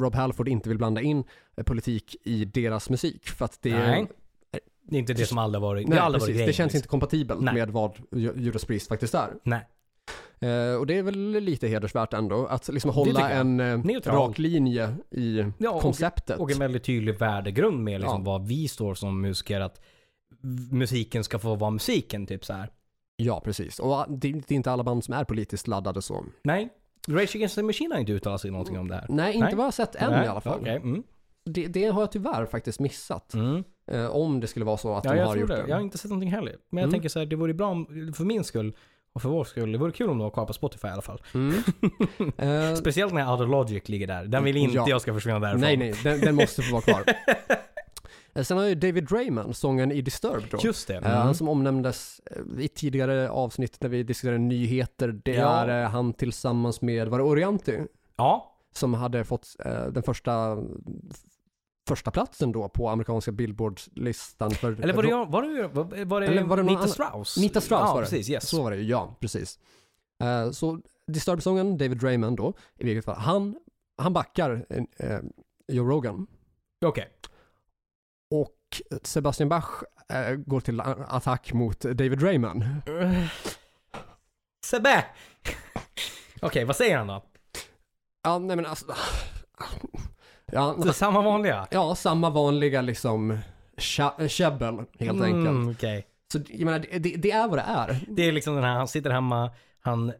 Rob 0.00 0.14
Halford 0.14 0.48
inte 0.48 0.68
vill 0.68 0.78
blanda 0.78 1.00
in 1.00 1.24
eh, 1.56 1.64
politik 1.64 2.16
i 2.24 2.44
deras 2.44 2.90
musik 2.90 3.28
för 3.28 3.44
att 3.44 3.58
det 3.62 3.78
Nej. 3.78 4.06
Det 4.88 4.96
är 4.96 5.00
inte 5.00 5.14
det 5.14 5.26
som 5.26 5.38
aldrig 5.38 5.62
varit, 5.62 5.84
det 5.86 5.90
Nej, 5.90 5.98
har 5.98 6.06
aldrig 6.06 6.20
precis. 6.22 6.36
varit 6.36 6.46
det 6.46 6.52
känns 6.52 6.66
liksom. 6.72 6.78
inte 6.78 6.88
kompatibelt 6.88 7.40
Nej. 7.40 7.54
med 7.54 7.70
vad 7.70 7.96
Ju- 8.12 8.32
Judas 8.36 8.64
Priest 8.64 8.88
faktiskt 8.88 9.14
är. 9.14 9.30
Nej. 9.42 9.60
Eh, 10.40 10.74
och 10.74 10.86
det 10.86 10.98
är 10.98 11.02
väl 11.02 11.30
lite 11.30 11.68
hedersvärt 11.68 12.12
ändå, 12.12 12.46
att 12.46 12.68
liksom 12.68 12.90
hålla 12.90 13.30
en 13.30 13.60
eh, 13.60 13.78
Neutral. 13.78 14.16
rak 14.16 14.38
linje 14.38 14.96
i 15.10 15.44
Ja, 15.58 15.80
konceptet. 15.80 16.38
Och 16.40 16.50
en 16.50 16.58
väldigt 16.58 16.84
tydlig 16.84 17.18
värdegrund 17.18 17.84
med 17.84 18.00
liksom 18.00 18.20
Ja. 18.24 18.32
vad 18.32 18.46
vi 18.46 18.68
står 18.68 18.94
som 18.94 19.20
musiker. 19.20 19.60
Att 19.60 19.80
musiken 20.72 21.24
ska 21.24 21.38
få 21.38 21.54
vara 21.54 21.70
musiken, 21.70 22.26
typ 22.26 22.44
så 22.44 22.52
här. 22.52 22.70
Ja, 23.16 23.40
precis. 23.44 23.78
Och 23.78 23.92
ah, 23.92 24.06
det, 24.08 24.32
det 24.32 24.50
är 24.50 24.56
inte 24.56 24.70
alla 24.70 24.82
band 24.84 25.04
som 25.04 25.14
är 25.14 25.24
politiskt 25.24 25.68
laddade 25.68 26.02
så. 26.02 26.24
Nej. 26.42 26.68
Rage 27.08 27.36
Against 27.36 27.54
the 27.54 27.62
Machine 27.62 27.92
har 27.92 27.98
inte 28.00 28.12
uttalat 28.12 28.40
sig 28.40 28.50
någonting 28.50 28.78
om 28.78 28.88
det 28.88 28.94
här. 28.94 29.06
Nej, 29.08 29.32
inte 29.34 29.44
Nej. 29.44 29.54
vad 29.54 29.60
jag 29.62 29.66
har 29.66 29.72
sett 29.72 29.94
än 29.94 30.10
Nej, 30.10 30.24
i 30.24 30.28
alla 30.28 30.40
fall. 30.40 30.60
okej, 30.60 30.76
mm. 30.76 31.02
Det, 31.44 31.66
det 31.66 31.84
har 31.84 32.02
jag 32.02 32.12
tyvärr 32.12 32.46
faktiskt 32.46 32.80
missat. 32.80 33.34
Mm. 33.34 33.64
Eh, 33.90 34.06
om 34.06 34.40
det 34.40 34.46
skulle 34.46 34.64
vara 34.64 34.76
så 34.76 34.94
att 34.94 35.04
Ja, 35.04 35.12
de 35.14 35.20
har 35.20 35.36
gjort 35.36 35.48
det. 35.48 35.56
det. 35.62 35.68
Jag 35.68 35.76
har 35.76 35.82
inte 35.82 35.98
sett 35.98 36.10
någonting 36.10 36.30
heller. 36.32 36.56
Men 36.70 36.78
jag 36.80 36.88
Mm. 36.88 36.92
tänker 36.92 37.08
så 37.08 37.18
här, 37.18 37.26
det 37.26 37.36
vore 37.36 37.54
bra 37.54 37.68
om, 37.68 38.12
för 38.16 38.24
min 38.24 38.44
skull 38.44 38.76
och 39.12 39.22
för 39.22 39.28
vår 39.28 39.44
skull, 39.44 39.72
det 39.72 39.78
vore 39.78 39.92
kul 39.92 40.10
om 40.10 40.18
de 40.18 40.24
var 40.24 40.30
kvar 40.30 40.44
på 40.46 40.52
Spotify 40.52 40.88
i 40.88 40.90
alla 40.90 41.02
fall. 41.02 41.22
Mm. 41.34 41.54
Eh, 42.70 42.74
Speciellt 42.74 43.12
när 43.14 43.32
of 43.42 43.48
Logic 43.50 43.88
ligger 43.88 44.06
där. 44.06 44.24
Den 44.24 44.44
vill 44.44 44.56
inte 44.56 44.76
Ja. 44.76 44.84
jag 44.88 45.00
ska 45.00 45.14
försvinna 45.14 45.38
därifrån. 45.38 45.60
nej, 45.60 45.76
nej, 45.76 45.94
den, 46.04 46.20
den 46.20 46.34
måste 46.34 46.62
få 46.62 46.72
vara 46.72 46.82
kvar. 46.82 47.04
Eh, 48.34 48.42
Sen 48.42 48.56
har 48.58 48.64
ju 48.64 48.74
David 48.74 49.04
Drayman, 49.08 49.54
sången 49.54 49.92
i 49.92 50.00
Disturbed 50.02 50.48
då. 50.50 50.58
Just 50.62 50.88
det. 50.88 50.94
Eh, 50.94 51.00
Mm. 51.04 51.12
Han 51.18 51.34
som 51.34 51.48
omnämndes 51.48 52.20
eh, 52.30 52.64
i 52.64 52.68
tidigare 52.68 53.30
avsnitt 53.30 53.80
när 53.80 53.88
vi 53.88 54.02
diskuterade 54.02 54.38
nyheter, 54.38 55.08
det 55.24 55.34
Ja. 55.34 55.64
är 55.64 55.84
han 55.84 56.12
tillsammans 56.12 56.80
med, 56.82 57.08
var 57.08 57.18
det 57.18 57.24
Orianti? 57.24 57.78
Ja. 58.16 58.50
Som 58.74 58.94
hade 58.94 59.24
fått 59.24 59.56
den 59.92 60.02
första 60.02 60.58
första 61.88 62.10
platsen 62.10 62.52
då 62.52 62.68
på 62.68 62.88
amerikanska 62.88 63.32
Billboard-listan 63.32 64.50
för... 64.50 64.80
Eller 64.82 64.94
var 64.94 65.02
det, 65.02 65.14
var 65.14 65.42
det, 65.42 65.68
var, 65.68 66.04
var 66.04 66.20
det, 66.20 66.42
var 66.44 66.56
det 66.56 66.62
Nita 66.62 66.88
Strauss? 66.88 67.36
Nita 67.36 67.60
Strauss 67.60 67.80
ja, 67.88 67.94
var 67.94 68.00
det. 68.02 68.08
precis. 68.08 68.30
Yes. 68.30 68.48
Så 68.48 68.62
var 68.62 68.70
det 68.70 68.76
ju, 68.76 68.82
ja, 68.82 69.16
precis. 69.20 69.58
Eh, 70.22 70.50
så 70.50 70.80
Disturbed-sången, 71.06 71.78
David 71.78 71.98
Drayman 71.98 72.36
då, 72.36 72.54
i 72.78 72.84
vilket 72.84 73.04
fall, 73.04 73.16
han, 73.16 73.56
han 73.98 74.12
backar 74.12 74.66
eh, 74.98 75.18
Joe 75.68 75.88
Rogan. 75.90 76.26
Okej. 76.84 77.08
Och 78.90 79.06
Sebastian 79.06 79.48
Bach 79.48 79.68
eh, 80.08 80.34
går 80.36 80.60
till 80.60 80.80
attack 81.08 81.52
mot 81.52 81.80
David 81.80 82.18
Drayman. 82.18 82.64
Sebbe! 84.66 85.04
Okej, 86.42 86.64
vad 86.64 86.76
säger 86.76 86.98
han 86.98 87.06
då? 87.06 87.24
Ja, 88.22 88.38
nej 88.38 88.56
men 88.56 88.66
alltså... 88.66 88.86
Ja, 90.52 90.76
Det 90.82 90.88
är 90.88 90.92
samma 90.92 91.22
vanliga? 91.22 91.66
ja 91.70 91.94
samma 91.94 92.30
vanliga 92.30 92.80
liksom 92.82 93.38
käbbel 94.28 94.74
helt 94.98 95.22
enkelt. 95.22 95.34
Mm, 95.48 95.68
okej. 95.70 96.06
Så 96.32 96.38
jag 96.48 96.64
menar, 96.64 96.78
det, 96.78 96.98
det- 96.98 97.16
det 97.16 97.30
är 97.30 97.48
vad 97.48 97.58
det 97.58 97.62
är. 97.62 98.04
Det 98.08 98.22
är 98.28 98.32
liksom 98.32 98.54
den 98.54 98.64
här, 98.64 98.74
han 98.74 98.88
sitter 98.88 99.10
hemma, 99.10 99.50
han 99.80 100.12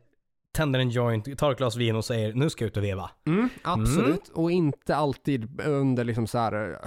tänder 0.52 0.80
en 0.80 0.90
joint, 0.90 1.38
tar 1.38 1.52
ett 1.52 1.58
glas 1.58 1.76
vin 1.76 1.96
och 1.96 2.04
säger 2.04 2.32
nu 2.34 2.50
ska 2.50 2.64
jag 2.64 2.68
ut 2.68 2.76
och 2.76 2.84
veva. 2.84 3.10
Absolut. 3.62 4.28
Och 4.28 4.50
inte 4.50 4.96
alltid 4.96 5.60
under 5.60 6.04
liksom 6.04 6.26
så 6.26 6.38
här... 6.38 6.78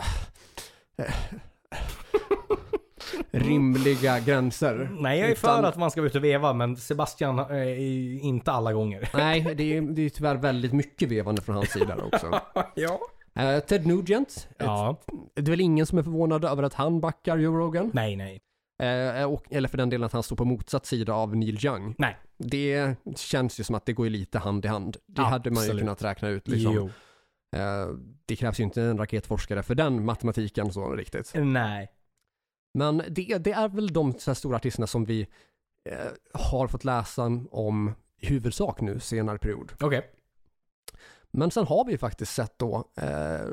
eh, 3.32 3.40
rimliga 3.48 4.20
gränser. 4.20 4.90
Nej, 5.00 5.20
jag 5.20 5.30
är 5.32 5.36
för 5.36 5.48
Utan- 5.48 5.66
att 5.66 5.78
man 5.78 5.92
ska 5.92 6.02
ut 6.02 6.16
och 6.16 6.24
veva, 6.24 6.54
men 6.54 6.78
Sebastian 6.78 7.40
eh, 7.40 7.46
är 7.56 8.20
inte 8.24 8.52
alla 8.52 8.74
gånger. 8.74 9.10
Nej, 9.18 9.54
det 9.58 9.78
är, 9.78 9.82
det 9.82 10.02
är 10.02 10.10
tyvärr 10.10 10.36
väldigt 10.36 10.74
mycket 10.74 11.10
vevande 11.10 11.42
från 11.42 11.56
hans 11.56 11.70
sida 11.72 11.96
också. 12.12 12.40
ja. 12.76 13.00
Eh, 13.36 13.60
Ted 13.60 13.86
Nugent. 13.88 14.48
Ja. 14.58 14.98
Det 15.36 15.42
är 15.42 15.52
väl 15.52 15.62
ingen 15.62 15.86
som 15.86 15.98
är 15.98 16.04
förvånad 16.04 16.46
över 16.46 16.64
att 16.64 16.74
han 16.74 17.00
backar 17.00 17.38
Joe 17.38 17.58
Rogan. 17.58 17.92
Nej, 17.94 18.16
nej. 18.16 18.42
Eh, 18.80 19.24
och, 19.24 19.44
eller 19.50 19.70
för 19.70 19.78
den 19.78 19.90
delen 19.90 20.06
att 20.06 20.14
han 20.14 20.24
står 20.24 20.36
på 20.36 20.46
motsatt 20.46 20.86
sida 20.86 21.14
av 21.14 21.36
Neil 21.36 21.66
Young. 21.66 21.96
Nej. 21.98 22.18
Det 22.38 22.96
känns 23.16 23.60
ju 23.60 23.64
som 23.64 23.76
att 23.76 23.86
det 23.86 23.94
går 23.94 24.10
lite 24.10 24.40
hand 24.40 24.66
i 24.66 24.68
hand. 24.68 24.98
Det 25.08 25.22
hade 25.22 25.50
man 25.52 25.64
ju 25.64 25.66
Absolut. 25.68 25.82
kunnat 25.82 26.04
räkna 26.04 26.30
ut 26.30 26.48
liksom. 26.48 26.74
Jo. 26.74 26.90
Eh, 27.56 27.88
det 28.26 28.36
krävs 28.36 28.60
ju 28.60 28.64
inte 28.64 28.82
en 28.82 28.98
raketforskare 28.98 29.64
för 29.64 29.76
den 29.76 30.06
matematiken 30.06 30.72
så 30.74 30.96
riktigt. 30.96 31.32
Nej. 31.36 31.92
Men 32.74 32.98
det, 33.10 33.38
det 33.38 33.52
är 33.52 33.70
väl 33.70 33.88
de 33.94 34.14
stora 34.14 34.56
artisterna 34.56 34.88
som 34.88 35.06
vi 35.06 35.28
eh, 35.90 35.98
har 36.34 36.68
fått 36.68 36.84
läsa 36.84 37.24
om 37.52 37.94
i 38.20 38.26
huvudsak 38.28 38.82
nu 38.82 39.00
senare 39.00 39.38
period. 39.38 39.72
Okej. 39.80 40.10
Men 41.32 41.52
sen 41.52 41.66
har 41.68 41.86
vi 41.86 41.98
faktiskt 41.98 42.34
sett 42.34 42.60
då 42.60 42.90
eh, 42.98 43.48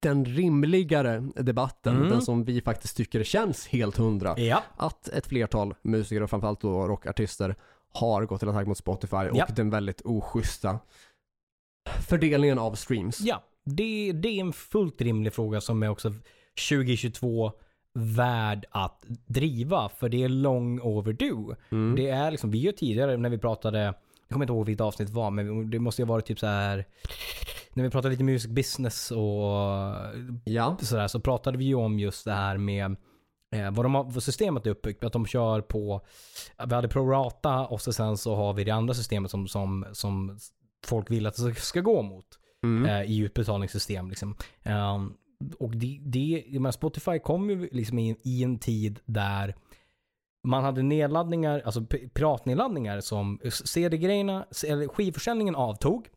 den 0.00 0.24
rimligare 0.24 1.18
debatten, 1.36 1.96
Mm. 1.96 2.08
den 2.08 2.22
som 2.22 2.44
vi 2.44 2.60
faktiskt 2.60 2.96
tycker 2.96 3.24
känns 3.24 3.66
helt 3.66 3.96
hundra, 3.96 4.38
Ja. 4.38 4.62
att 4.76 5.08
ett 5.08 5.26
flertal 5.26 5.74
musiker 5.82 6.22
och 6.22 6.30
framförallt 6.30 6.60
då 6.60 6.88
rockartister 6.88 7.56
har 7.92 8.24
gått 8.26 8.40
till 8.40 8.48
attack 8.48 8.66
mot 8.66 8.78
Spotify 8.78 9.16
Ja. 9.16 9.44
och 9.48 9.54
den 9.54 9.70
väldigt 9.70 10.00
oschyssta 10.04 10.78
fördelningen 12.08 12.58
av 12.58 12.74
streams. 12.74 13.20
Ja, 13.20 13.42
det, 13.64 14.12
det 14.12 14.28
är 14.28 14.40
en 14.40 14.52
fullt 14.52 15.00
rimlig 15.00 15.32
fråga 15.32 15.60
som 15.60 15.82
är 15.82 15.88
också 15.88 16.12
2022 16.70 17.52
värd 17.94 18.66
att 18.70 19.04
driva. 19.26 19.88
För 19.88 20.08
det 20.08 20.22
är 20.22 20.28
long 20.28 20.80
overdue. 20.80 21.56
Mm. 21.70 21.96
Det 21.96 22.08
är 22.08 22.30
liksom, 22.30 22.50
vi 22.50 22.66
har 22.66 22.72
tidigare 22.72 23.16
när 23.16 23.30
vi 23.30 23.38
pratade, 23.38 23.78
jag 23.82 23.94
kommer 24.32 24.44
inte 24.44 24.52
ihåg 24.52 24.66
vilket 24.66 24.84
avsnitt 24.84 25.08
det 25.08 25.14
var, 25.14 25.30
men 25.30 25.70
det 25.70 25.78
måste 25.78 26.02
ju 26.02 26.06
ha 26.06 26.14
varit 26.14 26.26
typ 26.26 26.38
så 26.38 26.46
här 26.46 26.84
när 27.72 27.84
vi 27.84 27.90
pratade 27.90 28.12
lite 28.12 28.24
music 28.24 28.50
business 28.50 29.10
och 29.10 29.94
Ja. 30.44 30.76
sådär 30.80 31.08
så 31.08 31.20
pratade 31.20 31.58
vi 31.58 31.64
ju 31.64 31.74
om 31.74 31.98
just 31.98 32.24
det 32.24 32.32
här 32.32 32.56
med 32.56 32.96
eh, 33.54 33.70
vad, 33.70 33.84
de 33.84 33.94
har, 33.94 34.04
vad 34.04 34.22
systemet 34.22 34.66
är 34.66 34.70
uppbyggt. 34.70 35.04
Att 35.04 35.12
de 35.12 35.26
kör 35.26 35.60
på, 35.60 36.00
vi 36.68 36.74
hade 36.74 36.88
prorata 36.88 37.66
och 37.66 37.80
så 37.80 37.92
sen 37.92 38.16
så 38.16 38.34
har 38.34 38.52
vi 38.52 38.64
det 38.64 38.70
andra 38.70 38.94
systemet 38.94 39.30
som, 39.30 39.48
som, 39.48 39.86
som 39.92 40.38
folk 40.86 41.10
vill 41.10 41.26
att 41.26 41.36
det 41.36 41.54
ska 41.54 41.80
gå 41.80 42.02
mot 42.02 42.24
Mm. 42.62 42.84
eh, 42.90 43.10
i 43.10 43.18
utbetalningssystem. 43.18 44.08
Liksom. 44.08 44.36
Ehm, 44.62 45.14
och 45.58 45.76
det, 45.76 46.00
det, 46.02 46.44
menar, 46.52 46.70
Spotify 46.70 47.18
kom 47.18 47.50
ju 47.50 47.68
liksom 47.72 47.98
i, 47.98 48.16
i 48.24 48.42
en 48.42 48.58
tid 48.58 49.00
där 49.04 49.54
man 50.46 50.64
hade 50.64 50.82
nedladdningar, 50.82 51.62
alltså 51.64 51.84
piratnedladdningar 52.14 53.00
som 53.00 53.40
CD-grejerna, 53.50 54.46
eller 54.66 54.88
skivförsäljningen 54.88 55.54
avtog. 55.54 56.08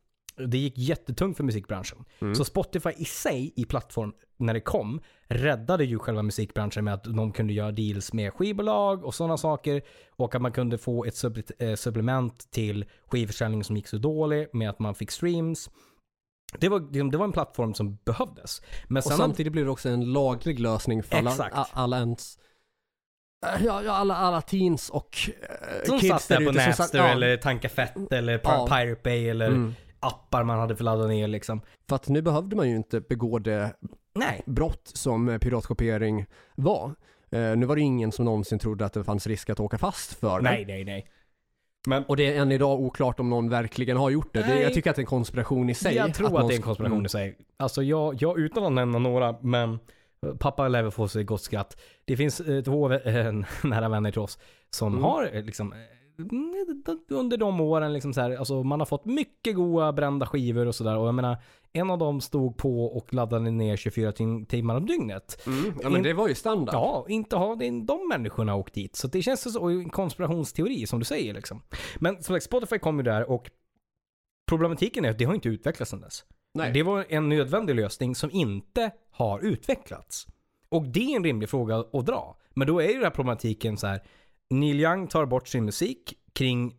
Det 0.48 0.58
gick 0.58 0.78
jättetungt 0.78 1.38
för 1.38 1.44
musikbranschen. 1.44 2.06
Mm. 2.22 2.36
Så 2.36 2.46
Spotify 2.46 2.90
i 2.98 3.06
sig 3.06 3.54
i 3.56 3.66
plattform 3.66 4.14
när 4.38 4.54
det 4.54 4.60
kom 4.60 5.02
räddade 5.28 5.86
ju 5.86 6.00
själva 6.00 6.22
musikbranschen 6.24 6.86
med 6.86 6.94
att 6.94 7.04
de 7.04 7.32
kunde 7.32 7.54
göra 7.54 7.72
deals 7.72 8.14
med 8.14 8.34
skivbolag 8.34 9.06
och 9.06 9.16
sådana 9.16 9.38
saker. 9.38 9.82
Och 10.16 10.36
att 10.36 10.42
man 10.42 10.52
kunde 10.52 10.78
få 10.78 11.06
ett 11.06 11.24
eh, 11.60 11.76
supplement 11.76 12.52
till 12.52 12.86
skivförsäljning 13.08 13.64
som 13.64 13.78
gick 13.78 13.88
så 13.88 13.98
dålig 13.98 14.48
med 14.54 14.70
att 14.70 14.80
man 14.80 14.96
fick 14.96 15.12
streams. 15.12 15.70
Det 16.60 16.70
var, 16.70 16.80
liksom, 16.80 17.12
det 17.12 17.18
var 17.18 17.26
en 17.26 17.32
plattform 17.32 17.74
som 17.74 17.98
behövdes. 18.06 18.62
Men 18.88 18.98
Och 18.98 19.04
samtidigt 19.04 19.52
blir 19.52 19.66
det 19.66 19.72
också 19.72 19.90
en 19.90 20.14
laglig 20.14 20.60
lösning 20.60 21.04
för 21.04 21.18
alla, 21.18 21.32
Exakt. 21.32 21.58
alla 21.74 21.98
ens 21.98 22.38
äh, 23.46 23.66
Ja, 23.66 23.84
ja 23.84 23.92
alla, 23.92 24.16
alla 24.16 24.42
teens 24.42 24.90
och 24.90 25.18
äh, 25.28 25.86
som 25.86 26.00
kids 26.00 26.12
satt 26.12 26.28
där 26.28 26.46
på 26.46 26.52
Napster 26.52 27.00
ja. 27.00 27.08
eller 27.08 27.38
Tanka 27.38 27.70
Fett 27.70 28.12
eller. 28.12 28.38
Pirate 28.38 29.02
Bay 29.04 29.30
eller 29.30 29.48
Mm. 29.48 29.74
Appar 30.02 30.44
man 30.44 30.60
hade 30.60 30.76
för 30.76 30.84
ladda 30.84 31.08
ner 31.08 31.28
liksom. 31.28 31.62
För 31.90 31.96
att 31.96 32.08
nu 32.10 32.22
behövde 32.22 32.56
man 32.56 32.70
ju 32.70 32.76
inte 32.76 33.02
begå 33.02 33.40
det 33.40 33.74
Nej. 34.16 34.42
brott 34.46 34.82
som 34.94 35.38
piratkopiering 35.42 36.26
var. 36.56 36.96
Eh, 37.32 37.56
nu 37.56 37.66
var 37.66 37.76
det 37.76 37.82
ingen 37.82 38.12
som 38.12 38.26
någonsin 38.26 38.60
trodde 38.60 38.86
att 38.86 38.94
det 38.94 39.04
fanns 39.04 39.28
risk 39.28 39.50
att 39.50 39.60
åka 39.60 39.78
fast 39.78 40.14
för 40.14 40.38
det. 40.38 40.44
Nej, 40.44 40.66
nej, 40.66 40.84
nej. 40.84 41.08
Men 41.88 42.04
Och 42.04 42.18
det 42.18 42.36
är 42.36 42.42
än 42.42 42.52
idag 42.52 42.80
oklart 42.80 43.20
om 43.20 43.30
någon 43.30 43.50
verkligen 43.50 43.98
har 43.98 44.10
gjort 44.10 44.34
det. 44.34 44.42
det 44.42 44.62
jag 44.62 44.74
tycker 44.74 44.90
att 44.90 44.96
det 44.96 45.00
är 45.00 45.04
en 45.04 45.08
konspiration 45.08 45.70
i 45.70 45.74
sig. 45.74 45.96
jag 45.96 46.14
tror 46.14 46.28
att, 46.28 46.34
någon 46.34 46.48
det 46.48 46.54
är 46.54 46.58
en 46.58 46.62
konspiration 46.62 46.98
Mm. 46.98 47.06
i 47.06 47.10
sig. 47.10 47.38
Alltså 47.58 47.84
jag, 47.84 48.22
jag 48.22 48.40
utan 48.40 48.66
att 48.66 48.72
nämna 48.72 49.00
några, 49.00 49.36
men 49.42 49.80
pappa 50.40 50.68
lär 50.68 50.90
få 50.90 51.08
sig 51.08 51.24
gott 51.24 51.42
skratt. 51.42 51.82
Det 52.06 52.18
finns 52.18 52.40
eh, 52.40 52.62
två 52.64 52.92
eh, 52.94 53.34
nära 53.64 53.90
vänner 53.90 54.12
till 54.12 54.22
oss 54.22 54.40
som 54.70 54.88
Mm. 54.94 55.04
har 55.04 55.30
eh, 55.36 55.44
liksom 55.44 55.74
eh, 55.74 55.80
under 57.10 57.38
de 57.38 57.62
åren 57.62 57.94
liksom 57.94 58.14
så 58.14 58.22
här, 58.22 58.32
alltså 58.38 58.64
man 58.64 58.80
har 58.80 58.86
fått 58.86 59.06
mycket 59.06 59.56
goda 59.56 59.92
brända 59.94 60.26
skivor 60.26 60.66
och 60.66 60.76
sådär 60.76 60.98
och 60.98 61.08
jag 61.08 61.16
menar 61.16 61.38
en 61.74 61.90
av 61.90 61.98
dem 61.98 62.22
stod 62.22 62.58
på 62.58 62.86
och 62.86 63.14
laddade 63.14 63.52
ner 63.52 63.78
24 63.78 64.12
tim- 64.12 64.46
timmar 64.46 64.76
om 64.76 64.86
dygnet. 64.86 65.48
Mm. 65.48 65.74
Ja 65.82 65.90
men 65.90 66.04
det 66.04 66.14
var 66.14 66.28
ju 66.28 66.36
standard. 66.36 66.76
Ja, 66.76 67.06
inte 67.10 67.36
har 67.36 67.56
de 67.86 68.08
människorna 68.10 68.56
åkt 68.56 68.74
dit. 68.74 68.96
Så 68.96 69.08
det 69.08 69.22
känns 69.22 69.54
som 69.54 69.70
en 69.70 69.90
konspirationsteori 69.90 70.88
som 70.88 71.00
du 71.00 71.06
säger 71.06 71.34
liksom. 71.34 71.62
Men 72.00 72.24
som 72.24 72.36
sagt, 72.36 72.46
Spotify 72.46 72.80
kom 72.80 72.98
ju 72.98 73.04
där 73.04 73.30
och 73.32 73.50
problematiken 74.50 75.06
är 75.06 75.10
att 75.10 75.18
det 75.18 75.26
har 75.26 75.34
inte 75.34 75.50
utvecklats 75.50 75.92
sedan 75.92 76.02
dess. 76.02 76.24
Nej. 76.54 76.72
Det 76.74 76.84
var 76.84 77.06
en 77.10 77.30
nödvändig 77.30 77.76
lösning 77.76 78.16
som 78.16 78.32
inte 78.32 78.92
har 79.12 79.40
utvecklats. 79.40 80.28
Och 80.70 80.84
det 80.84 81.14
är 81.14 81.16
en 81.16 81.24
rimlig 81.24 81.50
fråga 81.50 81.78
att 81.94 82.06
dra. 82.06 82.38
Men 82.54 82.68
då 82.68 82.80
är 82.82 82.88
ju 82.88 82.94
den 82.94 83.04
här 83.04 83.10
problematiken 83.10 83.78
så 83.78 83.88
här. 83.88 84.04
Neil 84.52 84.80
Young 84.80 85.08
tar 85.08 85.26
bort 85.26 85.48
sin 85.48 85.66
musik 85.66 86.14
kring 86.34 86.74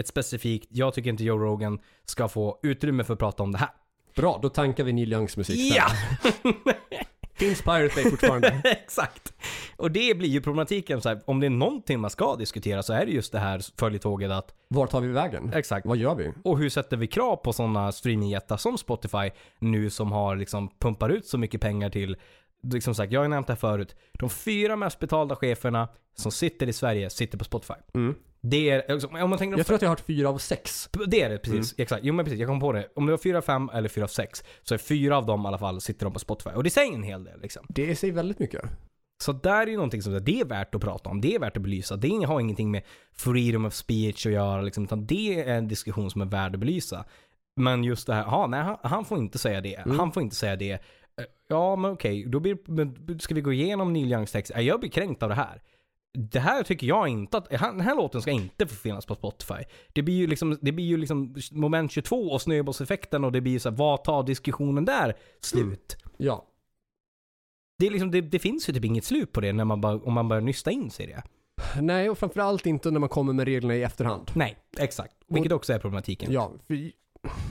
ett 0.00 0.08
specifikt, 0.08 0.66
jag 0.70 0.94
tycker 0.94 1.10
inte 1.10 1.24
Joe 1.24 1.38
Rogan 1.38 1.78
ska 2.04 2.28
få 2.28 2.58
utrymme 2.62 3.04
för 3.04 3.12
att 3.12 3.18
prata 3.18 3.42
om 3.42 3.52
det 3.52 3.58
här. 3.58 3.68
Bra, 4.16 4.38
då 4.42 4.48
tankar 4.48 4.84
vi 4.84 4.92
Neil 4.92 5.12
Youngs 5.12 5.36
musik. 5.36 5.74
Ja! 5.76 5.86
Finns 7.34 7.62
Pirate 7.62 7.94
Bay 7.94 8.10
fortfarande? 8.10 8.48
Exakt. 8.64 9.34
Och 9.76 9.90
det 9.90 10.18
blir 10.18 10.28
ju 10.28 10.40
problematiken 10.40 11.00
så 11.00 11.08
här, 11.08 11.20
om 11.26 11.40
det 11.40 11.46
är 11.46 11.50
någonting 11.50 12.00
man 12.00 12.10
ska 12.10 12.36
diskutera 12.36 12.82
så 12.82 12.92
är 12.92 13.06
det 13.06 13.12
just 13.12 13.32
det 13.32 13.38
här 13.38 13.62
följetåget 13.78 14.30
att, 14.30 14.54
Var 14.68 14.86
tar 14.86 15.00
vi 15.00 15.08
vägen? 15.08 15.52
exakt. 15.54 15.86
Vad 15.86 15.96
gör 15.96 16.14
vi? 16.14 16.32
Och 16.44 16.58
hur 16.58 16.68
sätter 16.68 16.96
vi 16.96 17.06
krav 17.06 17.36
på 17.36 17.52
sådana 17.52 17.92
streamingjättar 17.92 18.56
som 18.56 18.78
Spotify 18.78 19.30
nu 19.58 19.90
som 19.90 20.12
har 20.12 20.36
liksom 20.36 20.68
pumpar 20.78 21.08
ut 21.08 21.26
så 21.26 21.38
mycket 21.38 21.60
pengar 21.60 21.90
till, 21.90 22.16
liksom 22.72 22.94
sagt, 22.94 23.12
jag 23.12 23.20
har 23.20 23.28
nämnt 23.28 23.46
det 23.46 23.52
här 23.52 23.58
förut, 23.58 23.96
de 24.12 24.30
fyra 24.30 24.76
mest 24.76 24.98
betalda 24.98 25.36
cheferna 25.36 25.88
som 26.16 26.32
sitter 26.32 26.68
i 26.68 26.72
Sverige 26.72 27.10
sitter 27.10 27.38
på 27.38 27.44
Spotify. 27.44 27.74
Mm. 27.94 28.14
Det 28.40 28.70
är, 28.70 28.92
liksom, 28.92 29.14
om 29.14 29.30
man 29.30 29.38
tänker 29.38 29.56
Jag 29.58 29.66
tror 29.66 29.76
att 29.76 29.82
jag 29.82 29.88
har 29.88 29.96
hört 29.96 30.06
fyra 30.06 30.28
av 30.28 30.38
sex. 30.38 30.88
det 31.06 31.22
är 31.22 31.30
det 31.30 31.38
precis, 31.38 31.72
Mm. 31.72 31.82
exakt. 31.82 32.04
Jo 32.04 32.14
men 32.14 32.24
precis, 32.24 32.40
jag 32.40 32.48
kom 32.48 32.60
på 32.60 32.72
det. 32.72 32.88
Om 32.96 33.06
det 33.06 33.12
var 33.12 33.18
fyra, 33.18 33.42
fem 33.42 33.70
eller 33.74 33.88
fyra, 33.88 34.08
sex 34.08 34.44
så 34.62 34.74
är 34.74 34.78
fyra 34.78 35.16
av 35.18 35.26
dem 35.26 35.44
i 35.44 35.48
alla 35.48 35.58
fall 35.58 35.80
sitter 35.80 36.06
de 36.06 36.12
på 36.12 36.18
Spotify. 36.18 36.50
Och 36.50 36.64
det 36.64 36.70
säger 36.70 36.94
en 36.94 37.02
hel 37.02 37.24
del 37.24 37.40
liksom. 37.40 37.66
Det 37.68 37.96
säger 37.96 38.14
väldigt 38.14 38.38
mycket. 38.38 38.62
Så 39.22 39.32
där 39.32 39.62
är 39.62 39.66
ju 39.66 39.76
någonting 39.76 40.02
som 40.02 40.24
det 40.24 40.40
är 40.40 40.44
värt 40.44 40.74
att 40.74 40.80
prata 40.80 41.10
om. 41.10 41.20
Det 41.20 41.34
är 41.34 41.38
värt 41.38 41.56
att 41.56 41.62
belysa. 41.62 41.96
Det 41.96 42.24
har 42.26 42.40
ingenting 42.40 42.70
med 42.70 42.82
freedom 43.12 43.64
of 43.64 43.74
speech 43.74 44.26
att 44.26 44.32
göra 44.32 44.62
liksom, 44.62 44.84
utan 44.84 45.06
det 45.06 45.40
är 45.40 45.54
en 45.54 45.68
diskussion 45.68 46.10
som 46.10 46.20
är 46.20 46.26
värd 46.26 46.54
att 46.54 46.60
belysa. 46.60 47.04
Men 47.56 47.84
just 47.84 48.06
det 48.06 48.14
här, 48.14 48.22
aha, 48.22 48.46
nej 48.46 48.62
han, 48.62 48.76
han 48.82 49.04
får 49.04 49.18
inte 49.18 49.38
säga 49.38 49.60
det. 49.60 49.74
Mm. 49.74 49.98
Han 49.98 50.12
får 50.12 50.22
inte 50.22 50.36
säga 50.36 50.56
det. 50.56 50.78
Ja 51.48 51.76
men 51.76 51.90
okej, 51.90 52.24
då 52.26 52.40
blir, 52.40 52.58
men 52.66 53.20
ska 53.20 53.34
vi 53.34 53.40
gå 53.40 53.52
igenom 53.52 53.92
Neil 53.92 54.12
Youngs 54.12 54.32
text? 54.32 54.52
Ja, 54.54 54.60
Jag 54.60 54.80
blir 54.80 54.90
kränkt 54.90 55.22
av 55.22 55.28
det 55.28 55.34
här. 55.34 55.62
Det 56.12 56.40
här 56.40 56.62
tycker 56.62 56.86
jag 56.86 57.08
inte 57.08 57.36
att, 57.36 57.50
den 57.50 57.80
här 57.80 57.96
låten 57.96 58.22
ska 58.22 58.30
inte 58.30 58.66
få 58.66 58.74
finnas 58.74 59.06
på 59.06 59.14
Spotify. 59.14 59.64
Det 59.92 60.02
blir 60.02 60.14
ju 60.14 60.26
liksom, 60.26 60.58
det 60.60 60.72
blir 60.72 60.84
ju 60.84 60.96
liksom 60.96 61.34
moment 61.52 61.92
22 61.92 62.16
och 62.16 62.42
snöbollseffekten 62.42 63.24
och 63.24 63.32
det 63.32 63.40
blir 63.40 63.52
ju 63.52 63.58
så 63.58 63.70
här, 63.70 63.76
vad 63.76 64.04
tar 64.04 64.22
diskussionen 64.22 64.84
där 64.84 65.16
slut? 65.40 65.96
Ja. 66.16 66.46
Det, 67.78 67.86
är 67.86 67.90
liksom, 67.90 68.10
det, 68.10 68.20
det 68.20 68.38
finns 68.38 68.68
ju 68.68 68.72
typ 68.72 68.84
inget 68.84 69.04
slut 69.04 69.32
på 69.32 69.40
det 69.40 69.52
när 69.52 69.64
man 69.64 69.80
bara, 69.80 69.94
om 69.94 70.12
man 70.12 70.28
börjar 70.28 70.42
nysta 70.42 70.70
in 70.70 70.90
sig 70.90 71.06
i 71.06 71.08
det. 71.08 71.22
Nej, 71.80 72.10
och 72.10 72.18
framförallt 72.18 72.66
inte 72.66 72.90
när 72.90 73.00
man 73.00 73.08
kommer 73.08 73.32
med 73.32 73.44
reglerna 73.44 73.74
i 73.74 73.82
efterhand. 73.82 74.30
Nej, 74.34 74.56
exakt. 74.78 75.14
Vilket 75.28 75.52
också 75.52 75.72
är 75.72 75.78
problematiken. 75.78 76.32
Ja, 76.32 76.52
för 76.66 76.90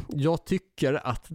jag 0.08 0.46
tycker 0.46 1.08
att 1.08 1.32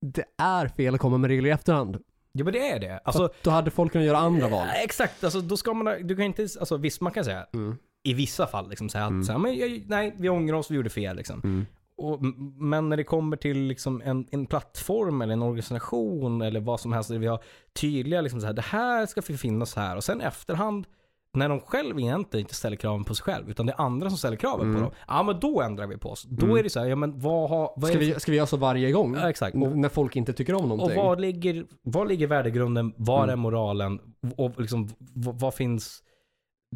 det 0.00 0.24
är 0.38 0.68
fel 0.68 0.94
att 0.94 1.00
komma 1.00 1.18
med 1.18 1.28
regler 1.28 1.48
i 1.48 1.52
efterhand. 1.52 1.98
Ja 2.32 2.44
men 2.44 2.52
det 2.52 2.68
är 2.70 2.78
det. 2.80 3.00
Alltså, 3.04 3.28
då 3.42 3.50
hade 3.50 3.70
folk 3.70 3.92
kunnat 3.92 4.06
göra 4.06 4.18
andra 4.18 4.48
val. 4.48 4.66
exakt, 4.84 5.24
alltså 5.24 5.40
då 5.40 5.56
ska 5.56 5.74
man, 5.74 6.06
du 6.06 6.16
kan 6.16 6.24
inte, 6.24 6.42
alltså 6.60 6.76
visst 6.76 7.00
man 7.00 7.12
kan 7.12 7.24
säga 7.24 7.46
Mm. 7.52 7.76
i 8.02 8.14
vissa 8.14 8.46
fall 8.46 8.68
liksom 8.68 8.88
säga 8.88 9.04
att 9.04 9.10
Mm. 9.10 9.24
så 9.24 9.32
här, 9.32 9.38
men, 9.38 9.56
jag- 9.56 9.82
nej, 9.86 10.14
vi 10.18 10.28
ångrar 10.28 10.56
oss, 10.56 10.70
vi 10.70 10.74
gjorde 10.76 10.90
fel 10.90 11.16
liksom. 11.16 11.40
Mm. 11.44 11.66
Och, 11.96 12.22
men 12.62 12.88
när 12.88 12.96
det 12.96 13.04
kommer 13.04 13.36
till 13.36 13.58
liksom 13.58 14.02
en, 14.04 14.26
en 14.30 14.46
plattform 14.46 15.22
eller 15.22 15.32
en 15.32 15.42
organisation 15.42 16.42
eller 16.42 16.60
vad 16.60 16.80
som 16.80 16.92
helst, 16.92 17.10
där 17.10 17.18
vi 17.18 17.26
har 17.26 17.42
tydliga 17.72 18.20
liksom 18.20 18.40
så 18.40 18.46
här, 18.46 18.54
det 18.54 18.62
här 18.62 19.06
ska 19.06 19.22
få 19.22 19.32
finnas 19.36 19.76
här 19.76 19.96
och 19.96 20.04
sen 20.04 20.20
efterhand 20.20 20.86
när 21.34 21.48
de 21.48 21.60
själv 21.60 21.98
egentligen 22.00 22.44
inte 22.44 22.54
ställer 22.54 22.76
kraven 22.76 23.04
på 23.04 23.14
sig 23.14 23.24
själv, 23.24 23.50
utan 23.50 23.66
det 23.66 23.72
är 23.72 23.80
andra 23.80 24.08
som 24.10 24.18
ställer 24.18 24.36
kraven 24.36 24.66
Mm. 24.66 24.74
på 24.76 24.80
dem. 24.82 24.90
Ja 25.08 25.22
men 25.22 25.40
då 25.40 25.62
ändrar 25.62 25.86
vi 25.86 25.96
på 25.98 26.10
oss. 26.10 26.22
Då 26.30 26.46
Mm. 26.46 26.58
är 26.58 26.62
det 26.62 26.70
så 26.70 26.80
här, 26.80 26.86
ja 26.86 26.96
men 26.96 27.20
vad 27.20 27.50
har... 27.50 27.72
Vad 27.76 27.90
Ska 27.90 27.98
vi, 27.98 28.20
ska 28.20 28.30
vi 28.32 28.36
göra 28.36 28.46
så 28.46 28.56
varje 28.56 28.92
gång? 28.92 29.14
Ja, 29.14 29.30
exakt. 29.30 29.56
Och, 29.56 29.78
när 29.78 29.88
folk 29.88 30.16
inte 30.16 30.32
tycker 30.32 30.54
om 30.54 30.62
och 30.62 30.68
någonting? 30.68 30.96
var 30.98 31.16
ligger, 31.16 31.66
var 31.82 32.06
ligger 32.06 32.26
värdegrunden? 32.26 32.92
Var 32.96 33.18
Mm. 33.24 33.30
är 33.32 33.36
moralen? 33.36 34.00
Och 34.36 34.60
liksom, 34.60 34.88
vad 35.14 35.54
finns 35.54 36.02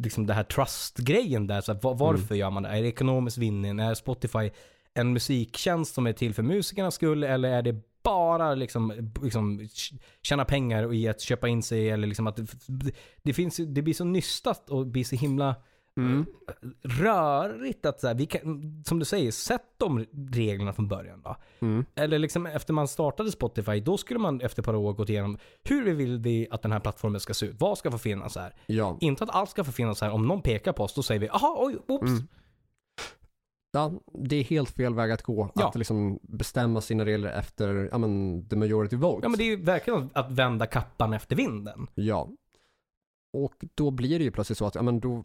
liksom 0.01 0.25
det 0.27 0.33
här 0.33 0.43
trust-grejen 0.43 1.47
där? 1.47 1.61
Så 1.61 1.73
här, 1.73 1.79
va- 1.81 1.93
varför 1.93 2.25
Mm. 2.25 2.37
gör 2.39 2.49
man 2.49 2.63
det? 2.63 2.69
Är 2.69 2.81
det 2.81 2.87
ekonomisk 2.87 3.37
vinning? 3.37 3.79
Är 3.79 3.93
Spotify 3.93 4.51
en 4.93 5.13
musiktjänst 5.13 5.93
som 5.93 6.07
är 6.07 6.13
till 6.13 6.33
för 6.33 6.43
musikernas 6.43 6.95
skull? 6.95 7.23
Eller 7.23 7.49
är 7.49 7.61
det 7.61 7.75
bara 8.03 8.55
liksom, 8.55 9.11
liksom 9.21 9.67
tjäna 10.21 10.45
pengar 10.45 10.93
i 10.93 11.07
att 11.07 11.21
köpa 11.21 11.47
in 11.47 11.63
sig? 11.63 11.89
Eller 11.89 12.07
liksom 12.07 12.27
att 12.27 12.35
det, 12.35 12.95
det, 13.23 13.33
finns, 13.33 13.57
det 13.57 13.81
blir 13.81 13.93
så 13.93 14.03
nystat 14.03 14.69
och 14.69 14.87
blir 14.87 15.03
så 15.03 15.15
himla 15.15 15.55
Mm. 15.97 16.25
rörigt 16.81 17.85
att 17.85 17.99
så 17.99 18.07
här, 18.07 18.15
vi 18.15 18.25
kan, 18.25 18.83
som 18.85 18.99
du 18.99 19.05
säger, 19.05 19.31
sätt 19.31 19.65
de 19.77 20.05
reglerna 20.31 20.73
från 20.73 20.87
början 20.87 21.21
då. 21.21 21.35
Mm. 21.59 21.85
Eller 21.95 22.19
liksom 22.19 22.45
efter 22.45 22.73
man 22.73 22.87
startade 22.87 23.31
Spotify, 23.31 23.79
då 23.79 23.97
skulle 23.97 24.19
man 24.19 24.41
efter 24.41 24.61
ett 24.61 24.65
par 24.65 24.75
år 24.75 24.93
gått 24.93 25.09
igenom 25.09 25.37
hur 25.63 25.93
vill 25.93 26.19
vi 26.19 26.47
att 26.51 26.61
den 26.61 26.71
här 26.71 26.79
plattformen 26.79 27.19
ska 27.19 27.33
se 27.33 27.45
ut? 27.45 27.55
Vad 27.59 27.77
ska 27.77 27.91
få 27.91 27.97
finnas 27.97 28.35
här? 28.35 28.55
Ja. 28.65 28.97
Inte 29.01 29.23
att 29.23 29.29
allt 29.29 29.49
ska 29.49 29.63
få 29.63 29.71
finnas 29.71 30.01
här. 30.01 30.11
Om 30.11 30.27
någon 30.27 30.41
pekar 30.41 30.73
på 30.73 30.83
oss, 30.83 30.93
då 30.93 31.03
säger 31.03 31.21
vi 31.21 31.29
aha, 31.29 31.55
oj, 31.59 31.77
oops. 31.87 32.09
Mm. 32.09 32.27
Ja, 33.75 33.91
det 34.13 34.35
är 34.35 34.43
helt 34.43 34.69
fel 34.69 34.93
väg 34.95 35.11
att 35.11 35.21
gå. 35.23 35.49
Ja. 35.55 35.67
Att 35.67 35.75
liksom 35.75 36.19
bestämma 36.21 36.81
sina 36.81 37.05
regler 37.05 37.29
efter, 37.31 37.89
ja 37.91 37.97
men, 37.97 38.45
the 38.49 38.55
majority 38.55 38.95
vote. 38.95 39.19
Ja 39.25 39.29
men 39.29 39.37
det 39.37 39.43
är 39.43 39.57
ju 39.57 39.63
verkligen 39.63 40.09
att 40.13 40.31
vända 40.31 40.65
kappan 40.65 41.13
efter 41.13 41.35
vinden. 41.35 41.87
Ja. 41.95 42.29
Och 43.33 43.53
då 43.75 43.91
blir 43.91 44.19
det 44.19 44.25
ju 44.25 44.31
plötsligt 44.31 44.57
så 44.57 44.65
att, 44.65 44.75
ja 44.75 44.81
men 44.81 44.99
då, 44.99 45.23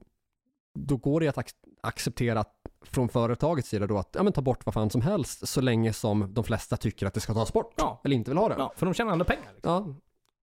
då 0.74 0.96
går 0.96 1.20
det 1.20 1.28
att 1.28 1.36
ac- 1.36 1.54
acceptera 1.80 2.40
att, 2.40 2.54
från 2.82 3.08
företagets 3.08 3.68
sida 3.68 3.86
då 3.86 3.98
att, 3.98 4.08
ja 4.14 4.22
men 4.22 4.32
ta 4.32 4.40
bort 4.40 4.66
vad 4.66 4.74
fan 4.74 4.90
som 4.90 5.00
helst 5.00 5.48
så 5.48 5.60
länge 5.60 5.92
som 5.92 6.34
de 6.34 6.44
flesta 6.44 6.76
tycker 6.76 7.06
att 7.06 7.14
det 7.14 7.20
ska 7.20 7.34
tas 7.34 7.52
bort. 7.52 7.74
Ja. 7.76 8.00
Eller 8.04 8.16
inte 8.16 8.30
vill 8.30 8.38
ha 8.38 8.48
det. 8.48 8.54
Ja, 8.58 8.72
för 8.76 8.86
de 8.86 8.94
tjänar 8.94 9.12
ändå 9.12 9.24
pengar. 9.24 9.52
Liksom. 9.54 9.72
Ja, 9.72 9.80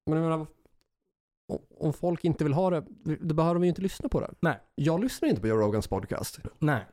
men 0.06 0.22
jag 0.24 0.30
menar, 0.30 0.47
om- 1.80 1.93
folk 1.93 2.24
inte 2.26 2.43
vill 2.43 2.53
ha 2.53 2.70
det, 2.70 2.84
då 3.22 3.36
behöver 3.36 3.53
de 3.53 3.64
ju 3.64 3.70
inte 3.70 3.82
lyssna 3.82 4.10
på 4.10 4.20
det. 4.20 4.34
Nej. 4.39 4.60
Jag 4.76 5.03
lyssnar 5.03 5.30
inte 5.30 5.41
på 5.41 5.47
Joe 5.47 5.58
Rogans 5.58 5.88
podcast. 5.88 6.39
Nej. 6.60 6.86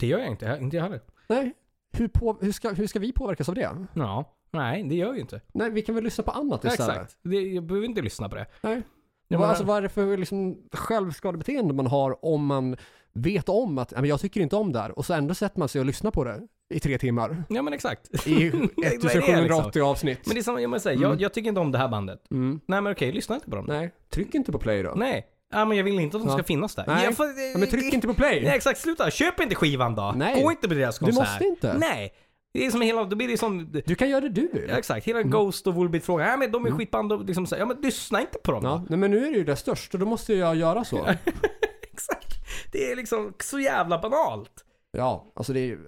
Det 0.00 0.06
gör 0.06 0.18
jag 0.18 0.28
inte. 0.28 0.58
Inte 0.60 0.76
jag 0.76 0.82
heller. 0.84 1.00
Nej. 1.28 1.52
Hur, 1.92 2.08
på, 2.08 2.36
hur, 2.40 2.52
ska, 2.52 2.70
hur 2.70 2.86
ska 2.86 2.98
vi 2.98 3.12
påverkas 3.12 3.48
av 3.48 3.54
det? 3.54 3.86
Ja. 3.94 4.36
Nej, 4.52 4.82
det 4.82 4.94
gör 4.94 5.14
ju 5.14 5.20
inte. 5.20 5.40
Nej, 5.52 5.70
vi 5.70 5.82
kan 5.82 5.94
väl 5.94 6.04
lyssna 6.04 6.24
på 6.24 6.30
annat 6.30 6.60
Ja, 6.64 6.70
istället. 6.70 6.96
exakt. 6.96 7.18
Det, 7.22 7.36
jag 7.40 7.64
behöver 7.64 7.86
inte 7.86 8.02
lyssna 8.02 8.28
på 8.28 8.34
det. 8.36 8.46
Nej. 8.62 8.82
Menar- 9.28 9.46
alltså, 9.46 9.64
vad 9.64 9.76
är 9.76 9.82
det 9.82 9.88
för 9.88 10.16
liksom, 10.16 10.56
självskadebeteende 10.72 11.74
man 11.74 11.86
har 11.86 12.24
om 12.24 12.46
man 12.46 12.76
vet 13.12 13.48
om 13.48 13.78
att 13.78 13.92
"Ja, 13.92 14.00
men 14.00 14.10
jag 14.10 14.20
tycker 14.20 14.40
inte 14.40 14.56
om 14.56 14.72
det 14.72 14.78
här 14.78 14.98
och 14.98 15.04
så 15.06 15.14
ändå 15.14 15.34
sätter 15.34 15.58
man 15.58 15.68
sig 15.68 15.78
och 15.80 15.86
lyssnar 15.86 16.10
på 16.10 16.24
det 16.24 16.40
i 16.74 16.80
tre 16.80 16.98
timmar 16.98 17.44
Ja 17.48 17.62
men 17.62 17.72
exakt. 17.72 18.26
i 18.28 18.50
Vad 18.50 18.62
är 18.62 18.70
det, 18.76 18.86
1780 18.86 19.66
liksom? 19.66 19.82
avsnitt. 19.82 20.20
Men 20.26 20.34
det 20.34 20.40
är 20.40 20.42
som 20.42 20.72
jag 20.72 20.80
säga, 20.80 20.96
Mm. 20.96 21.10
jag, 21.10 21.20
jag 21.20 21.32
tycker 21.32 21.48
inte 21.48 21.60
om 21.60 21.72
det 21.72 21.78
här 21.78 21.88
bandet. 21.88 22.30
Mm. 22.30 22.60
Nej 22.66 22.80
men 22.80 22.92
okej, 22.92 23.12
lyssna 23.12 23.34
inte 23.34 23.50
på 23.50 23.56
dem. 23.56 23.64
Nej, 23.68 23.90
tryck 24.10 24.34
inte 24.34 24.52
på 24.52 24.58
play 24.58 24.82
då. 24.82 24.92
Nej. 24.96 25.26
Ja, 25.52 25.64
men 25.64 25.76
jag 25.76 25.84
vill 25.84 26.00
inte 26.00 26.16
att 26.16 26.22
de 26.22 26.28
Ja. 26.28 26.34
ska 26.36 26.44
finnas 26.44 26.74
där. 26.74 26.84
Nej. 26.86 27.04
Jag 27.04 27.16
får, 27.16 27.26
Ja, 27.26 27.58
men 27.58 27.68
tryck 27.68 27.94
inte 27.94 28.06
på 28.06 28.14
play! 28.14 28.40
Nej 28.44 28.56
exakt, 28.56 28.80
sluta. 28.80 29.10
Köp 29.10 29.40
inte 29.40 29.54
skivan 29.54 29.94
då. 29.94 30.14
Nej. 30.16 30.42
Gå 30.42 30.50
inte 30.50 30.68
på 30.68 30.74
deras 30.74 30.98
du 30.98 31.04
konsert. 31.04 31.28
måste 31.28 31.44
inte. 31.44 31.74
Nej. 31.78 32.12
Det 32.52 32.66
är 32.66 32.70
som 32.70 32.80
hela, 32.80 33.04
då 33.04 33.16
blir 33.16 33.28
det 33.28 33.38
som, 33.38 33.72
Du 33.86 33.94
kan 33.94 34.08
göra 34.08 34.20
det 34.20 34.28
du 34.28 34.48
vill. 34.52 34.66
ja, 34.68 34.76
exakt, 34.78 35.06
hela 35.06 35.18
Mm. 35.20 35.30
Ghost 35.30 35.66
och 35.66 35.74
Volbeat 35.74 36.04
frågan. 36.04 36.28
Ja 36.28 36.36
men 36.36 36.52
de 36.52 36.66
är 36.66 36.70
skitband 36.70 37.12
och 37.12 37.24
liksom 37.24 37.46
så 37.46 37.54
här, 37.54 37.62
ja 37.62 37.66
men 37.66 37.76
lyssna 37.80 38.20
inte 38.20 38.38
på 38.38 38.52
dem 38.52 38.64
Ja, 38.64 38.70
då. 38.70 38.84
nej, 38.88 38.98
men 38.98 39.10
nu 39.10 39.26
är 39.26 39.30
det 39.30 39.36
ju 39.38 39.44
det 39.44 39.56
största, 39.56 39.98
då 39.98 40.06
måste 40.06 40.34
jag 40.34 40.56
göra 40.56 40.84
så. 40.84 41.06
Exakt. 41.92 42.34
Det 42.72 42.90
är 42.92 42.96
liksom 42.96 43.32
så 43.42 43.60
jävla 43.60 43.98
banalt. 43.98 44.50
Ja, 44.92 45.32
alltså 45.36 45.52
det 45.52 45.60
är 45.60 45.64
ju... 45.66 45.78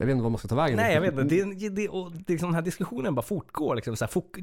Jag 0.00 0.06
vet 0.06 0.12
inte 0.12 0.22
vad 0.22 0.32
man 0.32 0.38
ska 0.38 0.48
ta 0.48 0.54
vägen. 0.54 0.76
Nej 0.76 0.94
jag 0.94 1.00
vet 1.00 1.18
inte, 1.18 1.34
det, 1.34 1.68
det, 1.68 1.88
och 1.88 2.12
det, 2.12 2.28
liksom, 2.32 2.48
den 2.48 2.54
här 2.54 2.62
diskussionen 2.62 3.14
bara 3.14 3.22
fortgår 3.22 3.74
liksom. 3.74 3.96
Så 3.96 4.04
här, 4.04 4.10
fok, 4.10 4.38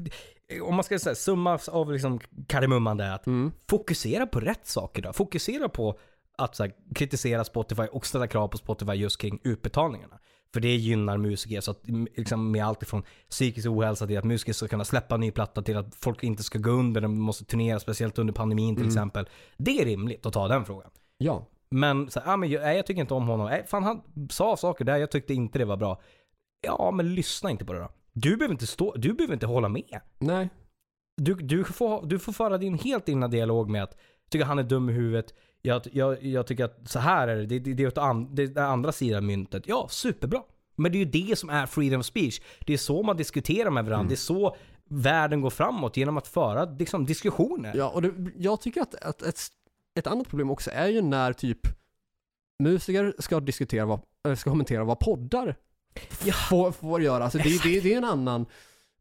om 0.62 0.74
man 0.74 0.84
ska 0.84 0.98
säga 0.98 1.14
summa 1.14 1.58
av 1.68 1.92
liksom 1.92 2.20
kardemumman 2.46 2.96
det 2.96 3.04
är 3.04 3.14
att 3.14 3.26
Mm. 3.26 3.52
fokusera 3.70 4.26
på 4.26 4.40
rätt 4.40 4.66
saker 4.66 5.02
då. 5.02 5.12
Fokusera 5.12 5.68
på 5.68 5.98
att 6.38 6.56
så 6.56 6.62
här, 6.64 6.72
kritisera 6.94 7.44
Spotify 7.44 7.82
och 7.82 8.06
ställa 8.06 8.26
krav 8.26 8.48
på 8.48 8.56
Spotify 8.58 8.92
just 8.92 9.20
kring 9.20 9.40
utbetalningarna. 9.44 10.18
För 10.52 10.60
det 10.60 10.76
gynnar 10.76 11.16
musiker 11.18 11.60
så 11.60 11.70
att 11.70 11.80
liksom 12.16 12.50
med 12.50 12.64
allt 12.66 12.82
ifrån 12.82 13.02
psykisk 13.30 13.68
ohälsa 13.68 14.06
till 14.06 14.18
att 14.18 14.24
musiker 14.24 14.52
ska 14.52 14.68
kunna 14.68 14.84
släppa 14.84 15.14
en 15.14 15.20
ny 15.20 15.30
platta 15.30 15.62
till 15.62 15.76
att 15.76 15.94
folk 15.94 16.22
inte 16.22 16.42
ska 16.42 16.58
gå 16.58 16.70
under, 16.70 17.00
de 17.00 17.20
måste 17.20 17.44
turnera 17.44 17.80
speciellt 17.80 18.18
under 18.18 18.32
pandemin 18.32 18.74
till 18.76 18.82
Mm. 18.84 18.94
exempel. 18.94 19.28
Det 19.56 19.80
är 19.80 19.84
rimligt 19.84 20.26
att 20.26 20.32
ta 20.32 20.48
den 20.48 20.64
frågan. 20.64 20.90
Ja. 21.18 21.46
Men, 21.70 22.10
så 22.10 22.20
här, 22.20 22.32
ah, 22.32 22.36
men 22.36 22.50
jag, 22.50 22.62
nej, 22.62 22.76
jag 22.76 22.86
tycker 22.86 23.00
inte 23.00 23.14
om 23.14 23.28
honom. 23.28 23.46
Nej, 23.46 23.64
fan 23.66 23.82
han 23.82 24.02
sa 24.30 24.56
saker 24.56 24.84
där 24.84 24.96
jag 24.96 25.10
tyckte 25.10 25.34
inte 25.34 25.58
det 25.58 25.64
var 25.64 25.76
bra. 25.76 26.00
Ja, 26.60 26.90
men 26.90 27.14
lyssna 27.14 27.50
inte 27.50 27.64
på 27.64 27.72
det 27.72 27.78
då. 27.78 27.88
Du 28.12 28.36
behöver 28.36 28.54
inte, 28.54 28.66
stå, 28.66 28.94
du 28.96 29.12
behöver 29.12 29.34
inte 29.34 29.46
hålla 29.46 29.68
med. 29.68 30.00
Nej. 30.18 30.48
Du, 31.16 31.34
du, 31.34 31.64
får, 31.64 32.06
du 32.06 32.18
får 32.18 32.32
föra 32.32 32.58
din 32.58 32.78
helt 32.78 33.08
egna 33.08 33.28
dialog 33.28 33.70
med 33.70 33.82
att 33.82 33.96
tycker 34.30 34.46
han 34.46 34.58
är 34.58 34.62
dum 34.62 34.90
i 34.90 34.92
huvudet. 34.92 35.34
Jag, 35.62 35.82
jag, 35.92 36.22
jag 36.22 36.46
tycker 36.46 36.64
att 36.64 36.80
så 36.84 36.98
här 36.98 37.28
är 37.28 37.36
det. 37.36 37.46
Det, 37.46 37.58
det, 37.58 37.74
det 37.74 37.96
är 37.96 38.00
an, 38.00 38.34
det 38.34 38.46
den 38.46 38.64
andra 38.64 38.92
sidan 38.92 39.16
av 39.16 39.22
myntet. 39.22 39.62
Ja, 39.66 39.86
superbra. 39.90 40.42
Men 40.76 40.92
det 40.92 40.98
är 40.98 41.04
ju 41.04 41.28
det 41.28 41.38
som 41.38 41.50
är 41.50 41.66
freedom 41.66 42.00
of 42.00 42.06
speech. 42.06 42.40
Det 42.66 42.72
är 42.72 42.78
så 42.78 43.02
man 43.02 43.16
diskuterar 43.16 43.70
med 43.70 43.84
varandra. 43.84 44.00
Mm. 44.00 44.08
Det 44.08 44.14
är 44.14 44.16
så 44.16 44.56
världen 44.88 45.40
går 45.40 45.50
framåt. 45.50 45.96
Genom 45.96 46.16
att 46.16 46.28
föra 46.28 46.64
liksom, 46.64 47.06
diskussioner. 47.06 47.72
Ja, 47.76 47.88
och 47.88 48.02
det, 48.02 48.12
jag 48.36 48.60
tycker 48.60 48.80
att, 48.80 48.94
att 48.94 49.22
ett, 49.22 49.40
ett 49.98 50.06
annat 50.06 50.28
problem 50.28 50.50
också 50.50 50.70
är 50.70 50.88
ju 50.88 51.02
när 51.02 51.32
typ 51.32 51.58
musiker 52.62 53.14
ska 53.18 53.40
diskutera 53.40 53.84
vad, 53.86 54.00
ska 54.38 54.50
kommentera 54.50 54.84
vad 54.84 54.98
poddar 54.98 55.56
Ja. 56.24 56.32
får, 56.32 56.72
får 56.72 57.02
göra. 57.02 57.24
Alltså 57.24 57.38
det, 57.38 57.62
det, 57.62 57.80
det 57.80 57.92
är 57.94 57.98
en 57.98 58.04
annan 58.04 58.46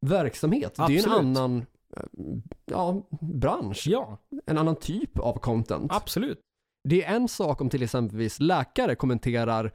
verksamhet. 0.02 0.76
Det 0.76 0.82
är 0.82 0.89
en 0.89 0.95
Absolut. 0.98 1.18
annan 1.20 1.66
eh, 1.98 2.04
ja, 2.66 3.08
bransch. 3.22 3.84
Ja, 3.88 4.18
En 4.45 4.58
annan 4.58 4.76
typ 4.76 5.20
av 5.20 5.39
content. 5.39 5.91
absolut. 5.91 6.39
Det 6.84 7.04
är 7.04 7.16
en 7.16 7.28
sak 7.28 7.62
om 7.62 7.70
till 7.70 7.84
exempelvis 7.84 8.39
läkare 8.39 8.95
kommenterar 8.95 9.72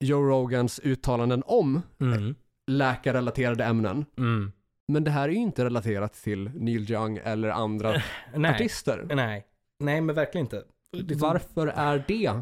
Joe 0.00 0.22
Rogans 0.22 0.80
uttalanden 0.84 1.42
om 1.46 1.82
Mm. 2.00 2.34
läkarrelaterade 2.66 3.64
ämnen. 3.64 4.04
Mm. 4.18 4.52
Men 4.88 5.04
det 5.04 5.10
här 5.10 5.28
är 5.28 5.32
ju 5.32 5.38
inte 5.38 5.64
relaterat 5.64 6.12
till 6.14 6.50
Neil 6.54 6.90
Young 6.90 7.20
eller 7.24 7.48
andra 7.48 8.02
Nej. 8.36 8.50
artister. 8.54 9.06
Nej. 9.14 9.46
Nej, 9.78 10.00
men 10.00 10.14
verkligen 10.14 10.46
inte. 10.46 10.64
Varför 11.14 11.66
är 11.66 12.04
det 12.08 12.40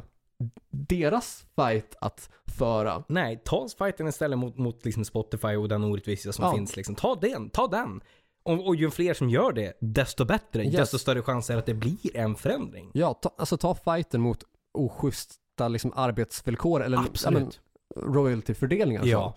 deras 0.70 1.47
fight 1.57 1.97
att 2.01 2.30
föra? 2.47 3.05
Nej, 3.09 3.43
ta 3.45 3.68
fighten 3.78 4.07
istället 4.09 4.39
mot, 4.39 4.59
mot 4.59 4.85
liksom 4.85 5.05
Spotify 5.05 5.57
och 5.57 5.68
den 5.68 5.85
orättvisa 5.85 6.32
som 6.32 6.45
Ja. 6.45 6.55
finns. 6.55 6.76
Liksom. 6.76 6.95
Ta 6.95 7.14
den, 7.14 7.51
ta 7.51 7.66
den. 7.68 8.01
Och, 8.43 8.66
och 8.66 8.76
ju 8.76 8.91
fler 8.91 9.14
som 9.14 9.30
gör 9.30 9.53
det, 9.53 9.72
desto 9.80 10.24
bättre. 10.24 10.64
Yes. 10.64 10.76
Desto 10.76 10.99
större 10.99 11.22
chans 11.22 11.51
är 11.51 11.57
att 11.57 11.66
det 11.66 11.74
blir 11.74 12.16
en 12.16 12.35
förändring. 12.37 12.91
Ja, 12.95 13.14
ta, 13.14 13.35
alltså 13.39 13.57
ta 13.57 13.74
fighten 13.74 14.20
mot 14.20 14.45
oschyssta 14.72 15.68
liksom, 15.68 15.93
arbetsvillkor 15.97 16.82
eller 16.82 16.97
ja, 16.97 17.01
men, 17.01 17.11
Absolut. 17.11 17.61
royaltyfördelning 17.97 18.97
alltså. 18.97 19.11
Ja. 19.12 19.37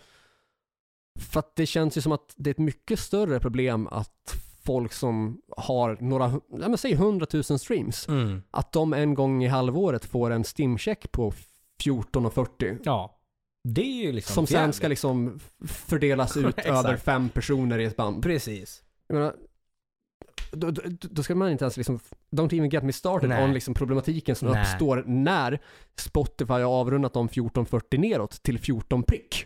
För 1.19 1.39
att 1.39 1.55
det 1.55 1.65
känns 1.65 1.97
ju 1.97 2.01
som 2.01 2.11
att 2.11 2.33
det 2.35 2.49
är 2.49 2.51
ett 2.51 2.57
mycket 2.57 2.99
större 2.99 3.39
problem 3.39 3.87
att 3.87 4.35
folk 4.67 4.93
som 4.93 5.41
har 5.57 5.97
några, 5.99 6.31
ja 6.49 6.67
men 6.69 6.77
säg 6.77 6.93
100 6.93 7.27
000 7.33 7.43
streams, 7.43 8.07
Mm. 8.07 8.41
att 8.51 8.71
de 8.71 8.93
en 8.93 9.13
gång 9.13 9.43
i 9.43 9.47
halvåret 9.47 10.05
får 10.05 10.31
en 10.31 10.43
Steam-check 10.43 11.11
på 11.11 11.33
14,40 11.83 12.77
Ja. 12.83 13.13
Det 13.63 13.81
är 13.81 14.05
ju 14.05 14.11
liksom 14.11 14.33
som 14.33 14.47
sen 14.47 14.73
ska 14.73 14.87
liksom 14.87 15.39
fördelas 15.67 16.37
ut 16.37 16.59
över 16.59 16.97
fem 16.97 17.29
personer 17.29 17.79
i 17.79 17.85
ett 17.85 17.95
band. 17.97 18.23
Precis. 18.23 18.83
Jag 19.07 19.15
menar, 19.15 19.33
då, 20.51 20.71
då, 20.71 20.81
då 21.01 21.23
ska 21.23 21.35
man 21.35 21.51
inte 21.51 21.63
ens 21.65 21.77
liksom, 21.77 21.99
don't 22.31 22.53
even 22.53 22.69
get 22.69 22.83
me 22.83 22.93
started 22.93 23.29
Nej. 23.29 23.43
on 23.43 23.53
liksom 23.53 23.73
problematiken 23.73 24.35
som 24.35 24.47
Nej. 24.49 24.61
uppstår 24.61 25.03
när 25.07 25.59
Spotify 25.95 26.53
har 26.53 26.61
avrundat 26.63 27.13
de 27.13 27.25
1440 27.25 27.99
neråt 27.99 28.43
till 28.43 28.59
14 28.59 29.03
prick. 29.03 29.45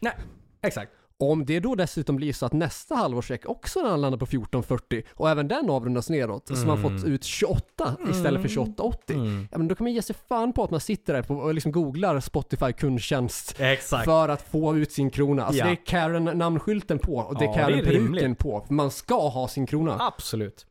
Exakt. 0.61 0.91
Om 1.21 1.45
det 1.45 1.59
då 1.59 1.75
dessutom 1.75 2.15
blir 2.15 2.33
så 2.33 2.45
att 2.45 2.53
nästa 2.53 2.95
halvårscheck 2.95 3.45
också 3.45 3.81
landar 3.97 4.17
på 4.17 4.25
1440 4.25 5.03
och 5.13 5.29
även 5.29 5.47
den 5.47 5.69
avrundas 5.69 6.09
neråt, 6.09 6.47
så 6.47 6.67
man 6.67 6.79
Mm. 6.79 6.99
fått 6.99 7.07
ut 7.07 7.23
28 7.23 7.97
istället 8.11 8.41
för 8.41 8.49
2880. 8.49 9.15
Mm. 9.15 9.47
Ja 9.51 9.57
men 9.57 9.67
då 9.67 9.75
kan 9.75 9.83
man 9.85 9.93
ge 9.93 10.01
sig 10.01 10.15
fan 10.29 10.53
på 10.53 10.63
att 10.63 10.71
man 10.71 10.79
sitter 10.79 11.13
där 11.13 11.31
och 11.31 11.53
liksom 11.53 11.71
googlar 11.71 12.19
Spotify 12.19 12.73
kundtjänst 12.73 13.55
Exakt. 13.59 14.05
för 14.05 14.29
att 14.29 14.41
få 14.41 14.77
ut 14.77 14.91
sin 14.91 15.09
krona. 15.09 15.45
Alltså 15.45 15.59
Ja. 15.59 15.65
det 15.65 15.71
är 15.71 15.85
Karen-namnskylten 15.85 16.99
på 16.99 17.15
och 17.15 17.37
det 17.39 17.45
är 17.45 17.49
Ja, 17.49 17.53
Karen-peruken 17.53 18.35
på. 18.35 18.65
Man 18.69 18.91
ska 18.91 19.29
ha 19.29 19.47
sin 19.47 19.65
krona. 19.67 19.97
Absolut. 19.99 20.65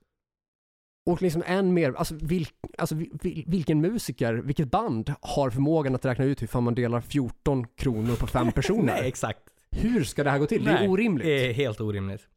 Och 1.11 1.22
liksom 1.22 1.42
än 1.46 1.74
mer, 1.74 1.94
alltså, 1.96 2.14
vil, 2.14 2.46
alltså 2.78 2.94
vil, 2.94 3.44
vilken 3.46 3.80
musiker, 3.80 4.34
vilket 4.34 4.70
band 4.70 5.12
har 5.20 5.51
förmågan 5.51 5.94
att 5.94 6.05
räkna 6.05 6.24
ut 6.24 6.42
hur 6.42 6.46
fan 6.46 6.62
man 6.64 6.74
delar 6.74 7.01
14 7.01 7.66
kronor 7.76 8.14
på 8.16 8.26
fem 8.26 8.53
personer? 8.55 8.82
Nej, 8.82 9.09
exakt. 9.09 9.40
Hur 9.77 10.05
ska 10.05 10.25
det 10.25 10.31
här 10.31 10.39
gå 10.39 10.47
till? 10.47 10.64
Det 10.64 10.73
Nej, 10.73 10.85
är 10.85 10.91
orimligt. 10.91 11.27
Det 11.27 11.49
är 11.49 11.53
helt 11.53 11.81
orimligt. 11.81 12.29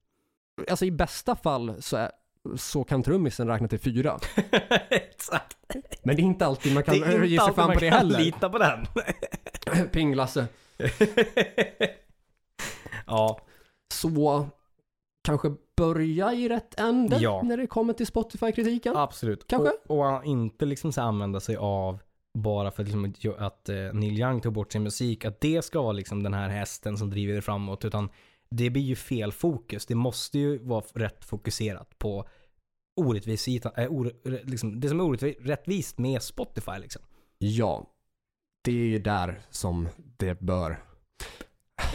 Alltså 0.70 0.86
i 0.86 0.92
bästa 0.92 1.36
fall 1.36 1.76
så, 1.82 1.98
är, 1.98 2.12
så 2.56 2.84
kan 2.84 3.04
trummisen 3.04 3.48
räkna 3.48 3.68
till 3.68 3.80
fyra. 3.80 4.20
exakt. 4.90 5.58
Men 6.04 6.16
det 6.16 6.22
är 6.22 6.24
inte 6.24 6.46
alltid 6.46 6.74
man 6.74 6.84
kan 6.84 7.00
det 7.00 7.06
är 7.06 7.24
ge 7.24 7.24
inte 7.24 7.28
sig 7.30 7.40
alltid 7.40 7.56
fan 7.56 7.68
man 7.68 7.74
på 7.74 7.80
det 7.80 7.90
kan 7.90 7.98
heller. 7.98 8.20
lita 8.20 8.50
på 8.50 8.58
den. 8.58 8.86
Ping-Lasse. 9.92 10.46
ja. 13.08 13.40
Så 13.94 14.48
kanske 15.24 15.52
börja 15.78 16.34
i 16.34 16.50
rätt 16.50 16.80
ände 16.80 17.18
Ja. 17.20 17.42
när 17.44 17.58
det 17.58 17.68
kommer 17.68 17.94
till 17.94 18.08
Spotify-kritiken. 18.08 18.98
Absolut. 18.98 19.48
Kanske. 19.48 19.70
Och, 19.88 20.16
och 20.16 20.26
inte 20.26 20.66
liksom 20.66 20.94
så 20.94 21.02
använda 21.02 21.40
sig 21.40 21.56
av 21.56 22.00
bara 22.38 22.72
för 22.72 22.84
att, 22.84 22.90
liksom, 22.90 23.36
att- 23.38 23.70
eh, 23.70 23.76
Neil 23.94 24.20
Young 24.20 24.42
tog 24.42 24.54
bort 24.54 24.72
sin 24.72 24.84
musik, 24.84 25.26
att 25.26 25.42
det 25.42 25.66
ska 25.66 25.82
vara 25.82 25.92
liksom 25.92 26.24
den 26.24 26.34
här 26.34 26.50
hästen 26.50 26.98
som 26.98 27.10
driver 27.10 27.34
det 27.34 27.42
framåt. 27.42 27.86
Utan 27.86 28.10
det 28.50 28.70
blir 28.70 28.84
ju 28.84 28.96
fel 28.96 29.32
fokus. 29.32 29.86
Det 29.86 29.96
måste 29.96 30.40
ju 30.40 30.58
vara 30.58 30.84
rätt 30.94 31.26
fokuserat 31.26 32.00
på 32.00 32.28
orättvisa, 33.02 33.72
äh, 33.78 33.92
or, 33.92 34.12
liksom, 34.46 34.80
det 34.80 34.90
som 34.90 35.00
är 35.00 35.04
orättvist 35.04 35.98
med 35.98 36.22
Spotify 36.22 36.80
liksom. 36.80 37.02
Ja. 37.38 37.90
Det 38.64 38.72
är 38.72 38.76
ju 38.86 39.00
där 39.00 39.42
som 39.50 39.88
det 40.18 40.40
bör 40.40 40.84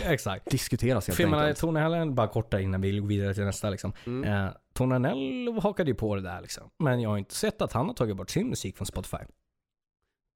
Exakt. 0.02 0.50
diskuteras 0.50 1.06
helt 1.06 1.18
menar, 1.18 1.42
enkelt. 1.42 1.58
Tony 1.58 1.80
Allen, 1.80 2.14
bara 2.14 2.28
kort 2.28 2.50
där 2.50 2.58
innan 2.58 2.80
vi 2.80 2.98
går 2.98 3.08
vidare 3.08 3.34
till 3.34 3.44
nästa 3.44 3.70
liksom. 3.70 3.92
Mm. 4.06 4.46
Eh, 4.46 4.52
Tony 4.74 4.94
Allen 4.94 5.58
hakade 5.62 5.90
ju 5.90 5.94
på 5.94 6.14
det 6.14 6.20
där 6.22 6.40
liksom. 6.40 6.70
Men 6.78 7.00
jag 7.00 7.10
har 7.10 7.18
inte 7.18 7.34
sett 7.34 7.62
att 7.62 7.72
han 7.72 7.86
har 7.86 7.94
tagit 7.94 8.16
bort 8.16 8.30
sin 8.30 8.48
musik 8.48 8.76
från 8.76 8.86
Spotify. 8.86 9.16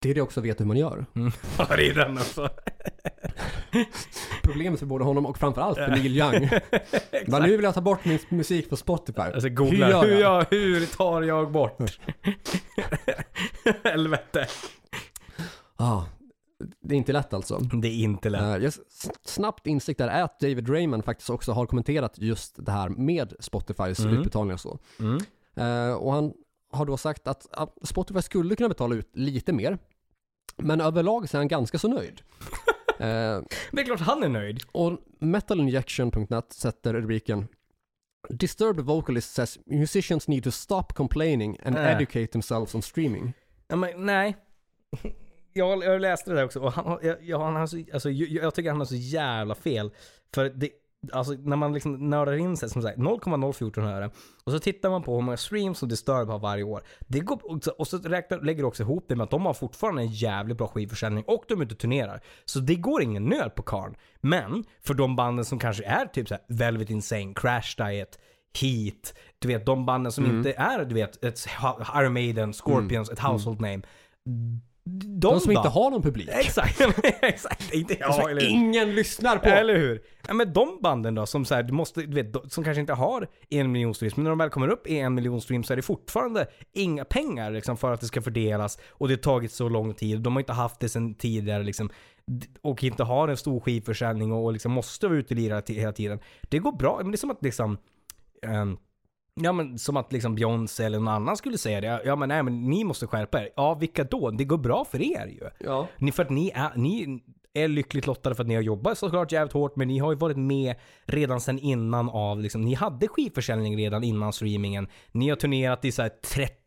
Det 0.02 0.10
är 0.10 0.14
det 0.14 0.20
också 0.20 0.40
vet 0.40 0.60
hur 0.60 0.64
man 0.66 0.76
gör. 0.76 1.06
Ja, 1.58 1.66
det 1.76 1.88
är 1.88 1.94
den 1.94 2.18
också. 2.18 2.48
Problemet 4.42 4.78
för 4.80 4.86
både 4.86 5.04
honom 5.04 5.26
och 5.26 5.38
framförallt 5.38 5.78
för 5.78 5.88
Neil 5.88 6.16
Young. 6.18 6.50
Men 7.26 7.42
nu 7.42 7.50
vill 7.56 7.62
jag 7.64 7.74
ta 7.74 7.80
bort 7.80 8.04
min 8.04 8.18
musik 8.28 8.70
på 8.70 8.76
Spotify. 8.76 9.20
Alltså 9.20 9.48
Hur 9.48 9.54
googlar, 9.54 9.90
gör 9.90 10.04
hur, 10.04 10.20
jag? 10.20 10.40
jag, 10.40 10.46
hur 10.50 10.86
tar 10.86 11.22
jag 11.22 11.52
bort? 11.52 11.98
Helvete. 13.84 14.46
Ah, 15.76 16.02
det 16.80 16.94
är 16.94 16.98
inte 16.98 17.12
lätt 17.12 17.32
alltså. 17.34 17.58
Det 17.58 17.88
är 17.88 17.92
inte 18.02 18.30
lätt. 18.30 18.42
Uh, 18.42 18.62
just 18.62 18.78
s- 18.78 19.10
snabbt 19.24 19.66
insikt 19.66 19.98
där 19.98 20.08
är 20.08 20.22
att 20.22 20.40
David 20.40 20.68
Raymond 20.68 21.04
faktiskt 21.04 21.30
också 21.30 21.52
har 21.52 21.66
kommenterat 21.66 22.18
just 22.18 22.66
det 22.66 22.72
här 22.72 22.88
med 22.88 23.32
Spotifys 23.40 23.98
Mm. 23.98 24.16
utbetalningar 24.18 24.54
och 24.54 24.60
så. 24.60 24.78
Mm. 25.00 25.18
Eh, 25.56 25.94
och 25.94 26.12
han 26.12 26.32
har 26.72 26.86
då 26.86 26.96
sagt 26.96 27.28
att, 27.28 27.46
att 27.52 27.74
Spotify 27.82 28.22
skulle 28.22 28.56
kunna 28.56 28.68
betala 28.68 28.94
ut 28.94 29.10
lite 29.14 29.52
mer. 29.52 29.78
Men 30.56 30.80
överlag 30.80 31.28
så 31.28 31.36
är 31.36 31.38
han 31.40 31.48
ganska 31.48 31.78
så 31.78 31.88
nöjd. 31.88 32.22
Eh, 32.98 33.40
Det 33.72 33.80
är 33.80 33.84
klart 33.84 34.00
han 34.00 34.22
är 34.22 34.28
nöjd. 34.28 34.60
och 34.72 34.98
metalinjection.net 35.18 36.52
sätter 36.52 36.92
rubriken 36.94 37.48
Disturbed 38.28 38.84
vocalist 38.84 39.34
says 39.34 39.58
musicians 39.66 40.28
need 40.28 40.44
to 40.44 40.50
stop 40.50 40.82
complaining 40.94 41.58
and 41.64 41.76
Äh. 41.76 41.96
educate 41.96 42.26
themselves 42.26 42.74
on 42.74 42.82
streaming. 42.82 43.32
Ja, 43.68 43.76
men, 43.76 44.06
nej. 44.06 44.36
Jag, 45.52 45.84
jag 45.84 46.00
läste 46.00 46.30
det 46.30 46.36
där 46.36 46.44
också 46.44 46.60
och 46.60 46.72
han, 46.72 46.84
har- 46.86 47.00
jag, 47.02 47.16
jag, 47.22 47.38
han 47.38 47.56
har 47.56 47.66
så, 47.66 47.84
alltså, 47.92 48.10
jag, 48.10 48.44
jag 48.44 48.54
tycker 48.54 48.70
han 48.70 48.78
har 48.78 48.86
så 48.86 48.94
jävla 48.96 49.54
fel. 49.54 49.90
För 50.34 50.44
det, 50.50 50.70
alltså 51.12 51.32
när 51.32 51.56
man 51.56 51.72
liksom 51.72 52.10
nördar 52.10 52.32
in 52.32 52.56
sig 52.56 52.70
som 52.70 52.82
sagt 52.82 52.98
0,014 52.98 53.84
öre 53.84 54.10
och 54.44 54.52
så 54.52 54.58
tittar 54.58 54.90
man 54.90 55.02
på 55.02 55.14
hur 55.14 55.22
många 55.22 55.36
streams 55.36 55.78
som 55.78 55.88
Disturb 55.88 56.28
har 56.28 56.38
varje 56.38 56.62
år. 56.64 56.82
Det 57.00 57.20
går, 57.20 57.40
och 57.78 57.86
så, 57.88 57.98
räknar, 57.98 58.40
lägger 58.40 58.62
du 58.62 58.66
också 58.66 58.82
ihop 58.82 59.04
det 59.08 59.16
med 59.16 59.24
att 59.24 59.30
de 59.30 59.46
har 59.46 59.54
fortfarande 59.54 60.02
en 60.02 60.08
jävligt 60.08 60.58
bra 60.58 60.68
skivförsäljning 60.68 61.24
och 61.26 61.44
de 61.48 61.60
är 61.60 61.64
ute 61.64 61.74
och 61.74 61.78
turnerar. 61.78 62.20
Så 62.44 62.58
det 62.60 62.74
går 62.74 63.02
ingen 63.02 63.24
nöd 63.24 63.54
på 63.54 63.62
karn. 63.62 63.94
Men 64.20 64.64
för 64.80 64.94
de 64.94 65.16
banden 65.16 65.44
som 65.44 65.58
kanske 65.58 65.84
är 65.84 66.06
typ 66.06 66.28
så 66.28 66.34
här 66.34 66.44
Velvet 66.48 66.90
Insane, 66.90 67.34
Crash 67.34 67.76
Diet, 67.76 68.18
Heat, 68.60 69.14
du 69.38 69.48
vet 69.48 69.66
de 69.66 69.86
banden 69.86 70.12
som 70.12 70.24
Mm. 70.24 70.36
inte 70.36 70.52
är 70.52 70.84
du 70.84 70.94
vet 70.94 71.24
ett 71.24 71.46
Iron 71.96 72.12
Maiden, 72.12 72.52
Scorpions, 72.52 73.10
ett 73.10 73.18
household 73.20 73.60
name. 73.60 73.82
De, 74.84 75.20
De 75.20 75.40
som 75.40 75.50
inte 75.50 75.62
ba- 75.62 75.68
har 75.68 75.90
någon 75.90 76.02
publik. 76.02 76.28
Exakt, 76.32 76.80
exakt. 77.22 77.74
Inte 77.74 77.96
jag, 78.00 78.14
Som 78.14 78.28
eller 78.28 78.40
hur? 78.40 78.48
ingen 78.48 78.94
lyssnar 78.94 79.36
på. 79.38 79.48
Eller 79.48 79.76
hur? 79.76 80.02
Ja, 80.28 80.34
men 80.34 80.52
de 80.52 80.78
banden 80.82 81.14
då 81.14 81.26
som 81.26 81.44
så 81.44 81.54
här, 81.54 81.62
du 81.62 81.72
måste, 81.72 82.02
du 82.02 82.22
vet, 82.22 82.52
som 82.52 82.64
kanske 82.64 82.80
inte 82.80 82.92
har 82.92 83.28
en 83.50 83.72
miljon 83.72 83.94
streams, 83.94 84.16
men 84.16 84.22
när 84.24 84.30
de 84.30 84.38
väl 84.38 84.50
kommer 84.50 84.68
upp 84.68 84.86
i 84.86 84.98
en 84.98 85.14
miljon 85.14 85.40
streams 85.40 85.66
så 85.66 85.72
är 85.72 85.76
det 85.76 85.82
fortfarande 85.82 86.46
inga 86.72 87.04
pengar 87.04 87.50
liksom, 87.50 87.76
för 87.76 87.92
att 87.92 88.00
det 88.00 88.06
ska 88.06 88.22
fördelas 88.22 88.78
och 88.90 89.08
det 89.08 89.14
har 89.14 89.18
tagit 89.18 89.52
så 89.52 89.68
lång 89.68 89.94
tid. 89.94 90.20
De 90.20 90.32
har 90.32 90.40
inte 90.40 90.52
haft 90.52 90.80
det 90.80 90.88
sedan 90.88 91.14
tidigare 91.14 91.62
liksom, 91.62 91.90
och 92.62 92.84
inte 92.84 93.02
har 93.02 93.28
en 93.28 93.36
stor 93.36 93.60
skivförsäljning 93.60 94.32
och, 94.32 94.44
och 94.44 94.52
liksom 94.52 94.72
måste 94.72 95.08
vara 95.08 95.18
ute 95.18 95.34
och 95.34 95.40
lira 95.40 95.62
hela 95.66 95.92
tiden. 95.92 96.18
Det 96.42 96.58
går 96.58 96.72
bra, 96.72 96.98
men 97.02 97.10
det 97.10 97.14
är 97.14 97.18
som 97.18 97.30
att 97.30 97.42
liksom 97.42 97.78
ehm, 98.46 98.76
Ja 99.34 99.52
men 99.52 99.78
som 99.78 99.96
att 99.96 100.12
liksom 100.12 100.34
Beyoncé 100.34 100.84
eller 100.84 100.98
någon 100.98 101.14
annan 101.14 101.36
skulle 101.36 101.58
säga 101.58 101.80
det. 101.80 102.02
Ja 102.04 102.16
men 102.16 102.28
nej 102.28 102.42
men 102.42 102.70
ni 102.70 102.84
måste 102.84 103.06
skärpa 103.06 103.40
er. 103.40 103.50
Ja 103.56 103.74
vilka 103.74 104.04
då? 104.04 104.30
Det 104.30 104.44
går 104.44 104.58
bra 104.58 104.84
för 104.84 105.02
er 105.02 105.26
ju. 105.26 105.50
Ja. 105.58 105.88
Ni, 105.98 106.12
för 106.12 106.22
att 106.22 106.30
ni 106.30 106.50
är, 106.54 106.72
ni 106.76 107.22
är 107.54 107.68
lyckligt 107.68 108.06
lottade 108.06 108.34
för 108.34 108.42
att 108.42 108.48
ni 108.48 108.54
har 108.54 108.62
jobbat 108.62 108.98
såklart 108.98 109.32
jävligt 109.32 109.52
hårt, 109.52 109.76
men 109.76 109.88
ni 109.88 109.98
har 109.98 110.12
ju 110.12 110.18
varit 110.18 110.36
med 110.36 110.74
redan 111.04 111.40
sedan 111.40 111.58
innan 111.58 112.08
av, 112.08 112.40
liksom, 112.40 112.62
ni 112.62 112.74
hade 112.74 113.08
skivförsäljning 113.08 113.76
redan 113.76 114.04
innan 114.04 114.32
streamingen. 114.32 114.88
Ni 115.12 115.28
har 115.28 115.36
turnerat 115.36 115.84
i 115.84 115.92
så 115.92 116.02
här 116.02 116.10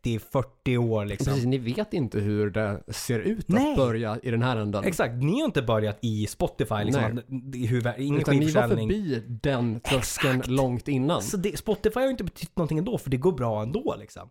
30-40 0.04 0.76
år 0.76 1.04
liksom. 1.04 1.26
Precis, 1.26 1.46
ni 1.46 1.58
vet 1.58 1.94
inte 1.94 2.20
hur 2.20 2.50
det 2.50 2.82
ser 2.88 3.18
ut 3.18 3.48
Nej. 3.48 3.70
att 3.70 3.76
börja 3.76 4.18
i 4.22 4.30
den 4.30 4.42
här 4.42 4.56
änden. 4.56 4.84
Exakt, 4.84 5.14
ni 5.14 5.40
har 5.40 5.44
inte 5.46 5.62
börjat 5.62 5.98
i 6.00 6.26
Spotify 6.26 6.84
liksom. 6.84 7.20
Nej. 7.28 7.94
Ingen 7.98 8.20
Utan 8.20 8.36
ni 8.36 8.52
var 8.52 8.62
skivförsäljning. 8.62 8.88
förbi 8.88 9.22
den 9.28 9.80
tröskeln 9.80 10.42
långt 10.46 10.88
innan. 10.88 11.22
Så 11.22 11.36
det, 11.36 11.58
Spotify 11.58 12.00
har 12.00 12.04
ju 12.04 12.10
inte 12.10 12.24
betytt 12.24 12.56
någonting 12.56 12.78
ändå, 12.78 12.98
för 12.98 13.10
det 13.10 13.16
går 13.16 13.32
bra 13.32 13.62
ändå 13.62 13.96
liksom. 13.98 14.28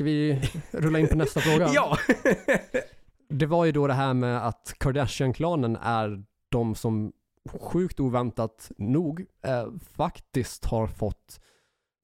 Ska 0.00 0.04
vi 0.04 0.42
rulla 0.70 0.98
in 0.98 1.08
på 1.08 1.16
nästa 1.16 1.40
fråga? 1.46 1.68
Ja! 1.74 1.96
Det 3.28 3.46
var 3.46 3.64
ju 3.64 3.72
då 3.72 3.86
det 3.86 3.92
här 3.94 4.14
med 4.14 4.46
att 4.46 4.74
Kardashian-klanen 4.78 5.76
är 5.76 6.24
de 6.48 6.74
som 6.74 7.12
sjukt 7.60 8.00
oväntat 8.00 8.70
nog 8.78 9.26
eh, 9.42 9.68
faktiskt 9.96 10.64
har 10.64 10.86
fått 10.86 11.40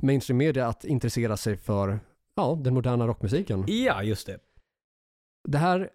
mainstream 0.03 0.37
media 0.39 0.67
att 0.67 0.85
intressera 0.85 1.37
sig 1.37 1.57
för 1.57 2.01
ja, 2.35 2.59
den 2.65 2.75
moderna 2.75 3.07
rockmusiken. 3.07 3.65
ja, 3.67 4.03
just 4.03 4.27
det. 4.27 4.39
Det 5.49 5.59
här 5.59 5.91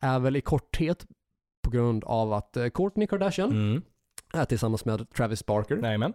är 0.00 0.18
väl 0.18 0.36
i 0.36 0.40
korthet 0.40 1.06
på 1.64 1.70
grund 1.70 2.04
av 2.04 2.32
att 2.32 2.56
eh, 2.56 2.68
Kourtney 2.68 3.06
Kardashian 3.06 3.50
Mm. 3.50 3.82
är 4.32 4.44
tillsammans 4.44 4.84
med 4.84 5.10
Travis 5.10 5.46
Barker. 5.46 5.76
Nämen. 5.76 6.12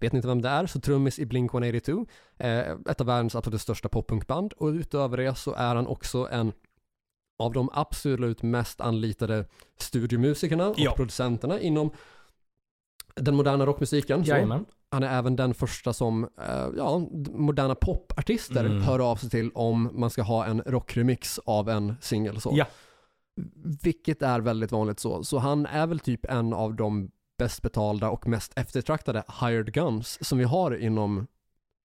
Vet 0.00 0.12
ni 0.12 0.16
inte 0.16 0.28
vem 0.28 0.42
det 0.42 0.48
är 0.48 0.66
så 0.66 0.80
trummis 0.80 1.18
i 1.18 1.24
Blink-182. 1.26 2.06
Eh, 2.38 2.58
ett 2.90 3.00
av 3.00 3.06
världens 3.06 3.34
absolut 3.34 3.60
största 3.60 3.88
poppunkband 3.88 4.52
och 4.52 4.66
utöver 4.68 5.16
det 5.16 5.34
så 5.34 5.52
är 5.54 5.74
han 5.74 5.86
också 5.86 6.28
en 6.32 6.52
av 7.38 7.52
de 7.52 7.70
absolut 7.72 8.42
mest 8.42 8.80
anlitade 8.80 9.46
studiomusikerna 9.78 10.68
och 10.68 10.78
Ja. 10.78 10.92
producenterna 10.96 11.60
inom 11.60 11.90
den 13.14 13.34
moderna 13.34 13.66
rockmusiken. 13.66 14.24
Han 14.90 15.02
är 15.02 15.18
även 15.18 15.36
den 15.36 15.54
första 15.54 15.92
som, 15.92 16.24
eh, 16.24 16.68
ja, 16.76 16.98
moderna 17.32 17.74
popartister 17.74 18.64
Mm. 18.64 18.82
hör 18.82 19.10
av 19.10 19.16
sig 19.16 19.30
till 19.30 19.50
om 19.54 19.90
man 19.92 20.10
ska 20.10 20.22
ha 20.22 20.44
en 20.44 20.62
rockremix 20.66 21.38
av 21.38 21.68
en 21.68 21.94
singel. 22.00 22.38
Ja. 22.56 22.66
Vilket 23.82 24.22
är 24.22 24.40
väldigt 24.40 24.72
vanligt 24.72 25.00
så. 25.00 25.24
Så 25.24 25.38
han 25.38 25.66
är 25.66 25.86
väl 25.86 25.98
typ 25.98 26.24
en 26.24 26.52
av 26.52 26.74
de 26.74 27.10
bäst 27.38 27.62
betalda 27.62 28.10
och 28.10 28.26
mest 28.28 28.52
eftertraktade 28.58 29.22
hired 29.40 29.72
guns 29.72 30.24
som 30.28 30.38
vi 30.38 30.44
har 30.44 30.76
inom 30.76 31.26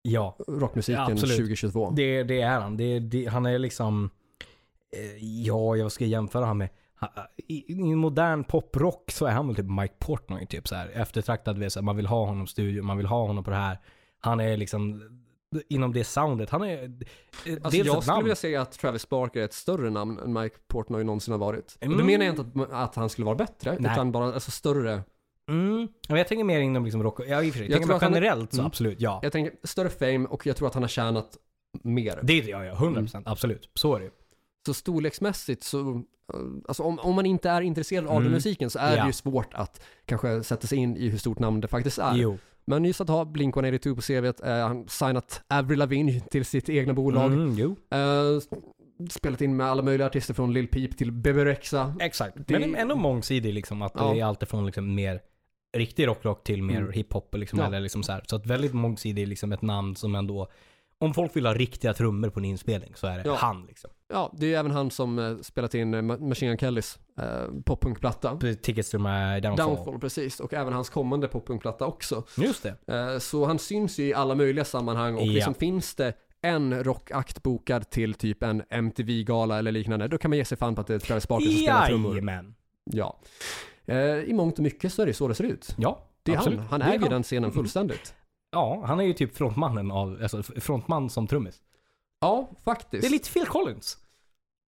Ja. 0.02 0.38
rockmusiken 0.48 1.02
Ja, 1.08 1.12
absolut. 1.12 1.36
2022. 1.38 1.90
Det, 1.96 2.24
det 2.24 2.42
är 2.42 2.60
han. 2.60 2.78
Det, 2.78 3.00
det, 3.00 3.26
han 3.26 3.46
är 3.46 3.60
liksom... 3.60 4.10
Eh, 4.96 5.18
ja, 5.46 5.76
jag 5.76 5.92
ska 5.92 6.06
jämföra 6.06 6.46
han 6.46 6.58
med... 6.58 6.70
I, 7.48 7.72
I 7.74 7.96
modern 7.96 8.44
poprock 8.44 9.12
så 9.12 9.26
är 9.26 9.32
han 9.32 9.48
väl 9.48 9.56
typ 9.56 9.66
Mike 9.66 9.94
Portnoy. 10.00 10.46
Typ 10.46 10.68
så 10.68 10.76
här, 10.76 10.90
eftertraktad. 10.94 11.72
så 11.72 11.82
Man 11.82 11.96
vill 11.96 12.06
ha 12.08 12.26
honom 12.26 12.44
i 12.44 12.48
studion, 12.48 12.86
man 12.86 12.98
vill 12.98 13.06
ha 13.06 13.28
honom 13.28 13.44
på 13.44 13.50
det 13.50 13.56
här. 13.58 13.80
Han 14.20 14.40
är 14.40 14.58
liksom... 14.58 15.02
Inom 15.70 15.94
det 15.94 16.04
soundet. 16.04 16.50
Han 16.50 16.62
är... 16.62 16.84
eh, 16.84 16.88
Alltså 17.54 17.70
dels 17.70 17.74
jag 17.88 18.04
skulle 18.04 18.14
namn. 18.16 18.24
vilja 18.24 18.36
säga 18.36 18.62
att 18.62 18.72
Travis 18.72 19.10
Barker 19.10 19.40
är 19.40 19.46
ett 19.46 19.54
större 19.54 19.90
namn 19.90 20.20
än 20.20 20.34
Mike 20.34 20.56
Portnoy 20.68 21.04
någonsin 21.04 21.32
har 21.32 21.40
varit. 21.40 21.76
Och 21.80 21.84
Mm. 21.86 21.98
då 21.98 22.04
menar 22.04 22.26
jag 22.26 22.34
inte 22.38 22.62
att, 22.64 22.72
att 22.72 22.96
han 22.96 23.10
skulle 23.10 23.26
vara 23.26 23.36
bättre, 23.36 23.78
Nej. 23.80 23.92
utan 23.92 24.12
bara 24.12 24.34
alltså, 24.34 24.52
större. 24.52 25.02
Mm. 25.50 25.88
Men 26.10 26.18
jag 26.18 26.28
tänker 26.28 26.44
mer 26.44 26.60
inom 26.60 26.84
liksom 26.84 27.04
rock... 27.04 27.20
Ja, 27.28 27.44
i 27.44 27.50
och 27.50 27.54
för 27.54 27.60
sig. 27.60 27.68
Jag 27.68 27.72
Jag 27.72 27.78
tänker 27.80 27.86
tror 27.88 27.96
att 27.96 28.02
han 28.02 28.14
generellt 28.14 28.54
så 28.54 28.60
Mm. 28.60 28.68
absolut, 28.68 29.02
ja. 29.02 29.20
Jag 29.24 29.32
tänker 29.32 29.54
större 29.64 29.90
fame 29.90 30.26
och 30.30 30.46
jag 30.48 30.56
tror 30.56 30.68
att 30.68 30.74
han 30.74 30.84
har 30.84 30.88
tjänat 30.88 31.38
mer. 31.84 32.20
Det 32.24 32.34
ja, 32.38 32.66
ja. 32.66 32.74
100% 32.76 33.24
absolut. 33.26 33.70
Så 33.74 33.96
är 33.96 34.00
det 34.00 34.06
ju. 34.06 34.12
Så 34.66 34.74
storleksmässigt 34.74 35.64
så, 35.64 35.80
eh, 35.90 36.40
alltså 36.68 36.84
om, 36.84 37.00
om 37.00 37.16
man 37.16 37.26
inte 37.26 37.50
är 37.50 37.62
intresserad 37.62 38.06
av 38.06 38.12
Mm. 38.12 38.24
den 38.24 38.32
musiken 38.34 38.70
så 38.70 38.80
är 38.80 38.96
Ja. 38.98 39.02
det 39.04 39.08
ju 39.08 39.14
svårt 39.14 39.54
att 39.54 39.82
kanske 40.06 40.44
sätta 40.44 40.68
sig 40.68 40.78
in 40.78 40.98
i 40.98 41.10
hur 41.10 41.18
stort 41.18 41.40
namn 41.40 41.62
det 41.62 41.68
faktiskt 41.68 41.98
är. 42.00 42.16
Jo. 42.16 42.38
Men 42.66 42.86
just 42.86 43.02
att 43.02 43.08
ha 43.10 43.24
Blink-182 43.24 43.96
på 43.96 44.02
CVt, 44.02 44.42
eh, 44.44 44.68
han 44.68 44.88
signat 44.88 45.42
Avril 45.48 45.80
Lavigne 45.80 46.20
till 46.32 46.46
sitt 46.46 46.70
egna 46.70 46.94
bolag. 46.94 47.26
Mm, 47.34 47.56
jo. 47.58 47.76
Eh, 47.92 48.40
spelat 49.10 49.42
in 49.42 49.58
med 49.58 49.68
alla 49.68 49.82
möjliga 49.82 50.08
artister 50.08 50.34
från 50.34 50.54
Lil 50.54 50.68
Peep 50.68 50.98
till 50.98 51.12
Bebe 51.12 51.46
Rexha. 51.46 51.94
Exakt. 52.00 52.38
Det- 52.48 52.60
Men 52.60 52.76
ändå 52.76 52.96
mångsidig 52.96 53.54
liksom. 53.54 53.82
Att 53.82 53.94
Ja. 53.96 54.14
det 54.14 54.20
är 54.20 54.26
alltifrån 54.26 54.66
liksom 54.66 54.96
mer 54.96 55.22
riktig 55.78 56.08
rockrock 56.08 56.44
till 56.44 56.64
mer 56.64 56.78
Mm. 56.80 56.92
hiphop 56.92 57.36
liksom. 57.36 57.60
Ja. 57.60 57.66
Eller 57.66 57.80
liksom 57.80 58.04
så, 58.04 58.12
här. 58.12 58.24
så 58.28 58.36
att 58.36 58.46
väldigt 58.46 58.74
mångsidig 58.74 59.28
liksom 59.28 59.52
ett 59.52 59.62
namn 59.62 59.96
som 59.96 60.16
ändå 60.16 60.48
om 61.02 61.14
folk 61.14 61.36
vill 61.36 61.46
ha 61.46 61.54
riktiga 61.54 61.94
trummor 61.94 62.30
på 62.30 62.40
en 62.40 62.46
inspelning 62.46 62.92
så 62.96 63.08
är 63.08 63.18
det 63.18 63.24
Ja. 63.26 63.36
han 63.36 63.66
liksom. 63.66 63.90
Ja, 64.14 64.34
det 64.38 64.46
är 64.46 64.50
ju 64.50 64.56
även 64.56 64.72
han 64.72 64.92
som 64.92 65.20
eh, 65.20 65.38
spelat 65.42 65.74
in 65.76 65.94
eh, 65.94 65.98
Ma- 66.02 66.28
Machine 66.28 66.50
Gun 66.50 66.58
Kellys 66.58 67.00
eh, 67.22 67.26
poppunkplatta. 67.66 68.38
Tickets 68.62 68.90
to 68.90 68.98
my 69.00 69.40
downfall. 69.40 69.68
Downfall, 69.76 70.00
precis. 70.00 70.40
Och 70.40 70.54
även 70.54 70.74
hans 70.74 70.90
kommande 70.90 71.28
poppunkplatta 71.28 71.86
också. 71.86 72.24
Just 72.38 72.64
det. 72.64 72.94
Eh, 72.96 73.20
så 73.20 73.46
han 73.46 73.60
syns 73.60 74.00
ju 74.00 74.04
i 74.08 74.14
alla 74.14 74.36
möjliga 74.36 74.66
sammanhang 74.66 75.16
och 75.16 75.22
Ja. 75.28 75.32
liksom 75.32 75.54
finns 75.54 75.96
det 75.96 76.14
en 76.42 76.84
rockakt 76.84 77.44
bokad 77.44 77.90
till 77.90 78.14
typ 78.14 78.44
en 78.44 78.64
MTV-gala 78.70 79.60
eller 79.60 79.72
liknande, 79.72 80.08
då 80.08 80.18
kan 80.18 80.32
man 80.32 80.38
ge 80.38 80.46
sig 80.46 80.58
fan 80.58 80.76
på 80.76 80.82
att 80.82 80.88
det 80.88 80.96
är 80.96 81.00
Travis 81.00 81.28
Barker 81.28 81.46
som 81.46 81.56
spelar 81.56 81.88
trummor. 81.88 82.12
Jajamän. 82.12 82.56
Ja. 82.92 83.20
Eh, 83.90 84.24
I 84.30 84.34
mångt 84.34 84.58
och 84.58 84.64
mycket 84.64 84.94
så 84.94 85.02
är 85.02 85.06
det 85.06 85.14
så 85.14 85.28
det 85.28 85.36
ser 85.36 85.44
ut. 85.44 85.76
Ja, 85.78 86.00
Det 86.24 86.32
är 86.34 86.38
absolut. 86.38 86.60
han. 86.60 86.68
Han 86.68 86.82
äger 86.82 87.00
han. 87.00 87.10
den 87.10 87.24
scenen 87.24 87.44
Mm. 87.44 87.54
fullständigt. 87.56 88.14
Ja, 88.52 88.84
han 88.86 89.00
är 89.00 89.04
ju 89.04 89.14
typ 89.14 89.36
frontmannen 89.36 89.92
av, 89.92 90.18
alltså 90.22 90.44
frontman 90.44 91.10
som 91.10 91.28
trummis. 91.28 91.62
Ja, 92.22 92.50
faktiskt. 92.64 93.02
Det 93.02 93.08
är 93.08 93.12
lite 93.12 93.30
Phil 93.32 93.46
Collins. 93.46 93.98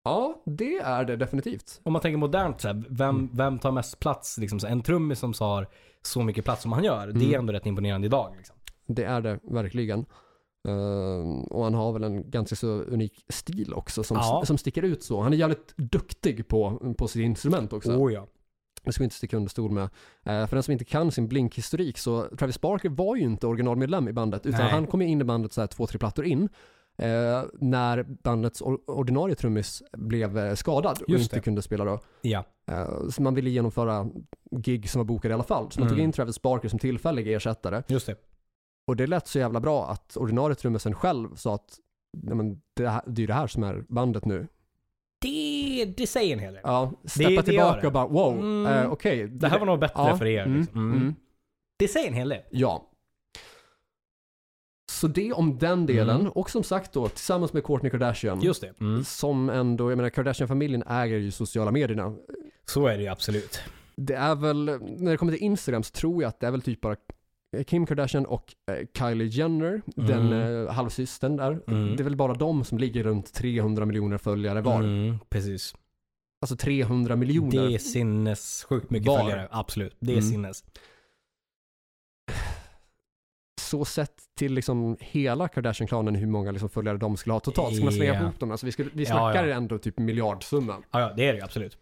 Ja, 0.03 0.41
det 0.45 0.77
är 0.77 1.05
det 1.05 1.15
definitivt. 1.15 1.81
Om 1.83 1.93
man 1.93 2.01
tänker 2.01 2.17
modernt 2.17 2.61
så 2.61 2.67
här, 2.67 2.83
vem, 2.89 3.09
Mm. 3.15 3.29
vem 3.33 3.59
tar 3.59 3.71
mest 3.71 3.99
plats 3.99 4.37
liksom? 4.37 4.59
Så 4.59 4.67
en 4.67 4.81
trummis 4.81 5.19
som 5.19 5.33
har 5.39 5.67
så 6.01 6.21
mycket 6.23 6.45
plats 6.45 6.61
som 6.61 6.71
han 6.71 6.83
gör, 6.83 7.07
det 7.07 7.19
är 7.19 7.27
Mm. 7.27 7.39
ändå 7.39 7.53
rätt 7.53 7.65
imponerande 7.65 8.07
idag 8.07 8.33
liksom. 8.37 8.55
Det 8.87 9.03
är 9.03 9.21
det 9.21 9.39
verkligen. 9.43 10.05
Eh, 10.67 11.43
och 11.49 11.63
han 11.63 11.73
har 11.73 11.93
väl 11.93 12.03
en 12.03 12.29
ganska 12.31 12.55
så 12.55 12.67
unik 12.67 13.25
stil 13.29 13.73
också 13.73 14.03
som, 14.03 14.17
Ja. 14.17 14.43
som 14.45 14.57
sticker 14.57 14.81
ut 14.83 15.03
så. 15.03 15.21
Han 15.21 15.33
är 15.33 15.37
jävligt 15.37 15.73
duktig 15.77 16.47
på, 16.47 16.93
på 16.97 17.07
sitt 17.07 17.21
instrument 17.23 17.73
också. 17.73 17.91
Oh 17.91 18.13
ja. 18.13 18.27
Det 18.83 18.91
ska 18.93 19.01
vi 19.01 19.05
inte 19.05 19.15
sticka 19.15 19.37
under 19.37 19.49
stol 19.49 19.71
med. 19.71 19.83
Eh, 20.23 20.47
för 20.47 20.55
den 20.55 20.63
som 20.63 20.71
inte 20.71 20.85
kan 20.85 21.11
sin 21.11 21.27
Blink-historik 21.27 21.97
så 21.97 22.27
Travis 22.37 22.61
Barker 22.61 22.89
var 22.89 23.15
ju 23.15 23.21
inte 23.21 23.47
originalmedlem 23.47 24.07
i 24.07 24.13
bandet 24.13 24.45
utan 24.45 24.59
Nej. 24.61 24.71
han 24.71 24.87
kom 24.87 25.01
in 25.01 25.21
i 25.21 25.23
bandet 25.23 25.53
så 25.53 25.61
här 25.61 25.67
två, 25.67 25.87
tre 25.87 25.99
plattor 25.99 26.25
in. 26.25 26.49
Eh, 26.97 27.43
när 27.59 28.03
bandets 28.03 28.61
or- 28.61 28.79
ordinarie 28.87 29.35
trummis 29.35 29.83
blev 29.93 30.37
eh, 30.37 30.53
skadad 30.55 31.01
och 31.01 31.09
Just 31.09 31.23
inte 31.23 31.35
det. 31.35 31.41
kunde 31.41 31.61
spela 31.61 31.85
då. 31.85 31.99
Ja. 32.21 32.43
Eh, 32.67 33.07
så 33.09 33.21
man 33.21 33.35
ville 33.35 33.49
genomföra 33.49 34.07
gig 34.51 34.89
som 34.89 34.99
var 34.99 35.05
bokade 35.05 35.31
i 35.31 35.33
alla 35.35 35.43
fall. 35.43 35.71
Så 35.71 35.79
man 35.79 35.89
tog 35.89 35.97
Mm. 35.97 36.05
in 36.05 36.11
Travis 36.11 36.41
Barker 36.41 36.69
som 36.69 36.79
tillfällig 36.79 37.33
ersättare. 37.33 37.83
Just 37.87 38.05
det. 38.07 38.15
Och 38.87 38.95
det 38.95 39.07
lät 39.07 39.27
så 39.27 39.39
jävla 39.39 39.59
bra 39.59 39.89
att 39.89 40.17
ordinarie 40.17 40.55
trummisen 40.55 40.93
själv 40.95 41.35
sa 41.35 41.55
att 41.55 41.77
Nej, 42.17 42.35
men 42.35 42.61
det, 42.73 42.89
här, 42.89 43.01
det 43.07 43.19
är 43.19 43.21
ju 43.21 43.27
det 43.27 43.33
här 43.33 43.47
som 43.47 43.63
är 43.63 43.83
bandet 43.89 44.25
nu. 44.25 44.47
Det, 45.21 45.27
det 45.85 46.07
säger 46.07 46.33
en 46.33 46.39
hel 46.39 46.53
del. 46.53 46.61
Ja, 46.65 46.93
det 47.03 47.09
steppa 47.09 47.31
gör 47.31 47.41
tillbaka 47.41 47.81
det. 47.81 47.87
och 47.87 47.93
bara 47.93 48.07
wow, 48.07 48.37
Mm. 48.39 48.65
eh, 48.73 48.91
okej. 48.91 49.27
Det 49.27 49.47
här 49.47 49.59
var 49.59 49.65
nog 49.65 49.79
bättre 49.79 49.93
Ja, 50.07 50.17
för 50.17 50.25
er. 50.25 50.43
mm, 50.45 50.59
Liksom. 50.59 50.79
Mm. 50.91 51.01
mm. 51.01 51.15
Det 51.79 51.87
säger 51.87 52.07
en 52.07 52.13
hel 52.13 52.29
del. 52.29 52.41
Ja. 52.51 52.87
Så 54.91 55.07
det 55.07 55.33
om 55.33 55.57
den 55.57 55.85
delen. 55.85 56.19
Mm. 56.21 56.31
Och 56.31 56.49
som 56.49 56.63
sagt 56.63 56.93
då, 56.93 57.07
tillsammans 57.07 57.53
med 57.53 57.63
Kourtney 57.63 57.89
Kardashian. 57.91 58.41
Just 58.41 58.61
det. 58.61 58.73
Mm. 58.79 59.03
Som 59.03 59.49
ändå, 59.49 59.91
jag 59.91 59.97
menar 59.97 60.09
Kardashian-familjen 60.09 60.83
äger 60.87 61.17
ju 61.17 61.31
sociala 61.31 61.71
medierna. 61.71 62.15
Så 62.65 62.87
är 62.87 62.97
det 62.97 63.03
ju 63.03 63.09
absolut. 63.09 63.59
Det 63.95 64.13
är 64.13 64.35
väl, 64.35 64.65
när 64.81 65.11
det 65.11 65.17
kommer 65.17 65.33
till 65.33 65.43
Instagram 65.43 65.83
så 65.83 65.91
tror 65.91 66.21
jag 66.23 66.29
att 66.29 66.39
det 66.39 66.47
är 66.47 66.51
väl 66.51 66.61
typ 66.61 66.81
bara 66.81 66.95
Kim 67.67 67.85
Kardashian 67.85 68.25
och 68.25 68.55
eh, 68.71 68.87
Kylie 68.97 69.27
Jenner, 69.27 69.81
den 69.95 70.33
eh, 70.33 70.71
halvsystern 70.73 71.35
där. 71.37 71.61
Mm. 71.67 71.95
Det 71.95 72.01
är 72.01 72.03
väl 72.03 72.15
bara 72.15 72.33
de 72.33 72.63
som 72.63 72.77
ligger 72.77 73.03
runt 73.03 73.33
300 73.33 73.85
miljoner 73.85 74.17
följare 74.17 74.61
var. 74.61 74.79
Mm, 74.79 75.19
precis. 75.29 75.75
Alltså 76.41 76.55
300 76.55 77.15
miljoner. 77.15 77.67
Det 77.67 77.73
är 77.73 77.77
sinnessjukt 77.77 78.89
mycket 78.89 79.07
Var. 79.07 79.19
följare. 79.19 79.47
Absolut. 79.51 79.95
Det 79.99 80.11
är 80.11 80.17
Mm. 80.17 80.29
sinnes. 80.31 80.63
Så 83.61 83.85
sett 83.85 84.15
till 84.37 84.53
liksom 84.53 84.97
hela 84.99 85.47
Kardashian-klanen 85.47 86.15
hur 86.15 86.27
många 86.27 86.51
liksom 86.51 86.69
följare 86.69 86.97
de 86.97 87.17
skulle 87.17 87.33
ha 87.33 87.39
totalt. 87.39 87.75
Ska 87.75 87.83
man 87.83 87.93
slänga 87.93 88.13
Ja. 88.13 88.21
ihop 88.21 88.39
dem? 88.39 88.51
Alltså 88.51 88.65
vi, 88.65 88.71
skulle, 88.71 88.89
vi 88.93 89.03
Ja, 89.03 89.09
snackar 89.09 89.45
ja. 89.47 89.55
ändå 89.55 89.77
typ 89.77 89.97
miljardsumma. 89.99 90.77
Ja, 90.91 90.99
ja, 90.99 91.13
det 91.17 91.27
är 91.27 91.33
det 91.33 91.39
ju 91.39 91.43
absolut. 91.45 91.77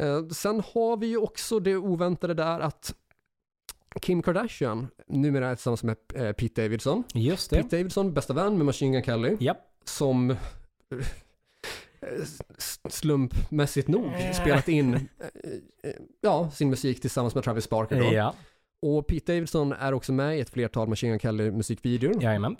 Eh, 0.00 0.26
sen 0.28 0.62
har 0.74 0.96
vi 0.96 1.06
ju 1.06 1.16
också 1.16 1.60
det 1.60 1.76
oväntade 1.76 2.34
där 2.34 2.60
att 2.60 2.94
Kim 4.00 4.22
Kardashian 4.22 4.88
numera 5.06 5.56
tillsammans 5.56 5.82
med 5.82 5.96
eh, 6.14 6.32
Pete 6.32 6.62
Davidson. 6.62 7.04
Just 7.14 7.50
det. 7.50 7.62
Pete 7.62 7.76
Davidson, 7.76 8.14
bästa 8.14 8.34
vän 8.34 8.56
med 8.56 8.66
Machine 8.66 8.92
Gun 8.96 9.02
Kelly, 9.04 9.36
Japp. 9.40 9.58
som 9.84 10.30
eh, 10.30 10.36
slumpmässigt 12.88 13.88
nog 13.88 14.06
Eh. 14.06 14.32
spelat 14.32 14.68
in 14.68 15.08
ja, 16.20 16.50
sin 16.50 16.70
musik 16.70 17.00
tillsammans 17.00 17.34
med 17.34 17.44
Travis 17.44 17.68
Barker 17.70 18.00
då. 18.00 18.12
Ja. 18.12 18.34
Och 18.82 19.06
Pete 19.06 19.32
Davidson 19.34 19.72
är 19.72 19.92
också 19.94 20.12
med 20.12 20.36
i 20.38 20.40
ett 20.40 20.50
flertal 20.50 20.88
Machine 20.88 21.10
Gun 21.10 21.18
Kelly 21.18 21.50
musikvideor. 21.50 22.22
Jajamän. 22.22 22.56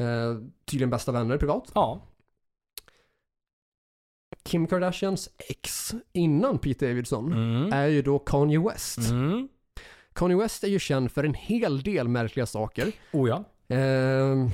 Eh, 0.00 0.36
tydligen 0.64 0.90
bästa 0.90 1.12
vänner 1.12 1.38
privat. 1.38 1.70
Ja. 1.74 2.02
Kim 4.42 4.66
Kardashians 4.66 5.30
ex 5.48 5.94
innan 6.12 6.58
Pete 6.58 6.86
Davidson 6.88 7.32
Mm. 7.32 7.72
är 7.72 7.86
ju 7.86 8.02
då 8.02 8.18
Kanye 8.18 8.58
West. 8.60 8.98
Mm. 9.10 9.48
Kanye 10.16 10.36
West 10.36 10.64
är 10.64 10.68
ju 10.68 10.78
känd 10.78 11.12
för 11.12 11.24
en 11.24 11.34
hel 11.34 11.82
del 11.82 12.08
märkliga 12.08 12.46
saker. 12.46 12.92
Oh 13.12 13.28
ja. 13.28 13.44
Eh, 13.76 14.48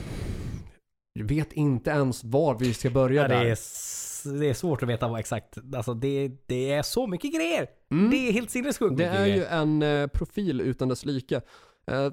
vet 1.24 1.52
inte 1.52 1.90
ens 1.90 2.24
var 2.24 2.58
vi 2.58 2.74
ska 2.74 2.90
börja 2.90 3.22
ja 3.22 3.28
det, 3.28 3.34
där. 3.34 3.44
är, 3.44 3.52
s- 3.52 4.22
det 4.40 4.46
är 4.46 4.54
svårt 4.54 4.82
att 4.82 4.88
veta 4.88 5.08
vad 5.08 5.20
exakt. 5.20 5.58
Alltså 5.76 5.94
det, 5.94 6.30
det 6.46 6.72
är 6.72 6.82
så 6.82 7.06
mycket 7.06 7.34
grejer. 7.34 7.66
Mm. 7.90 8.10
Det 8.10 8.16
är 8.28 8.32
helt 8.32 8.50
sinnessjukt 8.50 8.96
Det 8.96 9.04
är 9.04 9.26
ju 9.26 9.32
grejer. 9.32 9.50
en 9.60 9.82
eh, 9.82 10.06
profil 10.06 10.60
utan 10.60 10.88
dess 10.88 11.04
like. 11.04 11.40
Eh, 11.86 12.08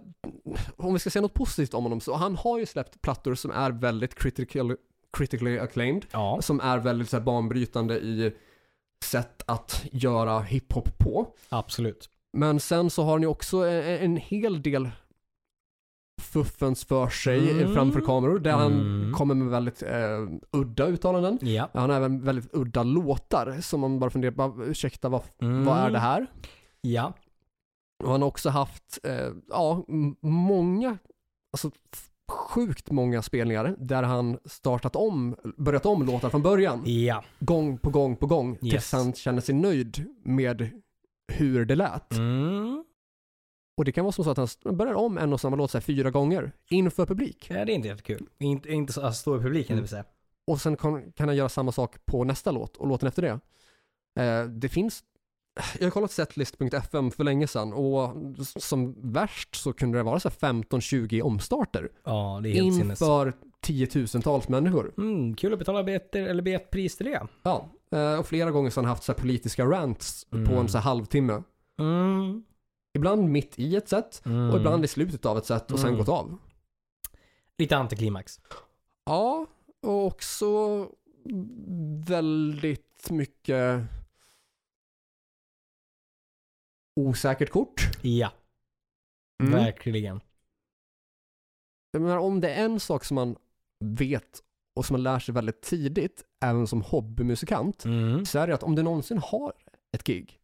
om 0.78 0.94
vi 0.94 1.00
ska 1.00 1.10
säga 1.10 1.22
något 1.22 1.34
positivt 1.34 1.74
om 1.74 1.84
honom 1.84 2.00
så 2.02 2.16
han 2.16 2.36
har 2.36 2.60
ju 2.60 2.66
släppt 2.66 3.02
plattor 3.02 3.36
som 3.36 3.52
är 3.52 3.72
väldigt 3.72 4.16
critical, 4.16 4.76
critically 5.18 5.60
acclaimed. 5.60 6.06
Ja. 6.12 6.40
Som 6.42 6.60
är 6.60 6.78
väldigt 6.78 7.10
så 7.10 7.18
här, 7.18 7.24
banbrytande 7.24 8.00
i 8.00 8.34
sätt 9.06 9.44
att 9.48 9.86
göra 9.92 10.40
hiphop 10.40 10.98
på. 10.98 11.28
Absolut. 11.50 12.10
Men 12.34 12.60
sen 12.60 12.90
så 12.90 13.04
har 13.04 13.12
han 13.12 13.22
ju 13.22 13.28
också 13.28 13.58
en, 13.58 13.84
en 13.84 14.18
hel 14.18 14.62
del 14.62 14.90
fuffens 16.22 16.86
för 16.86 17.08
sig 17.10 17.52
Mm. 17.52 17.74
framför 17.74 18.02
kameror 18.02 18.40
där 18.40 18.52
han 18.52 18.74
Mm. 18.74 19.14
kommer 19.14 19.36
med 19.36 19.48
väldigt 19.48 19.84
eh, 19.84 20.28
udda 20.52 20.86
uttalanden. 20.88 21.38
Ja. 21.42 21.70
Han 21.74 21.90
har 21.90 21.98
även 21.98 22.22
väldigt 22.24 22.50
udda 22.54 22.84
låtar 22.84 23.58
som 23.62 23.80
man 23.80 24.00
bara 24.00 24.10
funderar 24.10 24.32
på, 24.50 24.64
ursäkta 24.66 25.10
vad, 25.10 25.22
Mm. 25.42 25.66
vad 25.66 25.78
är 25.78 25.90
det 25.92 26.00
här? 26.00 26.28
Ja. 26.82 27.14
Och 28.04 28.12
han 28.12 28.22
har 28.22 28.28
också 28.28 28.50
haft, 28.50 29.00
eh, 29.04 29.28
ja, 29.50 29.84
många, 30.22 30.98
alltså 31.54 31.72
sjukt 32.32 32.92
många 32.92 33.22
spelningar 33.22 33.76
där 33.80 34.04
han 34.04 34.38
startat 34.46 34.96
om, 34.96 35.36
börjat 35.58 35.86
om 35.86 36.06
låtar 36.06 36.30
från 36.30 36.42
början. 36.42 36.82
Ja. 36.86 37.24
Gång 37.40 37.78
på 37.78 37.90
gång 37.90 38.16
på 38.16 38.28
gång. 38.28 38.56
Tills 38.56 38.74
Yes. 38.74 38.92
han 38.92 39.14
känner 39.14 39.42
sig 39.42 39.56
nöjd 39.56 40.06
med 40.24 40.70
hur 41.30 41.66
det 41.66 41.76
lät. 41.76 42.14
Mm. 42.14 42.84
Och 43.78 43.86
det 43.86 43.92
kan 43.92 44.06
vara 44.06 44.12
som 44.12 44.24
så 44.24 44.32
att 44.32 44.38
han 44.64 44.78
börjar 44.78 44.94
om 44.94 45.18
en 45.18 45.34
och 45.34 45.42
samma 45.42 45.56
låt 45.56 45.72
så 45.72 45.78
här, 45.78 45.82
fyra 45.84 46.12
gånger 46.12 46.52
inför 46.70 47.06
publik. 47.06 47.48
ja. 47.50 47.66
Det 47.66 47.72
är 47.72 47.76
inte 47.76 47.88
jättekul. 47.88 48.30
Inte, 48.40 48.72
inte 48.72 48.94
så 48.94 49.02
att 49.02 49.16
stå 49.16 49.38
i 49.38 49.40
publiken 49.40 49.74
Mm. 49.74 49.78
det 49.78 49.82
vill 49.82 49.90
säga. 49.90 50.04
Och 50.48 50.62
sen 50.62 50.78
kan, 50.78 51.12
kan 51.12 51.28
han 51.28 51.38
göra 51.38 51.50
samma 51.50 51.72
sak 51.72 52.06
på 52.06 52.24
nästa 52.24 52.52
låt 52.52 52.78
och 52.78 52.88
låten 52.88 53.08
efter 53.08 53.22
det. 53.22 53.40
Eh, 54.24 54.46
det 54.46 54.70
finns, 54.70 55.04
jag 55.80 55.86
har 55.86 55.92
kollat 55.92 56.12
setlist.fm 56.12 57.12
för 57.12 57.24
länge 57.24 57.48
sedan 57.48 57.74
och 57.74 58.16
som 58.46 59.12
värst 59.14 59.56
så 59.56 59.74
kunde 59.74 59.98
det 59.98 60.04
vara 60.04 60.20
så 60.20 60.30
här 60.30 60.36
15-20 60.54 61.22
omstarter 61.22 61.90
Ja, 62.04 62.40
det 62.44 62.50
är 62.50 62.54
helt 62.54 62.76
sinnes. 62.76 63.00
Tiotusentals 63.62 64.48
människor. 64.50 64.94
Mm, 64.98 65.36
kul 65.36 65.54
att 65.54 65.60
betala 65.60 65.84
biljetter 65.84 66.22
eller 66.24 66.44
biljettpris 66.44 66.98
till 66.98 67.06
det. 67.06 67.28
Ja, 67.44 67.70
eh, 67.92 68.20
och 68.20 68.28
flera 68.28 68.52
gånger 68.52 68.70
så 68.70 68.80
har 68.80 68.84
han 68.86 68.90
haft 68.90 69.04
så 69.04 69.14
politiska 69.14 69.66
rants 69.66 70.26
på 70.30 70.38
Mm. 70.38 70.58
en 70.58 70.68
så 70.70 70.78
halvtimme. 70.78 71.44
Mm. 71.80 72.44
Ibland 72.94 73.30
mitt 73.30 73.60
i 73.60 73.76
ett 73.76 74.22
Mm. 74.26 74.50
och 74.50 74.58
ibland 74.60 74.86
i 74.86 74.88
slutet 74.88 75.26
av 75.26 75.38
ett 75.38 75.46
set 75.46 75.72
och 75.72 75.80
sen 75.80 75.88
Mm. 75.88 76.00
gått 76.00 76.10
av. 76.10 76.38
Lite 77.58 77.78
antiklimax. 77.78 78.40
Ja, 79.06 79.46
och 79.82 80.06
också 80.06 80.48
väldigt 82.08 83.10
mycket 83.10 83.82
osäkert 86.96 87.50
kort. 87.50 87.82
Ja, 88.02 88.32
Mm. 89.44 89.54
verkligen. 89.54 90.20
Jag 91.92 92.02
menar, 92.02 92.18
om 92.18 92.42
det 92.42 92.54
är 92.54 92.66
en 92.66 92.80
sak 92.80 93.04
som 93.06 93.16
man 93.16 93.36
vet 93.80 94.40
och 94.76 94.86
som 94.86 94.94
man 94.94 95.04
lär 95.04 95.20
sig 95.20 95.34
väldigt 95.34 95.62
tidigt, 95.62 96.24
även 96.42 96.68
som 96.68 96.82
hobbymusikant, 96.82 97.86
Mm. 97.86 98.26
så 98.26 98.40
är 98.40 98.48
det 98.48 98.54
att 98.54 98.64
om 98.64 98.76
du 98.76 98.84
någonsin 98.84 99.18
har 99.18 99.54
ett 99.92 100.04
gig, 100.04 100.40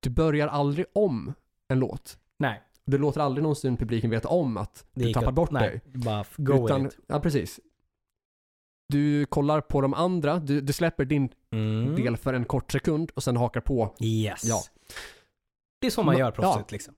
du 0.00 0.10
börjar 0.10 0.48
aldrig 0.48 0.86
om 0.92 1.32
en 1.68 1.78
låt. 1.78 2.18
Nej, 2.38 2.62
Du 2.84 2.98
låter 2.98 3.20
aldrig 3.20 3.42
någonsin 3.42 3.76
publiken 3.76 4.10
veta 4.10 4.28
om 4.28 4.56
att 4.56 4.86
det 4.94 5.04
du 5.04 5.12
tappar 5.12 5.32
bort 5.32 5.50
nej, 5.50 5.68
dig. 5.68 5.80
Bara 6.04 6.24
go 6.36 6.64
Utan, 6.66 6.86
it. 6.86 6.98
ja, 7.06 7.20
precis. 7.20 7.60
Du 8.88 9.26
kollar 9.26 9.60
på 9.60 9.80
de 9.80 9.94
andra, 9.94 10.38
du, 10.38 10.60
du 10.60 10.72
släpper 10.72 11.04
din 11.04 11.28
Mm. 11.50 11.94
del 11.96 12.16
för 12.16 12.34
en 12.34 12.44
kort 12.44 12.72
sekund 12.72 13.10
och 13.14 13.22
sen 13.22 13.36
hakar 13.36 13.60
på. 13.60 13.94
Yes. 14.00 14.44
Ja. 14.44 14.60
Det 15.80 15.86
är 15.86 15.90
så 15.90 16.02
man 16.02 16.14
Ma- 16.14 16.18
gör 16.18 16.30
proffsigt 16.30 16.72
liksom. 16.72 16.94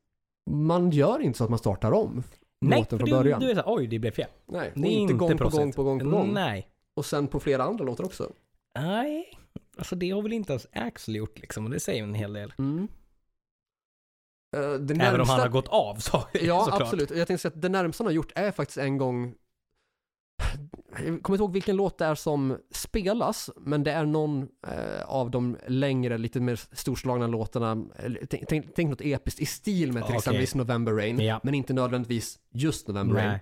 Man 0.51 0.91
gör 0.91 1.21
inte 1.21 1.39
så 1.39 1.45
att 1.45 1.51
man 1.51 1.59
startar 1.59 1.93
om 1.93 2.23
Nej, 2.61 2.79
låten 2.79 2.99
från 2.99 3.09
du, 3.09 3.15
början. 3.17 3.41
du 3.41 3.51
är 3.51 3.55
såhär, 3.55 3.75
oj 3.77 3.87
det 3.87 3.99
blev 3.99 4.11
fel. 4.11 4.29
Nej, 4.47 4.73
Det 4.75 4.89
är 4.89 4.93
inte 4.93 5.15
gång 5.15 5.39
på 5.39 5.49
gång 5.49 5.73
på 5.73 5.83
gång 5.83 5.99
på 6.01 6.05
gång. 6.11 6.33
Nej. 6.35 6.69
Och 6.95 7.07
sen 7.07 7.27
på 7.29 7.41
flera 7.41 7.63
andra 7.63 7.85
låtar 7.85 8.05
också. 8.05 8.33
Nej, 8.79 9.39
alltså 9.79 9.97
det 9.97 10.11
har 10.11 10.23
väl 10.23 10.33
inte 10.33 10.53
ens 10.53 10.67
Axel 10.73 11.15
gjort 11.17 11.39
liksom 11.39 11.65
och 11.65 11.71
det 11.71 11.81
säger 11.81 12.03
en 12.03 12.15
hel 12.15 12.33
del. 12.33 12.53
Mm. 12.59 12.89
Det 14.53 14.59
Även 14.59 14.91
om 14.91 14.97
närmsta- 14.99 15.25
han 15.33 15.41
har 15.41 15.49
gått 15.49 15.69
av 15.69 15.95
så 15.97 16.23
Ja, 16.33 16.61
såklart. 16.65 16.81
absolut. 16.83 17.11
Jag 17.11 17.27
tänkte 17.27 17.43
säga 17.43 17.53
att 17.57 17.63
det 17.63 17.69
närmsta 17.69 18.03
han 18.05 18.07
har 18.07 18.13
gjort 18.13 18.33
är 18.35 18.51
faktiskt 18.53 18.79
en 18.79 18.99
gång 18.99 19.35
jag 20.93 21.23
kommer 21.23 21.37
inte 21.37 21.43
ihåg 21.43 21.53
vilken 21.53 21.77
låt 21.77 21.99
det 21.99 22.05
är 22.05 22.15
som 22.15 22.59
spelas, 22.71 23.51
men 23.57 23.83
det 23.85 23.93
är 23.93 24.05
någon 24.05 24.49
eh, 24.67 25.03
av 25.07 25.31
de 25.31 25.57
längre, 25.67 26.19
lite 26.19 26.41
mer 26.41 26.61
storslagna 26.73 27.27
låtarna. 27.27 27.85
Tänk, 28.31 28.49
tänk, 28.49 28.75
tänk 28.75 28.91
något 28.91 29.01
episkt 29.01 29.41
i 29.41 29.47
stil 29.47 29.93
med 29.93 30.07
till 30.07 30.17
Okej. 30.17 30.37
exempel 30.37 30.59
November 30.59 30.93
Rain, 30.93 31.21
Ja. 31.21 31.41
men 31.43 31.55
inte 31.55 31.73
nödvändigtvis 31.73 32.39
just 32.53 32.89
November 32.89 33.15
Rain. 33.17 33.29
Nej. 33.29 33.41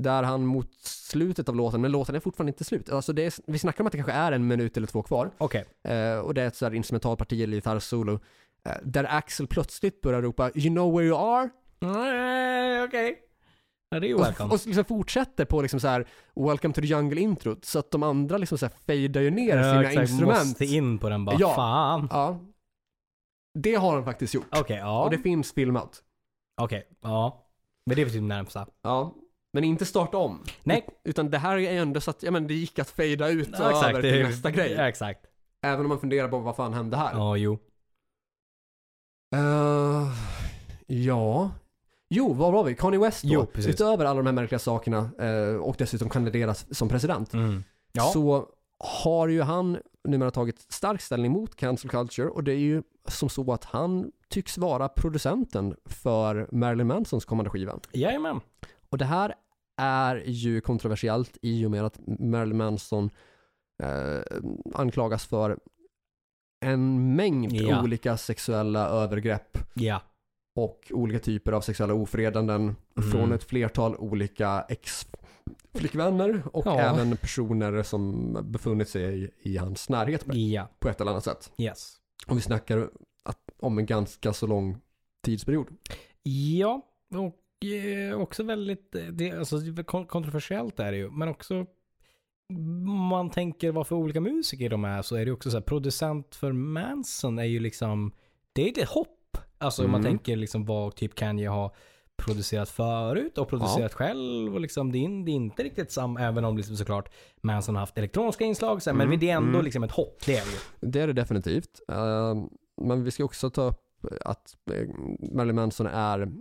Där 0.00 0.22
han 0.22 0.46
mot 0.46 0.74
slutet 0.82 1.48
av 1.48 1.56
låten, 1.56 1.80
men 1.80 1.92
låten 1.92 2.14
är 2.14 2.20
fortfarande 2.20 2.50
inte 2.50 2.64
slut. 2.64 2.90
Alltså 2.90 3.12
det 3.12 3.22
är, 3.26 3.32
vi 3.46 3.58
snackar 3.58 3.80
om 3.80 3.86
att 3.86 3.92
det 3.92 3.98
kanske 3.98 4.12
är 4.12 4.32
en 4.32 4.46
minut 4.46 4.76
eller 4.76 4.86
två 4.86 5.02
kvar. 5.02 5.30
Okej. 5.38 5.64
Eh, 5.84 6.18
och 6.18 6.34
det 6.34 6.42
är 6.42 6.46
ett 6.46 6.56
sådär 6.56 6.74
instrumentalparti 6.74 7.42
eller 7.42 7.56
gitarrsolo. 7.56 8.20
Eh, 8.66 8.72
där 8.84 9.04
Axel 9.08 9.46
plötsligt 9.46 10.00
börjar 10.00 10.22
ropa 10.22 10.50
“You 10.54 10.74
know 10.74 10.92
where 10.96 11.06
you 11.06 11.16
are?” 11.18 11.50
Nej, 11.80 12.82
okej. 12.84 13.18
Ja, 13.90 14.00
det 14.00 14.10
är 14.10 14.14
Och, 14.14 14.20
welcome. 14.20 14.54
och 14.54 14.66
liksom 14.66 14.84
fortsätter 14.84 15.44
på 15.44 15.62
liksom 15.62 15.80
så 15.80 15.88
här 15.88 16.06
Welcome 16.34 16.74
to 16.74 16.80
the 16.80 16.86
jungle 16.86 17.20
introt 17.20 17.64
så 17.64 17.78
att 17.78 17.90
de 17.90 18.02
andra 18.02 18.38
liksom 18.38 18.58
så 18.58 18.66
här 18.66 18.74
fejdar 18.86 19.20
ju 19.20 19.30
ner 19.30 19.56
Ja, 19.56 19.62
sina 19.62 19.84
exakt. 19.84 20.10
instrument. 20.10 20.44
Måste 20.48 20.64
in 20.64 20.98
på 20.98 21.08
den 21.08 21.24
bara. 21.24 21.36
Ja. 21.38 21.54
Fan. 21.54 22.08
Ja. 22.10 22.40
Det 23.58 23.74
har 23.74 23.94
han 23.94 24.04
faktiskt 24.04 24.34
gjort. 24.34 24.46
Okej, 24.58 24.76
ja. 24.76 25.04
Och 25.04 25.10
det 25.10 25.18
finns 25.18 25.52
filmat. 25.52 26.02
Okej, 26.60 26.88
ja. 27.00 27.44
Men 27.86 27.96
det 27.96 28.02
är 28.02 28.06
typ 28.08 28.22
närmsta. 28.22 28.66
Ja. 28.82 29.14
Men 29.52 29.64
inte 29.64 29.84
starta 29.86 30.16
om. 30.16 30.44
Nej. 30.62 30.86
Utan 31.04 31.30
det 31.30 31.38
här 31.38 31.56
är 31.58 31.80
ändå 31.80 32.00
så 32.00 32.10
att, 32.10 32.22
ja 32.22 32.30
men 32.30 32.46
det 32.46 32.54
gick 32.54 32.78
att 32.78 32.90
fejda 32.90 33.28
ut 33.28 33.48
Ja, 33.58 33.70
exakt. 33.70 33.88
över 33.90 34.02
det 34.02 34.10
till 34.12 34.20
är- 34.20 34.24
nästa 34.28 34.50
grej. 34.50 34.72
Ja, 34.72 34.88
exakt. 34.88 35.26
Även 35.62 35.80
om 35.80 35.88
man 35.88 36.00
funderar 36.00 36.28
på 36.28 36.38
vad 36.38 36.56
fan 36.56 36.74
hände 36.74 36.96
här. 36.96 37.12
Ja, 37.12 37.36
jo. 37.36 37.58
Eh, 39.36 40.12
ja. 40.86 41.50
Jo, 42.10 42.32
vad 42.32 42.52
var 42.52 42.64
vi? 42.64 42.74
Kanye 42.74 42.98
West 43.00 43.22
då? 43.22 43.28
Jo, 43.32 43.46
precis. 43.46 43.74
Utöver 43.74 44.04
alla 44.04 44.16
de 44.16 44.26
här 44.26 44.32
märkliga 44.32 44.58
sakerna 44.58 45.10
eh, 45.18 45.56
och 45.56 45.74
dessutom 45.78 46.08
kandideras 46.08 46.74
som 46.74 46.88
president. 46.88 47.32
Mm. 47.34 47.64
Ja. 47.92 48.02
Så 48.02 48.48
har 48.78 49.28
ju 49.28 49.42
han 49.42 49.78
numera 50.04 50.30
tagit 50.30 50.60
stark 50.72 51.00
ställning 51.00 51.32
mot 51.32 51.56
cancel 51.56 51.90
culture 51.90 52.28
och 52.28 52.44
det 52.44 52.52
är 52.52 52.58
ju 52.58 52.82
som 53.08 53.28
så 53.28 53.52
att 53.52 53.64
han 53.64 54.12
tycks 54.28 54.58
vara 54.58 54.88
producenten 54.88 55.76
för 55.84 56.48
Marilyn 56.52 56.86
Mansons 56.86 57.24
kommande 57.24 57.50
skiva. 57.50 57.78
Jajamän. 57.92 58.40
Och 58.90 58.98
det 58.98 59.04
här 59.04 59.34
är 59.80 60.16
ju 60.26 60.60
kontroversiellt 60.60 61.38
i 61.42 61.66
och 61.66 61.70
med 61.70 61.84
att 61.84 61.98
Marilyn 62.06 62.56
Manson 62.56 63.10
eh, 63.82 64.38
anklagas 64.74 65.26
för 65.26 65.58
en 66.60 67.16
mängd 67.16 67.52
Ja. 67.52 67.82
olika 67.82 68.16
sexuella 68.16 68.88
övergrepp 68.88 69.58
Ja. 69.74 70.02
Och 70.54 70.80
olika 70.94 71.18
typer 71.18 71.52
av 71.52 71.60
sexuella 71.60 71.94
ofredanden 71.94 72.76
Mm. 72.98 73.10
från 73.10 73.32
ett 73.32 73.44
flertal 73.44 73.96
olika 73.96 74.64
ex-flickvänner 74.68 76.42
och 76.52 76.66
Ja. 76.66 76.78
även 76.80 77.16
personer 77.16 77.82
som 77.82 78.32
befunnit 78.50 78.88
sig 78.88 79.24
i, 79.24 79.30
i 79.42 79.56
hans 79.56 79.88
närhet 79.88 80.24
på- 80.26 80.36
Ja. 80.36 80.68
på 80.78 80.88
ett 80.88 81.00
eller 81.00 81.10
annat 81.10 81.24
sätt. 81.24 81.52
Yes. 81.58 81.96
Och 82.26 82.36
vi 82.36 82.40
snackar 82.40 82.90
att, 83.24 83.38
om 83.60 83.78
en 83.78 83.86
ganska 83.86 84.32
så 84.32 84.46
lång 84.46 84.76
tidsperiod. 85.24 85.66
Ja, 86.58 86.82
och 87.14 87.66
eh, 87.68 88.20
också 88.20 88.42
väldigt, 88.42 88.94
eh, 88.94 89.04
det, 89.04 89.32
alltså, 89.32 89.56
kontroversiellt 90.08 90.80
är 90.80 90.92
det 90.92 90.98
ju, 90.98 91.10
men 91.10 91.28
också 91.28 91.66
man 93.10 93.30
tänker 93.30 93.72
vad 93.72 93.86
för 93.86 93.96
olika 93.96 94.20
musiker 94.20 94.70
de 94.70 94.84
är 94.84 95.02
så 95.02 95.16
är 95.16 95.24
det 95.24 95.32
också 95.32 95.50
så 95.50 95.56
här, 95.56 95.62
producent 95.62 96.34
för 96.34 96.52
Manson 96.52 97.38
är 97.38 97.44
ju 97.44 97.60
liksom, 97.60 98.12
det 98.52 98.62
är 98.62 98.66
lite 98.66 98.84
hopp. 98.84 99.14
Alltså 99.58 99.84
om 99.84 99.90
man 99.90 100.00
Mm. 100.00 100.10
tänker 100.12 100.36
liksom 100.36 100.64
vad 100.64 100.94
typ 100.96 101.14
Kanye 101.14 101.48
har 101.48 101.74
producerat 102.16 102.68
förut 102.68 103.38
och 103.38 103.48
producerat 103.48 103.94
själv 103.94 104.54
och 104.54 104.60
liksom 104.60 104.92
det 104.92 104.98
är, 105.04 105.24
det 105.24 105.30
är 105.30 105.34
inte 105.34 105.62
riktigt 105.62 105.92
samma, 105.92 106.20
även 106.20 106.44
om 106.44 106.56
liksom 106.56 106.76
såklart 106.76 107.10
Manson 107.40 107.74
har 107.74 107.80
haft 107.80 107.98
elektroniska 107.98 108.44
inslag 108.44 108.82
så 108.82 108.90
här, 108.90 108.94
Mm, 108.94 109.08
men 109.08 109.18
det 109.20 109.30
är 109.30 109.36
ändå 109.36 109.48
mm. 109.48 109.64
liksom 109.64 109.82
ett 109.84 109.90
hopp, 109.92 110.22
det 110.26 110.36
är 110.36 110.44
det. 110.80 110.86
Det 110.90 111.00
är 111.00 111.06
det 111.06 111.12
definitivt. 111.12 111.80
Eh, 111.88 112.34
men 112.82 113.04
vi 113.04 113.10
ska 113.10 113.24
också 113.24 113.50
ta 113.50 113.62
upp 113.62 113.80
att 114.24 114.56
eh, 114.72 114.88
Marilyn 115.32 115.56
Manson 115.56 115.86
är 115.86 116.32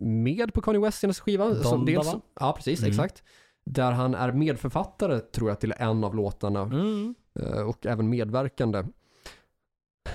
med 0.00 0.54
på 0.54 0.60
Kanye 0.60 0.80
West 0.80 0.98
senaste 0.98 1.22
skiva. 1.22 1.54
som 1.54 1.70
Donda, 1.70 1.92
dels, 1.92 2.06
va? 2.14 2.20
ja, 2.40 2.52
precis, 2.56 2.78
Mm. 2.80 2.90
exakt. 2.90 3.22
Där 3.64 3.92
han 3.92 4.14
är 4.14 4.32
medförfattare 4.32 5.20
tror 5.20 5.48
jag 5.48 5.60
till 5.60 5.74
en 5.78 6.04
av 6.04 6.14
låtarna 6.14 6.60
Mm. 6.60 7.14
eh, 7.40 7.60
och 7.68 7.86
även 7.86 8.08
medverkande. 8.10 8.84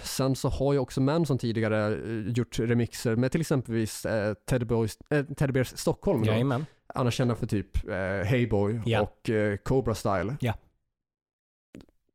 Sen 0.03 0.35
så 0.35 0.49
har 0.49 0.73
ju 0.73 0.79
också 0.79 1.01
Manson 1.01 1.37
tidigare 1.37 1.95
eh, 1.95 2.31
gjort 2.31 2.59
remixer 2.59 3.15
med 3.15 3.31
till 3.31 3.41
exempelvis 3.41 4.05
eh, 4.05 4.33
Teddy, 4.33 4.65
Boys, 4.65 4.97
eh, 5.09 5.25
Teddy 5.25 5.53
Bears 5.53 5.77
Stockholm. 5.77 6.21
Då. 6.21 6.27
Jajamän. 6.31 6.65
Annars 6.87 7.13
kända 7.13 7.35
för 7.35 7.47
typ 7.47 7.87
eh, 7.87 7.95
Hey 8.27 8.47
Boy 8.47 8.81
Ja. 8.85 9.01
och 9.01 9.29
eh, 9.29 9.57
Cobra 9.57 9.95
Style. 9.95 10.35
Ja. 10.39 10.53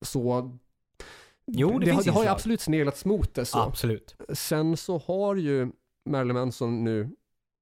Så 0.03 0.51
Jo, 1.47 1.78
det 1.78 1.85
det, 1.87 1.91
har, 1.93 2.03
det 2.03 2.11
har 2.11 2.22
ju 2.22 2.28
absolut 2.28 2.61
sneglats 2.61 3.05
mot 3.05 3.35
det 3.35 3.45
så. 3.45 3.59
Absolut. 3.59 4.16
Sen 4.33 4.76
så 4.76 4.99
har 4.99 5.35
ju 5.37 5.72
Marilyn 6.11 6.35
Manson 6.35 6.85
nu 6.85 7.11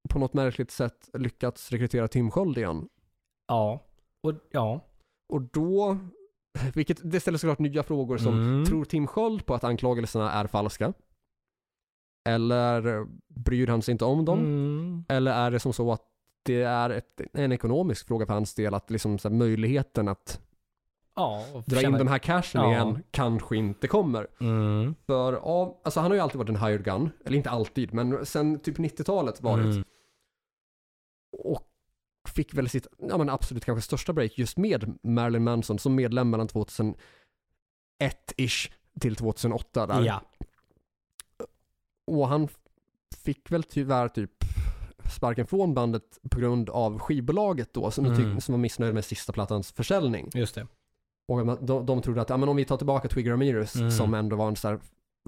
på 0.09 0.19
något 0.19 0.35
märkligt 0.35 0.71
sätt 0.71 1.09
lyckats 1.15 1.71
rekrytera 1.73 2.09
Tim 2.09 2.31
Sköld 2.31 2.59
igen. 2.59 2.89
Ja. 3.49 3.85
Och 4.21 4.35
ja. 4.51 4.85
Och 5.29 5.43
då, 5.43 5.99
vilket 6.75 7.01
det 7.11 7.21
ställer 7.21 7.39
såklart 7.39 7.59
nya 7.59 7.83
frågor 7.83 8.19
som 8.19 8.35
Mm. 8.35 8.65
tror 8.65 8.85
Tim 8.85 9.07
Sköld 9.07 9.47
på 9.47 9.55
att 9.55 9.65
anklagelserna 9.65 10.33
är 10.33 10.47
falska? 10.47 10.93
Eller 12.29 13.07
bryr 13.29 13.67
han 13.67 13.83
sig 13.83 13.93
inte 13.93 14.05
om 14.05 14.25
dem? 14.25 14.39
Mm. 14.39 15.05
Eller 15.09 15.33
är 15.33 15.51
det 15.51 15.61
som 15.61 15.73
så 15.73 15.93
att 15.93 16.03
det 16.43 16.63
är 16.63 16.91
ett, 16.91 17.21
en 17.33 17.53
ekonomisk 17.53 18.07
fråga 18.07 18.27
för 18.27 18.33
hans 18.35 18.55
del 18.55 18.75
att 18.75 18.91
liksom 18.91 19.19
så 19.19 19.29
här, 19.29 19.37
möjligheten 19.37 20.09
att 20.09 20.41
Ja. 21.17 21.45
dra 21.67 21.77
in 21.77 21.83
känna- 21.83 21.99
de 21.99 22.09
här 22.09 22.19
cashen 22.19 22.63
Ja. 22.63 22.71
igen 22.73 23.03
kanske 23.11 23.57
inte 23.57 23.89
kommer. 23.89 24.27
Mm. 24.41 24.95
För 25.07 25.33
av, 25.33 25.77
alltså 25.85 26.01
han 26.01 26.11
har 26.11 26.17
ju 26.17 26.21
alltid 26.21 26.39
varit 26.39 26.49
en 26.49 26.57
hired 26.57 26.85
gun, 26.85 27.11
eller 27.25 27.37
inte 27.37 27.51
alltid, 27.51 27.95
men 27.95 28.27
sen 28.27 28.61
typ 28.61 28.79
90-talet 28.79 29.43
varit. 29.43 29.65
Mm. 29.65 29.85
Och 31.39 31.68
fick 32.29 32.55
väl 32.55 32.69
sitt, 32.69 32.87
ja 32.99 33.19
men 33.19 33.29
absolut 33.31 33.65
kanske 33.65 33.83
största 33.83 34.13
break 34.13 34.39
just 34.39 34.57
med 34.59 34.99
Marilyn 35.03 35.45
Manson 35.45 35.79
som 35.79 35.95
medlem 35.95 36.31
mellan 36.31 36.49
2001-ish 36.49 38.71
till 39.01 39.17
2008 39.17 39.87
där. 39.87 40.03
Ja. 40.05 40.23
Och 42.07 42.29
han 42.29 42.49
fick 43.17 43.51
väl 43.51 43.63
tyvärr 43.63 44.09
typ 44.09 44.31
sparken 45.11 45.47
från 45.47 45.75
bandet 45.75 46.19
på 46.31 46.41
grund 46.41 46.71
av 46.71 46.99
skivbolaget 46.99 47.75
då 47.75 47.91
som, 47.91 48.07
Mm. 48.07 48.41
som 48.41 48.53
var 48.53 48.59
missnöjd 48.59 48.95
med 48.95 49.05
sista 49.05 49.33
plattans 49.33 49.73
försäljning. 49.73 50.31
Just 50.35 50.55
det. 50.55 50.67
Och 51.29 51.47
de, 51.47 51.67
de, 51.67 51.87
de 51.87 52.03
trodde 52.03 52.21
att 52.21 52.31
ja, 52.31 52.37
men 52.37 52.49
om 52.49 52.57
vi 52.57 52.65
tar 52.65 52.77
tillbaka 52.77 53.09
Twigger 53.09 53.31
Ramirez 53.31 53.77
Mm. 53.77 53.91
som 53.91 54.15
ändå 54.15 54.37
var 54.37 54.49
en 54.49 54.57
sån 54.57 54.71
här 54.71 54.81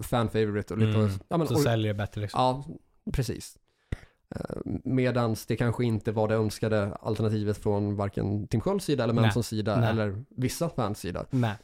fan 0.02 0.28
favorite 0.28 0.74
och 0.74 0.78
lite 0.80 0.98
Mm. 0.98 1.10
ja, 1.28 1.36
men, 1.36 1.46
Så 1.46 1.54
och, 1.54 1.60
säljer 1.60 1.88
det 1.92 1.98
bättre 1.98 2.20
liksom. 2.20 2.40
Ja, 2.40 2.64
precis. 3.12 3.58
Eh, 4.36 4.40
Medans 4.84 5.46
det 5.46 5.56
kanske 5.56 5.84
inte 5.84 6.12
var 6.12 6.28
det 6.28 6.34
önskade 6.34 6.94
alternativet 6.94 7.58
från 7.58 7.96
varken 7.96 8.46
Tim 8.48 8.60
Skölds 8.60 8.84
sida 8.84 9.04
eller. 9.04 9.14
Mansons 9.14 9.46
sida 9.48 9.80
Nej. 9.80 9.90
eller 9.90 10.24
vissa 10.28 10.68
fans 10.68 10.98
sida. 11.00 11.26
Nej. 11.30 11.54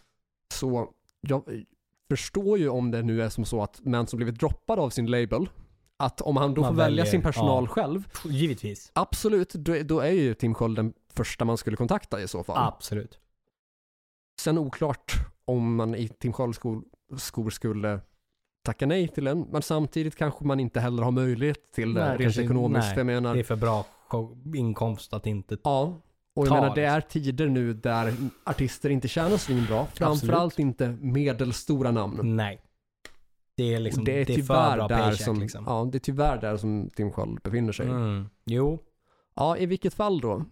Så 0.55 0.93
jag 1.21 1.65
förstår 2.09 2.59
ju 2.59 2.69
om 2.69 2.91
det 2.91 3.03
nu 3.03 3.23
är 3.23 3.29
som 3.29 3.45
så 3.45 3.63
att 3.63 3.85
Manson 3.85 4.17
blivit 4.17 4.41
droppad 4.41 4.79
av 4.79 4.91
sin 4.91 5.07
label. 5.07 5.49
Att 5.99 6.21
om 6.21 6.37
han 6.37 6.55
då 6.55 6.61
Man 6.61 6.71
får 6.71 6.77
välja 6.77 6.91
väljer, 6.91 7.05
sin 7.05 7.23
personal 7.23 7.65
ja. 7.65 7.69
själv, 7.71 8.09
Givetvis. 8.25 8.91
absolut, 8.95 9.53
då, 9.53 9.77
är- 9.77 9.85
då 9.85 10.01
är 10.01 10.11
ju 10.13 10.35
Tim 10.35 10.55
Sköld 10.55 10.77
den 10.79 10.93
första 11.13 11.45
man 11.45 11.57
skulle 11.59 11.77
kontakta 11.77 12.23
i 12.23 12.29
så 12.29 12.45
fall. 12.45 12.69
Absolut. 12.75 13.19
Sen 14.41 14.59
oklart 14.59 15.13
om 15.45 15.77
man 15.77 15.95
i 15.95 16.09
Tim 16.09 16.33
Skölds 16.33 16.57
skor, 16.57 16.83
skor 17.19 17.51
skulle 17.51 18.01
tacka 18.67 18.87
nej 18.87 19.09
till 19.09 19.25
den, 19.25 19.41
men 19.51 19.63
samtidigt 19.63 20.17
kanske 20.17 20.45
man 20.45 20.61
inte 20.61 20.81
heller 20.81 21.03
har 21.03 21.11
möjlighet 21.11 21.73
till 21.73 21.95
det 21.95 22.01
Nej, 22.01 22.11
rent 22.11 22.23
kanske- 22.23 22.43
ekonomiskt. 22.43 22.85
nej. 22.87 22.95
För 22.95 23.01
jag 23.01 23.07
menar, 23.07 23.35
Det 23.35 23.41
är 23.41 23.45
för 23.45 23.57
bra 23.57 23.85
inkomst 24.55 25.13
att 25.13 25.27
inte... 25.27 25.57
Ja, 25.65 26.01
och 26.35 26.47
jag 26.47 26.53
menar 26.55 26.75
det 26.75 26.85
är 26.85 27.01
tider 27.01 27.49
nu 27.49 27.73
där 27.75 28.15
artister 28.45 28.91
inte 28.91 29.09
tjänar 29.09 29.37
svinbra. 29.37 29.87
Framförallt 29.95 30.59
inte 30.59 30.89
medelstora 31.01 31.91
namn. 31.91 32.37
Nej. 32.37 32.61
Det 33.57 33.75
är 33.75 33.81
liksom, 33.81 34.05
det 34.05 34.13
är 34.13 34.15
det 34.15 34.21
är 34.23 34.25
för 34.27 34.35
tyvärr 34.35 34.77
bra 34.77 34.89
där 34.89 34.99
paycheck 34.99 35.25
som, 35.25 35.41
liksom. 35.41 35.65
ja, 35.67 35.89
det 35.93 35.99
är 35.99 36.01
tyvärr 36.01 36.41
där 36.41 36.57
som 36.57 36.91
Tim 36.97 37.13
Sköld 37.13 37.39
befinner 37.45 37.73
sig. 37.73 37.87
Mm. 37.87 38.29
Jo. 38.45 38.79
Ja, 39.37 39.57
i 39.57 39.67
vilket 39.67 39.95
fall 39.95 40.21
då? 40.21 40.45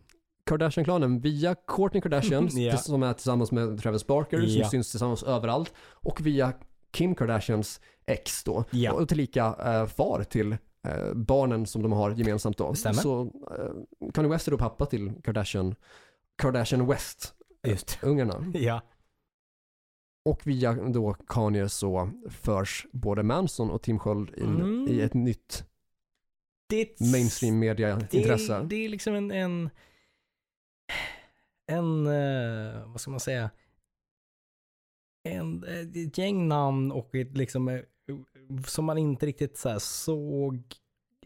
Kardashian-klanen 0.47 1.21
via 1.21 1.55
Kourtney 1.55 2.01
Kardashian, 2.01 2.49
Ja. 2.53 2.77
som 2.77 3.03
är 3.03 3.13
tillsammans 3.13 3.53
med 3.53 3.83
Travis 3.83 4.07
Barker, 4.07 4.39
som 4.47 4.61
Ja. 4.61 4.69
syns 4.69 4.91
tillsammans 4.91 5.23
överallt, 5.23 5.73
och 5.93 6.27
via 6.27 6.53
Kim 6.95 7.15
Kardashians 7.15 7.81
ex 8.07 8.45
då, 8.45 8.65
Ja. 8.71 8.93
och 8.93 9.09
tillika 9.09 9.45
eh, 9.65 9.87
far 9.87 10.23
till 10.25 10.53
eh, 10.89 11.15
barnen 11.15 11.67
som 11.67 11.83
de 11.83 11.93
har 11.93 12.11
gemensamt 12.11 12.59
då. 12.59 12.75
Stämmer. 12.75 12.95
Så 13.03 13.23
eh, 13.59 14.11
Kanye 14.15 14.31
West 14.31 14.47
är 14.47 14.51
då 14.53 14.59
pappa 14.59 14.87
till 14.87 15.13
Kardashian, 15.25 15.75
Kardashian 16.39 16.87
West, 16.87 17.35
Just. 17.67 17.99
ungarna. 18.03 18.45
Ja. 18.55 18.81
Och 20.25 20.47
via 20.47 20.73
då 20.73 21.15
Kanye 21.15 21.69
så 21.69 22.11
förs 22.31 22.87
både 22.93 23.23
Manson 23.23 23.71
och 23.71 23.83
Tim 23.83 23.99
Sköld 23.99 24.31
in 24.37 24.45
Mm. 24.61 24.87
i 24.89 25.01
ett 25.01 25.15
nytt 25.15 25.65
Det 26.69 27.01
mainstream 27.01 27.59
media-intresse. 27.59 28.59
Det, 28.59 28.67
det 28.67 28.85
är 28.85 28.89
liksom 28.89 29.15
en, 29.15 29.31
en, 29.31 29.71
en 31.67 32.07
eh, 32.07 32.87
vad 32.87 33.01
ska 33.01 33.11
man 33.11 33.21
säga, 33.21 33.51
en, 35.25 35.65
eh, 35.65 36.05
ett 36.05 36.19
gäng 36.19 36.49
namn 36.49 36.93
och 36.93 37.15
ett 37.15 37.37
liksom, 37.37 37.69
eh, 37.69 37.81
som 38.67 38.85
man 38.85 38.99
inte 38.99 39.27
riktigt 39.27 39.59
så 39.59 39.81
såg, 39.81 40.63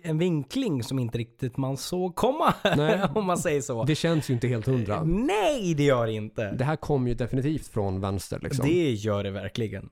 en 0.02 0.18
vinkling 0.18 0.82
som 0.82 0.98
inte 0.98 1.18
riktigt 1.18 1.56
man 1.56 1.76
såg 1.76 2.14
komma, 2.14 2.54
om 3.14 3.24
man 3.24 3.38
säger 3.38 3.60
så. 3.60 3.84
Det 3.84 3.94
känns 3.94 4.30
ju 4.30 4.34
inte 4.34 4.48
helt 4.48 4.66
hundra. 4.66 5.04
Nej, 5.04 5.74
det 5.74 5.82
gör 5.82 6.06
det 6.06 6.12
inte. 6.12 6.50
Det 6.50 6.64
här 6.64 6.76
kom 6.76 7.08
ju 7.08 7.14
definitivt 7.14 7.66
från 7.66 8.00
vänster 8.00 8.40
liksom. 8.42 8.66
Det 8.66 8.92
gör 8.92 9.24
det 9.24 9.30
verkligen. 9.30 9.90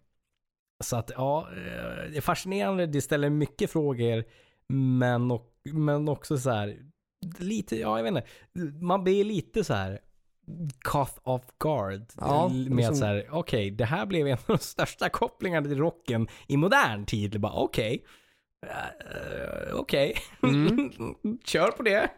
Så 0.84 0.96
att 0.96 1.10
ja, 1.16 1.48
eh, 1.50 2.10
det 2.10 2.16
är 2.16 2.20
fascinerande. 2.20 2.86
Det 2.86 3.00
ställer 3.00 3.30
mycket 3.30 3.70
frågor. 3.70 4.24
Men, 4.68 5.30
och, 5.30 5.52
men 5.72 6.08
också 6.08 6.38
så 6.38 6.50
här. 6.50 6.78
lite, 7.38 7.76
ja 7.76 7.98
jag 7.98 8.04
vet 8.04 8.24
inte. 8.24 8.84
Man 8.84 9.04
blir 9.04 9.24
lite 9.24 9.64
så 9.64 9.74
här 9.74 9.98
caught 10.84 11.18
off 11.22 11.42
guard. 11.60 12.02
Ja, 12.20 12.48
med 12.68 12.96
så 12.96 13.04
här, 13.04 13.26
okej, 13.30 13.70
det 13.70 13.84
här 13.84 14.06
blev 14.06 14.26
en 14.26 14.32
av 14.32 14.38
de 14.46 14.58
största 14.58 15.08
kopplingarna 15.08 15.68
till 15.68 15.78
rocken 15.78 16.28
i 16.46 16.56
modern 16.56 17.06
tid. 17.06 17.30
Det 17.30 17.38
Bara 17.38 17.52
okej. 17.52 18.04
Eh, 18.66 19.74
okej. 19.74 20.16
Mm. 20.42 20.90
Kör 21.44 21.70
på 21.70 21.82
det. 21.82 22.10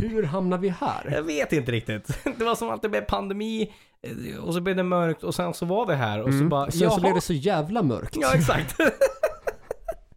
Hur 0.00 0.22
hamnar 0.22 0.58
vi 0.58 0.68
här? 0.68 1.10
Jag 1.12 1.22
vet 1.22 1.52
inte 1.52 1.72
riktigt. 1.72 2.18
Det 2.38 2.44
var 2.44 2.54
som 2.54 2.70
att 2.70 2.82
det 2.82 2.88
blev 2.88 3.00
pandemi 3.04 3.72
eh, 4.02 4.38
och 4.44 4.54
så 4.54 4.60
blev 4.60 4.76
det 4.76 4.82
mörkt 4.82 5.22
och 5.24 5.34
sen 5.34 5.54
så 5.54 5.66
var 5.66 5.86
vi 5.86 5.94
här 5.94 6.20
och 6.22 6.28
så 6.28 6.36
Mm. 6.36 6.48
bara, 6.48 6.70
Sen 6.70 6.78
så 6.78 6.84
jaha. 6.84 7.00
blev 7.00 7.14
det 7.14 7.20
så 7.20 7.32
jävla 7.32 7.82
mörkt. 7.82 8.16
Ja, 8.20 8.34
exakt. 8.34 8.76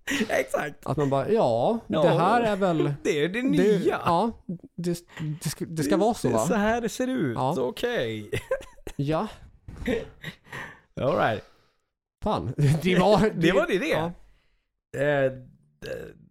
exakt. 0.30 0.86
Att 0.86 0.98
man 0.98 1.10
bara, 1.10 1.30
ja, 1.32 1.80
Ja. 1.88 2.02
det 2.04 2.10
här 2.10 2.42
är 2.42 2.56
väl... 2.56 2.94
Det 3.04 3.24
är 3.24 3.30
det 3.30 3.42
Det, 3.42 3.48
nya. 3.50 4.02
ja, 4.06 4.32
det, 4.76 4.98
det, 5.44 5.50
ska, 5.50 5.66
det 5.66 5.84
ska 5.84 5.98
vara 5.98 6.14
så 6.14 6.28
Det 6.28 6.34
va? 6.34 6.48
så 6.48 6.54
här 6.56 6.82
det 6.82 6.90
ser 6.90 7.08
ut. 7.08 7.36
Ja. 7.36 7.56
Okej. 7.60 8.30
Ja, 8.96 9.28
Alright. 11.02 11.44
fan. 12.24 12.54
Det 12.82 13.00
var 13.00 13.30
Det 13.36 13.52
var 13.52 13.68
det. 13.68 13.80
det. 13.80 13.88
Ja. 13.88 14.12
Eh, 15.02 15.32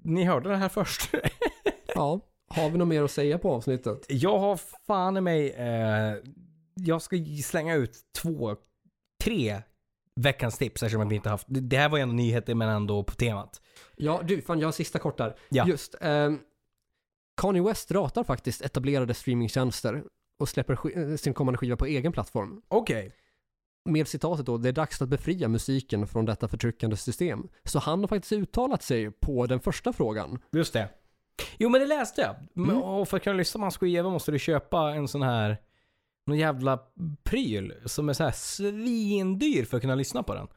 ni 0.05 0.25
hörde 0.25 0.49
det 0.49 0.57
här 0.57 0.69
först. 0.69 1.11
ja. 1.95 2.21
Har 2.49 2.71
vi 2.71 2.79
något 2.79 2.89
mer 2.89 3.03
att 3.03 3.11
säga 3.11 3.39
på 3.39 3.53
avsnittet? 3.53 4.07
Jag 4.09 4.39
har 4.39 4.57
fan 4.87 5.17
i 5.17 5.21
mig, 5.21 5.51
eh, 5.51 6.15
jag 6.75 7.03
ska 7.03 7.17
slänga 7.45 7.75
ut 7.75 7.97
två, 8.23 8.57
tre 9.25 9.63
veckans 10.21 10.59
tips 10.59 10.83
eftersom 10.83 11.09
vi 11.09 11.17
inte 11.17 11.29
haft, 11.29 11.47
det 11.49 11.77
här 11.77 11.89
var 11.89 11.99
ju 11.99 12.03
ändå 12.03 12.15
nyheter 12.15 12.55
men 12.55 12.69
ändå 12.69 13.05
på 13.05 13.13
temat. 13.13 13.61
Ja, 13.97 14.21
du, 14.25 14.43
fan 14.43 14.61
jag 14.61 14.67
har 14.67 14.73
sista 14.73 14.99
kort 14.99 15.19
där. 15.19 15.37
Ja. 15.49 15.67
Just, 15.69 15.95
ehm, 16.01 16.39
Kanye 17.41 17.63
West 17.63 17.91
ratar 17.91 18.25
faktiskt 18.25 18.63
etablerade 18.63 19.15
streamingtjänster 19.15 20.05
och 20.41 20.49
släpper 20.49 20.75
sk- 20.75 21.17
sin 21.17 21.35
kommande 21.35 21.59
skiva 21.59 21.77
på 21.77 21.87
egen 21.87 22.13
plattform. 22.13 22.63
Okej. 22.69 23.13
Med 23.85 24.09
citatet 24.09 24.47
då, 24.47 24.59
det 24.59 24.69
är 24.69 24.73
dags 24.73 25.03
att 25.03 25.09
befria 25.09 25.49
musiken 25.49 26.07
från 26.07 26.25
detta 26.25 26.49
förtryckande 26.49 26.97
system. 26.97 27.49
Så 27.65 27.79
han 27.79 28.01
har 28.01 28.09
faktiskt 28.09 28.33
uttalat 28.33 28.83
sig 28.83 29.11
på 29.11 29.47
den 29.47 29.61
första 29.61 29.93
frågan. 29.93 30.39
Just 30.53 30.73
det. 30.73 30.89
Jo 31.59 31.69
men 31.69 31.81
det 31.81 31.87
läste 31.87 32.21
jag. 32.21 32.65
Mm. 32.65 32.83
Och 32.83 33.09
för 33.09 33.17
att 33.17 33.23
kunna 33.23 33.37
lyssna 33.37 33.59
på 33.59 33.65
hans 33.65 33.77
skiva 33.77 34.11
måste 34.11 34.33
du 34.33 34.39
köpa 34.39 34.91
en 34.95 35.09
sån 35.09 35.23
här, 35.23 35.57
någon 36.27 36.39
jävla 36.39 36.81
pryl 37.23 37.75
som 37.87 38.09
är 38.09 38.13
så 38.13 38.25
här 38.25 38.31
svindyr 38.33 39.65
för 39.65 39.77
att 39.77 39.81
kunna 39.81 39.95
lyssna 39.95 40.23
på 40.23 40.35
den. 40.35 40.49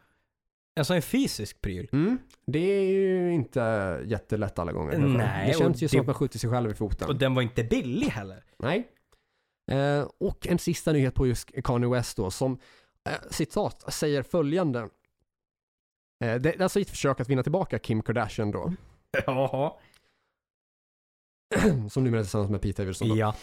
Alltså 0.79 0.93
en 0.93 1.01
fysisk 1.01 1.61
pryl. 1.61 1.89
Mm. 1.91 2.17
Det 2.47 2.59
är 2.59 2.83
ju 2.91 3.33
inte 3.33 3.59
jättelätt 4.05 4.59
alla 4.59 4.71
gånger. 4.71 4.97
Nej, 4.97 5.47
det 5.47 5.57
känns 5.57 5.81
ju 5.83 5.85
det- 5.85 5.89
som 5.89 5.99
att 5.99 6.05
man 6.05 6.15
skjuter 6.15 6.39
sig 6.39 6.49
själv 6.49 6.71
i 6.71 6.73
foten. 6.73 7.07
Och 7.07 7.15
den 7.15 7.35
var 7.35 7.41
inte 7.41 7.63
billig 7.63 8.07
heller. 8.07 8.43
Nej. 8.59 8.91
Eh, 9.71 10.07
och 10.19 10.47
en 10.47 10.59
sista 10.59 10.91
nyhet 10.91 11.13
på 11.13 11.27
just 11.27 11.51
Kanye 11.63 11.89
West 11.89 12.17
då, 12.17 12.31
som 12.31 12.59
eh, 13.09 13.11
citat 13.31 13.93
säger 13.93 14.23
följande. 14.23 14.79
Eh, 14.79 14.87
det, 16.19 16.39
det 16.39 16.55
är 16.55 16.61
alltså 16.61 16.79
ett 16.79 16.89
försök 16.89 17.19
att 17.19 17.29
vinna 17.29 17.43
tillbaka 17.43 17.79
Kim 17.79 18.01
Kardashian 18.01 18.51
då, 18.51 18.73
Jaha. 19.25 19.71
som 21.89 22.03
numera 22.03 22.19
är 22.19 22.23
tillsammans 22.23 22.51
med 22.51 22.61
Pete 22.61 22.81
Davidson. 22.81 23.17
Ja. 23.17 23.35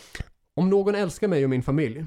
Om 0.55 0.71
någon 0.71 0.95
älskar 0.95 1.29
mig 1.29 1.45
och 1.45 1.51
min 1.51 1.63
familj, 1.63 2.05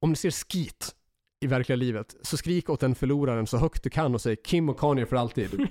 om 0.00 0.10
ni 0.10 0.16
ser 0.16 0.30
skit 0.30 0.94
i 1.40 1.46
verkliga 1.46 1.76
livet, 1.76 2.16
så 2.22 2.36
skrik 2.36 2.70
åt 2.70 2.80
den 2.80 2.94
förloraren 2.94 3.46
så 3.46 3.56
högt 3.56 3.82
du 3.82 3.90
kan 3.90 4.14
och 4.14 4.20
säg 4.20 4.36
Kim 4.36 4.68
och 4.68 4.78
Kanye 4.78 5.06
för 5.06 5.16
alltid. 5.16 5.54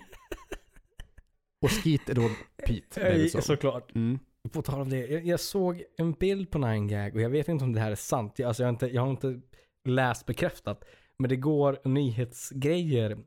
och 1.62 1.72
skit 1.72 2.10
är 2.10 2.14
då 2.14 2.30
Pete 2.66 3.04
Davidson. 3.04 3.42
Såklart. 3.42 3.96
Mm. 3.96 4.20
På 4.52 4.62
tal 4.62 4.82
om 4.82 4.90
det. 4.90 5.08
Jag, 5.08 5.26
jag 5.26 5.40
såg 5.40 5.84
en 5.98 6.12
bild 6.14 6.52
på 6.52 6.58
9gag 6.58 7.14
och 7.14 7.22
jag 7.22 7.30
vet 7.30 7.48
inte 7.48 7.64
om 7.64 7.74
det 7.74 7.80
här 7.80 7.92
är 7.92 7.96
sant. 7.96 8.40
Jag, 8.40 8.48
alltså 8.48 8.64
jag, 8.64 8.68
har 8.68 8.74
inte, 8.74 8.88
jag 8.88 9.02
har 9.02 9.10
inte 9.10 9.42
läst 9.86 10.26
bekräftat. 10.26 10.84
Men 11.18 11.30
det 11.30 11.36
går 11.36 11.80
nyhetsgrejer 11.84 13.18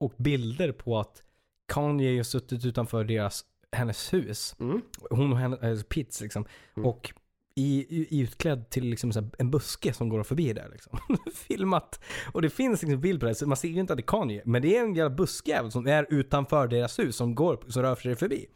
och 0.00 0.12
bilder 0.16 0.72
på 0.72 0.98
att 0.98 1.22
Kanye 1.68 2.16
har 2.16 2.24
suttit 2.24 2.64
utanför 2.64 3.04
deras, 3.04 3.44
hennes 3.72 4.12
hus. 4.12 4.56
Mm. 4.60 4.82
Hon 5.10 5.32
och 5.32 5.38
hennes, 5.38 5.62
alltså 5.62 5.86
Pits 5.88 6.20
liksom. 6.20 6.46
Mm. 6.76 6.88
Och 6.88 7.12
i, 7.58 8.20
utklädd 8.22 8.70
till 8.70 8.84
liksom 8.84 9.12
en 9.38 9.50
buske 9.50 9.92
som 9.92 10.08
går 10.08 10.22
förbi 10.22 10.52
där 10.52 10.68
liksom. 10.72 10.98
Filmat. 11.34 12.00
Och 12.32 12.42
det 12.42 12.50
finns 12.50 12.82
liksom 12.82 13.00
bild 13.00 13.20
på 13.20 13.26
det. 13.26 13.34
Så 13.34 13.48
man 13.48 13.56
ser 13.56 13.68
ju 13.68 13.80
inte 13.80 13.92
att 13.92 13.96
det 13.96 14.02
är 14.02 14.06
Kanye. 14.06 14.42
Men 14.44 14.62
det 14.62 14.76
är 14.76 14.82
en 14.82 14.94
jävla 14.94 15.16
buskjävel 15.16 15.70
som 15.70 15.86
är 15.86 16.06
utanför 16.10 16.68
deras 16.68 16.98
hus 16.98 17.16
som 17.16 17.34
går, 17.34 17.58
som 17.68 17.82
rör 17.82 17.94
sig 17.94 18.16
förbi. 18.16 18.46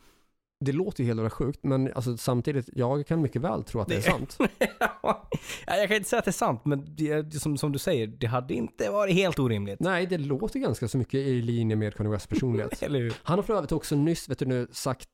Det 0.65 0.73
låter 0.73 1.03
ju 1.03 1.07
helt 1.07 1.19
jävla 1.19 1.31
sjukt, 1.31 1.59
men 1.63 1.93
alltså, 1.93 2.17
samtidigt, 2.17 2.69
jag 2.73 3.07
kan 3.07 3.23
mycket 3.23 3.43
väl 3.43 3.65
tro 3.65 3.81
att 3.81 3.89
det 3.89 3.97
är 3.97 4.01
sant. 4.01 4.39
ja, 5.03 5.29
jag 5.67 5.89
kan 5.89 5.97
inte 5.97 6.09
säga 6.09 6.19
att 6.19 6.25
det 6.25 6.31
är 6.31 6.33
sant, 6.33 6.65
men 6.65 6.97
det, 6.97 7.35
som, 7.35 7.57
som 7.59 7.73
du 7.73 7.79
säger, 7.79 8.07
det 8.07 8.27
hade 8.27 8.55
inte 8.55 8.91
varit 8.91 9.15
helt 9.15 9.39
orimligt. 9.39 9.81
Nej, 9.81 10.07
det 10.07 10.19
låter 10.19 10.59
ganska 10.59 10.89
så 10.89 10.99
mycket 10.99 11.15
i 11.15 11.43
linje 11.43 11.77
med 11.77 11.95
Kanye 11.95 12.13
Wests 12.13 12.27
personlighet. 12.27 12.83
Han 13.23 13.39
har 13.39 13.43
för 13.43 13.55
övrigt 13.55 13.73
också 13.73 13.97
nyss, 13.97 14.29
vet 14.29 14.39
du 14.39 14.47
nu, 14.47 14.67
sagt 14.73 15.09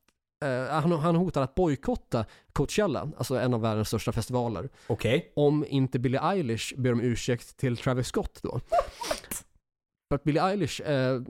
eh, 0.45 0.75
han, 0.75 0.93
han 0.93 1.17
hotar 1.17 1.43
att 1.43 1.55
bojkotta 1.55 2.25
Coachella, 2.53 3.09
alltså 3.17 3.35
en 3.39 3.55
av 3.55 3.61
världens 3.61 3.89
största 3.89 4.13
festivaler, 4.13 4.69
Okej. 4.87 5.33
om 5.37 5.65
inte 5.69 5.99
Billie 5.99 6.19
Eilish 6.23 6.75
ber 6.77 6.93
om 6.93 7.01
ursäkt 7.01 7.57
till 7.57 7.77
Travis 7.77 8.07
Scott 8.07 8.39
då. 8.43 8.61
För 10.09 10.15
att 10.15 10.25
Billie 10.25 10.41
Eilish, 10.41 10.81
eh, 10.81 11.21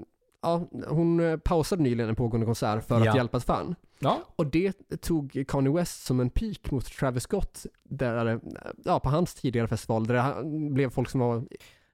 ja, 0.42 0.62
hon 0.88 1.20
eh, 1.20 1.36
pausade 1.36 1.82
nyligen 1.82 2.08
en 2.08 2.16
pågående 2.16 2.46
konsert 2.46 2.84
för 2.88 3.04
Ja. 3.04 3.10
att 3.10 3.16
hjälpa 3.16 3.36
ett 3.36 3.44
fan. 3.44 3.74
Ja. 3.98 4.18
Och 4.36 4.46
det 4.46 4.72
tog 5.00 5.44
Kanye 5.48 5.72
West 5.72 6.04
som 6.04 6.20
en 6.20 6.30
pik 6.30 6.70
mot 6.70 6.84
Travis 6.86 7.22
Scott, 7.22 7.66
där, 7.84 8.40
ja, 8.84 9.00
på 9.00 9.08
hans 9.08 9.34
tidigare 9.34 9.68
festival, 9.68 10.06
där 10.06 10.14
det 10.42 10.70
blev 10.70 10.90
folk 10.90 11.10
som 11.10 11.20
var, 11.20 11.42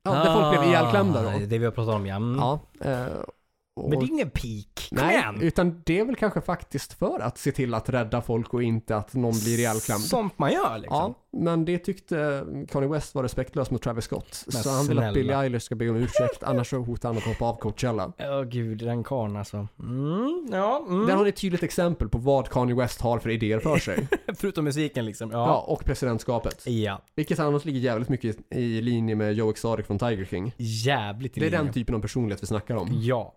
ja, 0.03 0.11
där 0.13 0.35
folk 0.35 0.51
blev 0.61 0.71
ihjälklämda 0.71 1.23
då. 1.23 1.39
Det 1.47 1.59
vi 1.59 1.65
har 1.65 1.73
pratat 1.73 1.95
om 1.95 2.07
ja. 2.07 2.21
Ja, 2.37 2.61
eh, 2.91 3.07
och, 3.75 3.91
Men 3.91 3.99
det 3.99 4.05
är 4.05 4.09
ingen 4.09 4.31
peak. 4.31 4.89
Kom 4.89 4.99
nej, 4.99 5.17
igen! 5.17 5.39
utan 5.41 5.83
det 5.87 5.99
är 5.99 6.05
väl 6.05 6.17
kanske 6.17 6.41
faktiskt 6.41 6.93
för 6.93 7.21
att 7.21 7.39
se 7.39 7.53
till 7.53 7.75
att 7.75 7.89
rädda 7.89 8.23
folk 8.23 8.55
och 8.55 8.63
inte 8.63 8.97
att 8.97 9.15
någon 9.15 9.33
blir 9.45 9.59
ihjälklämd. 9.59 10.03
Sånt 10.05 10.39
man 10.39 10.53
gör 10.53 10.79
liksom. 10.79 11.15
Ja, 11.33 11.39
men 11.39 11.65
det 11.65 11.79
tyckte 11.79 12.45
Kanye 12.71 12.89
West 12.89 13.15
var 13.15 13.23
respektlöst 13.23 13.71
mot 13.71 13.83
Travis 13.83 14.05
Scott. 14.05 14.45
Men 14.53 14.63
så 14.63 14.71
han 14.71 14.87
vill 14.87 14.99
att. 14.99 15.15
Billie 15.15 15.33
Eilish 15.35 15.63
ska 15.63 15.75
be 15.75 15.91
om 15.91 15.97
ursäkt, 15.97 16.43
annars 16.43 16.71
så 16.71 16.79
hotar 16.79 17.09
han 17.09 17.19
att 17.19 17.25
hoppa 17.25 17.45
av 17.45 17.57
Coachella. 17.57 18.13
Åh 18.19 18.43
gud, 18.43 18.79
den 18.79 19.05
karln 19.05 19.37
alltså. 19.37 19.69
Mm, 19.79 20.47
ja. 20.53 20.85
Mm. 20.89 21.07
Där 21.07 21.15
har 21.17 21.23
ni 21.23 21.29
ett 21.29 21.37
tydligt 21.37 21.63
exempel 21.63 22.09
på 22.09 22.19
vad 22.19 22.49
Kanye 22.49 22.75
West 22.75 23.01
har 23.01 23.19
för 23.19 23.31
idéer 23.31 23.61
för 23.61 23.77
sig. 23.77 24.09
Förutom 24.37 24.65
musiken 24.65 25.05
liksom. 25.05 25.31
ja. 25.31 25.39
Ja. 25.47 25.65
och 25.69 25.85
presidentskapet. 25.85 26.67
Ja. 26.67 27.03
Vilket 27.15 27.39
annars 27.39 27.65
ligger 27.65 27.81
jävligt 27.81 28.09
mycket 28.09 28.37
i, 28.55 28.81
linje 28.81 29.15
med 29.15 29.33
Joe 29.35 29.51
Exotic 29.51 29.87
från 29.87 29.99
Tiger 29.99 30.25
King. 30.25 30.55
Jävligt 30.59 31.37
i 31.37 31.41
Det 31.41 31.47
är 31.47 31.51
linje. 31.51 31.65
den 31.65 31.73
typen 31.73 31.95
av 31.95 32.01
personlighet 32.01 32.43
vi 32.43 32.47
snackar 32.47 32.75
om. 32.75 32.89
Ja. 32.93 33.35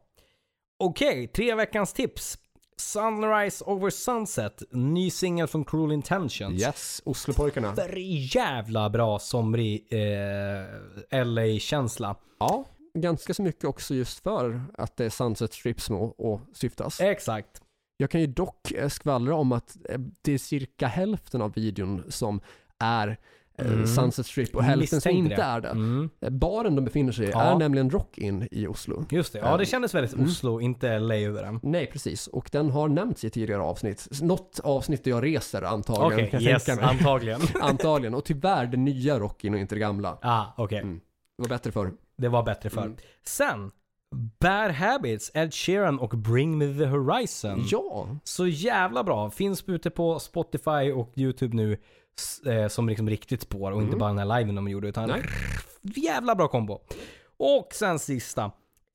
Okej, 0.77 1.27
tre 1.27 1.55
veckans 1.55 1.93
tips. 1.93 2.37
Sunrise 2.77 3.65
over 3.65 3.89
Sunset. 3.89 4.63
Ny 4.71 5.09
singel 5.09 5.47
från 5.47 5.65
Cruel 5.65 5.91
Intentions. 5.91 6.61
Yes, 6.61 7.01
Oslopojkarna. 7.05 7.75
För 7.75 7.97
jävla 8.35 8.89
bra 8.89 9.19
somrig 9.19 9.87
eh, 9.91 11.25
LA-känsla. 11.25 12.15
Ja, 12.39 12.65
ganska 12.93 13.33
så 13.33 13.41
mycket 13.41 13.65
också 13.65 13.95
just 13.95 14.23
för 14.23 14.61
att 14.77 14.97
det 14.97 15.05
är 15.05 15.09
Sunset 15.09 15.53
Strip 15.53 15.81
som 15.81 16.13
åsyftas. 16.17 17.01
Exakt. 17.01 17.61
Jag 17.97 18.09
kan 18.09 18.21
ju 18.21 18.27
dock 18.27 18.71
eh, 18.71 18.89
skvallra 18.89 19.35
om 19.35 19.51
att 19.51 19.77
eh, 19.89 19.99
det 20.21 20.33
är 20.33 20.37
cirka 20.37 20.87
hälften 20.87 21.41
av 21.41 21.53
videon 21.53 22.03
som 22.09 22.41
är 22.79 23.17
Mm. 23.57 23.87
Sunset 23.87 24.25
Strip 24.25 24.55
och 24.55 24.63
hälften 24.63 25.01
som 25.01 25.11
inte 25.11 25.35
det. 25.35 25.41
är 25.41 25.61
det. 25.61 25.67
Mm. 25.69 26.09
Eh, 26.21 26.29
Baren 26.29 26.75
de 26.75 26.85
befinner 26.85 27.11
sig 27.11 27.27
i 27.27 27.29
Ja. 27.31 27.41
är 27.41 27.55
nämligen 27.59 27.89
Rock-In 27.89 28.47
i 28.51 28.67
Oslo. 28.67 29.05
Just 29.09 29.33
det. 29.33 29.39
Ja, 29.39 29.57
det 29.57 29.65
kändes 29.65 29.93
väldigt 29.95 30.13
Mm. 30.13 30.25
Oslo, 30.25 30.61
inte 30.61 30.99
LA 30.99 31.15
över 31.15 31.43
den. 31.43 31.59
Nej, 31.63 31.87
precis. 31.91 32.27
Och 32.27 32.49
den 32.51 32.69
har 32.71 32.87
nämnts 32.87 33.23
i 33.23 33.29
tidigare 33.29 33.61
avsnitt. 33.61 34.07
Något 34.21 34.59
avsnitt 34.63 35.03
där 35.03 35.11
jag 35.11 35.23
reser 35.23 35.61
antagligen. 35.61 36.27
Okej, 36.27 36.43
jag 36.43 36.51
yes, 36.53 36.69
antagligen. 36.69 37.41
antagligen. 37.61 38.13
Och 38.13 38.25
tyvärr 38.25 38.65
det 38.65 38.77
nya 38.77 39.19
Rock-In 39.19 39.53
och 39.53 39.59
inte 39.59 39.75
det 39.75 39.79
gamla. 39.79 40.17
ah, 40.21 40.43
okej. 40.57 40.79
Mm. 40.79 40.99
Det 41.37 41.41
var 41.43 41.49
bättre 41.49 41.71
förr. 41.71 41.91
Det 42.17 42.27
var 42.27 42.43
bättre 42.43 42.69
förr. 42.69 42.81
Mm. 42.85 42.97
Sen, 43.25 43.71
Bad 44.39 44.71
Habits, 44.71 45.31
Ed 45.33 45.53
Sheeran 45.53 45.99
och 45.99 46.09
Bring 46.09 46.57
Me 46.57 46.65
The 46.73 46.85
Horizon. 46.85 47.63
Ja, 47.71 48.07
Så 48.23 48.47
jävla 48.47 49.03
bra. 49.03 49.29
Finns 49.29 49.63
ute 49.67 49.89
på 49.89 50.19
Spotify 50.19 50.91
och 50.95 51.13
YouTube 51.15 51.55
nu 51.55 51.71
eh, 51.73 51.77
som 52.69 52.89
liksom 52.89 53.09
riktigt 53.09 53.41
spår 53.41 53.71
och 53.71 53.77
inte 53.81 53.87
Mm. 53.87 53.99
bara 53.99 54.13
den 54.13 54.29
här 54.29 54.39
liven 54.39 54.55
de 54.55 54.67
gjorde 54.67 54.87
utan 54.87 55.09
Nej. 55.09 55.21
jävla 55.81 56.35
bra 56.35 56.47
kombo. 56.47 56.79
Och 57.37 57.67
sen 57.73 57.99
sista. 57.99 58.51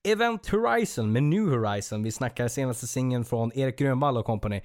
Event 0.08 0.48
Horizon 0.48 1.12
med 1.12 1.22
New 1.22 1.48
Horizon. 1.48 2.02
Vi 2.02 2.12
snackar 2.12 2.48
senaste 2.48 2.86
singeln 2.86 3.24
från 3.24 3.52
Erik 3.54 3.78
Grönvall 3.78 4.16
och 4.16 4.24
company. 4.24 4.62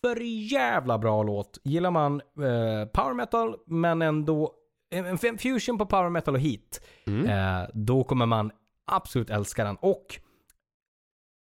För 0.00 0.20
jävla 0.52 0.98
bra 0.98 1.22
låt. 1.22 1.58
Gillar 1.64 1.90
man 1.90 2.20
eh, 2.20 2.88
power 2.92 3.14
metal 3.14 3.56
men 3.66 4.02
ändå 4.02 4.52
en, 4.90 5.06
en 5.06 5.38
fusion 5.38 5.78
på 5.78 5.86
power 5.86 6.10
metal 6.10 6.34
och 6.34 6.40
heat. 6.40 6.80
Mm. 7.06 7.26
Eh, 7.26 7.68
då 7.74 8.04
kommer 8.04 8.26
man 8.26 8.50
absolut 8.86 9.30
älska 9.30 9.64
den. 9.64 9.76
Och 9.80 10.20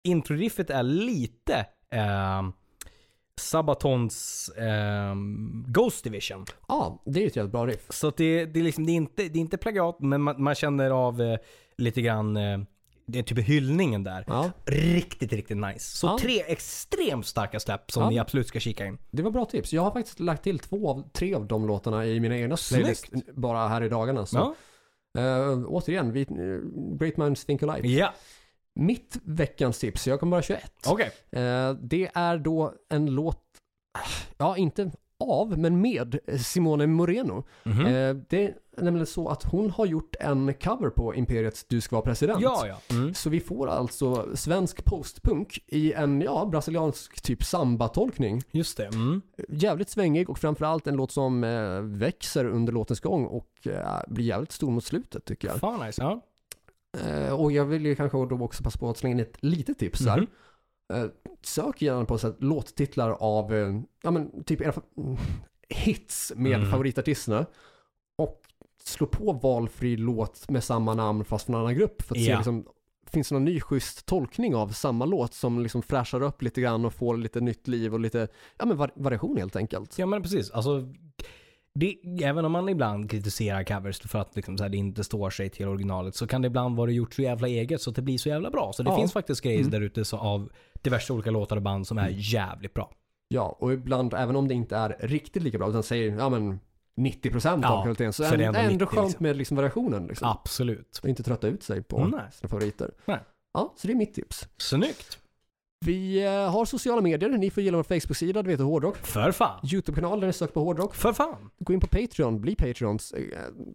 introriffet 0.07 0.69
är 0.69 0.83
lite 0.83 1.65
eh, 1.91 2.43
Sabatons 3.41 4.49
ehm, 4.57 5.63
Ghost 5.67 6.03
Division. 6.03 6.45
Ja, 6.67 7.01
det 7.05 7.19
är 7.19 7.21
ju 7.21 7.27
ett 7.27 7.35
jävligt 7.35 7.51
bra 7.51 7.65
riff. 7.67 7.85
Så 7.89 8.09
det, 8.17 8.45
det, 8.45 8.59
är 8.59 8.63
liksom, 8.63 8.85
det, 8.85 8.91
är 8.91 8.95
inte, 8.95 9.23
det 9.29 9.39
är 9.39 9.41
inte 9.41 9.57
plagiat, 9.57 9.97
men 9.99 10.21
man, 10.21 10.43
man 10.43 10.55
känner 10.55 10.91
av 10.91 11.21
eh, 11.21 11.37
lite 11.77 12.01
grann 12.01 12.37
eh, 12.37 12.59
det 13.07 13.19
är 13.19 13.23
typ 13.23 13.39
hyllningen 13.39 14.03
där. 14.03 14.23
Ja, 14.27 14.51
Riktigt, 14.65 15.33
riktigt 15.33 15.57
nice. 15.57 15.97
Så 15.97 16.07
Ja. 16.07 16.17
tre 16.21 16.41
extremt 16.47 17.25
starka 17.25 17.59
släpp 17.59 17.91
som 17.91 18.03
Ja. 18.03 18.09
ni 18.09 18.19
absolut 18.19 18.47
ska 18.47 18.59
kika 18.59 18.85
in. 18.85 18.97
det 19.11 19.21
var 19.23 19.31
bra 19.31 19.45
tips. 19.45 19.73
Jag 19.73 19.81
har 19.81 19.91
faktiskt 19.91 20.19
lagt 20.19 20.43
till 20.43 20.59
två 20.59 20.89
av 20.89 21.09
tre 21.09 21.33
av 21.35 21.45
de 21.47 21.67
låtarna 21.67 22.05
i 22.05 22.19
mina 22.19 22.37
egna 22.37 22.57
playlist 22.69 23.05
bara 23.35 23.67
här 23.67 23.83
i 23.83 23.89
dagarna. 23.89 24.25
Så, 24.25 24.55
Ja. 25.13 25.21
eh, 25.21 25.63
återigen, 25.67 26.11
vi, 26.11 26.21
eh, 26.21 26.97
Great 26.99 27.17
Minds 27.17 27.45
Think 27.45 27.63
Alike. 27.63 27.87
Ja, 27.87 28.13
Mitt 28.75 29.17
veckans 29.23 29.79
tips, 29.79 30.07
jag 30.07 30.19
kommer 30.19 30.37
bara 30.37 30.41
21. 30.41 30.71
okej. 30.87 31.11
Eh, 31.31 31.73
det 31.73 32.11
är 32.13 32.37
då 32.37 32.73
en 32.89 33.05
låt, 33.05 33.43
ja 34.37 34.57
inte 34.57 34.91
av, 35.19 35.57
men 35.57 35.81
med 35.81 36.19
Simone 36.39 36.87
Moreno. 36.87 37.43
Mhm. 37.63 37.85
Eh, 37.85 38.15
det 38.29 38.43
är 38.43 38.55
nämligen 38.77 39.07
så 39.07 39.29
att 39.29 39.43
hon 39.43 39.71
har 39.71 39.85
gjort 39.85 40.15
en 40.19 40.53
cover 40.53 40.89
på 40.89 41.15
Imperiets 41.15 41.65
Du 41.67 41.81
ska 41.81 41.95
vara 41.95 42.05
president. 42.05 42.41
Ja, 42.41 42.67
ja. 42.67 42.95
Mm. 42.95 43.13
Så 43.13 43.29
vi 43.29 43.39
får 43.39 43.67
alltså 43.67 44.35
svensk 44.35 44.85
postpunk 44.85 45.59
i 45.67 45.93
en, 45.93 46.21
ja, 46.21 46.45
brasiliansk 46.51 47.21
typ 47.21 47.43
samba-tolkning. 47.43 48.41
Just 48.51 48.77
det. 48.77 48.85
Mm. 48.85 49.21
Jävligt 49.49 49.89
svängig 49.89 50.29
och 50.29 50.39
framförallt 50.39 50.87
en 50.87 50.95
låt 50.95 51.11
som 51.11 51.43
eh, 51.43 51.81
växer 51.81 52.45
under 52.45 52.73
låtens 52.73 52.99
gång 52.99 53.25
och 53.25 53.67
eh, 53.67 53.99
blir 54.07 54.25
jävligt 54.25 54.51
stor 54.51 54.71
mot 54.71 54.85
slutet 54.85 55.25
tycker 55.25 55.47
jag. 55.47 55.57
Fan 55.57 55.85
nice. 55.85 56.01
Ja. 56.01 56.21
Eh, 57.07 57.33
och 57.41 57.51
jag 57.51 57.65
vill 57.65 57.85
ju 57.85 57.95
kanske 57.95 58.17
då 58.17 58.39
också 58.43 58.63
passa 58.63 58.79
på 58.79 58.89
att 58.89 58.97
slänga 58.97 59.13
in 59.13 59.19
ett 59.19 59.37
litet 59.43 59.79
tips 59.79 59.99
där. 59.99 60.17
Mhm. 60.17 60.27
Eh, 60.93 61.09
sök 61.41 61.81
gärna 61.81 62.05
på 62.05 62.17
så 62.17 62.27
här, 62.27 62.35
låttitlar 62.39 63.09
av, 63.09 63.53
eh, 63.53 63.79
ja 64.03 64.11
men 64.11 64.43
typ 64.43 64.61
era 64.61 64.73
mm, 64.97 65.17
hits 65.69 66.33
med 66.35 66.55
Mm. 66.59 66.71
favoritartisterna. 66.71 67.45
Och 68.17 68.41
slå 68.83 69.07
på 69.07 69.31
valfri 69.33 69.97
låt 69.97 70.49
med 70.49 70.63
samma 70.63 70.93
namn 70.93 71.25
fast 71.25 71.45
från 71.45 71.55
en 71.55 71.61
annan 71.61 71.75
grupp. 71.75 72.01
För 72.01 72.15
att 72.15 72.21
se 72.21 72.29
Ja. 72.31 72.37
liksom, 72.37 72.65
finns 73.07 73.29
det 73.29 73.35
någon 73.35 73.45
ny 73.45 73.59
schysst 73.61 74.05
tolkning 74.05 74.55
av 74.55 74.67
samma 74.69 75.05
låt 75.05 75.33
som 75.33 75.59
liksom 75.63 75.81
fräschar 75.81 76.21
upp 76.23 76.41
lite 76.41 76.61
grann 76.61 76.85
och 76.85 76.93
får 76.93 77.17
lite 77.17 77.41
nytt 77.41 77.67
liv 77.67 77.93
och 77.93 77.99
lite, 77.99 78.27
ja 78.57 78.65
men 78.65 78.77
var- 78.77 78.91
variation 78.95 79.37
helt 79.37 79.55
enkelt. 79.55 79.97
Ja 79.99 80.05
men 80.05 80.21
precis. 80.21 80.51
Alltså, 80.51 80.93
det, 81.79 81.97
även 82.23 82.45
om 82.45 82.51
man 82.51 82.69
ibland 82.69 83.09
kritiserar 83.11 83.63
covers 83.63 83.99
för 84.01 84.19
att 84.19 84.35
liksom, 84.35 84.57
här, 84.59 84.69
det 84.69 84.77
inte 84.77 85.03
står 85.03 85.29
sig 85.29 85.49
till 85.49 85.67
originalet 85.67 86.15
så 86.15 86.27
kan 86.27 86.41
det 86.41 86.45
ibland 86.45 86.77
vara 86.77 86.91
gjort 86.91 87.13
så 87.13 87.21
jävla 87.21 87.47
eget 87.47 87.81
så 87.81 87.89
att 87.89 87.95
det 87.95 88.01
blir 88.01 88.17
så 88.17 88.29
jävla 88.29 88.49
bra. 88.51 88.73
Så 88.73 88.83
det 88.83 88.89
Ja. 88.89 88.97
finns 88.97 89.13
faktiskt 89.13 89.41
grejer 89.41 89.59
Mm. 89.59 89.71
där 89.71 89.81
ute 89.81 90.15
av 90.17 90.49
diverse 90.81 91.13
olika 91.13 91.31
låtar 91.31 91.55
och 91.55 91.61
band 91.61 91.87
som 91.87 91.97
är 91.97 92.09
jävligt 92.11 92.73
bra. 92.73 92.91
Ja, 93.27 93.57
och 93.59 93.73
ibland, 93.73 94.13
även 94.13 94.35
om 94.35 94.47
det 94.47 94.53
inte 94.53 94.75
är 94.77 94.97
riktigt 94.99 95.43
lika 95.43 95.57
bra, 95.57 95.69
utan 95.69 95.83
säger, 95.83 96.15
ja 96.17 96.29
men 96.29 96.59
90% 96.97 97.59
Ja, 97.63 97.69
av 97.69 97.83
kvaliteten, 97.83 98.13
så, 98.13 98.23
är 98.23 98.37
det 98.37 98.43
ändå, 98.45 98.59
ändå 98.59 98.71
ändå 98.71 98.85
90 98.85 98.95
skönt 98.95 99.07
liksom. 99.07 99.23
med 99.23 99.37
liksom 99.37 99.57
variationen. 99.57 100.07
Liksom. 100.07 100.27
Absolut. 100.29 100.99
Och 101.03 101.09
inte 101.09 101.23
trötta 101.23 101.47
ut 101.47 101.63
sig 101.63 101.83
på 101.83 101.97
Mm, 101.99 102.19
sina 102.31 102.49
favoriter. 102.49 102.91
Nej. 103.05 103.19
Ja, 103.53 103.73
så 103.77 103.87
det 103.87 103.93
är 103.93 103.95
mitt 103.95 104.13
tips. 104.13 104.47
Snyggt. 104.57 105.19
Vi 105.85 106.25
eh, 106.25 106.51
har 106.51 106.65
sociala 106.65 107.01
medier, 107.01 107.29
ni 107.29 107.49
får 107.49 107.63
gilla 107.63 107.77
vår 107.77 107.83
Facebook-sida, 107.83 108.41
du 108.43 108.49
vet 108.49 108.59
hårdrock. 108.59 108.97
För 108.97 109.31
fan. 109.31 109.59
YouTube-kanal 109.73 110.19
där 110.19 110.27
ni 110.27 110.33
söker 110.33 110.53
på 110.53 110.63
hårdrock. 110.63 110.95
För 110.95 111.13
fan. 111.13 111.49
Gå 111.59 111.73
in 111.73 111.79
på 111.79 111.87
Patreon, 111.87 112.41
bli 112.41 112.55
Patreons. 112.55 113.11
Eh, 113.11 113.23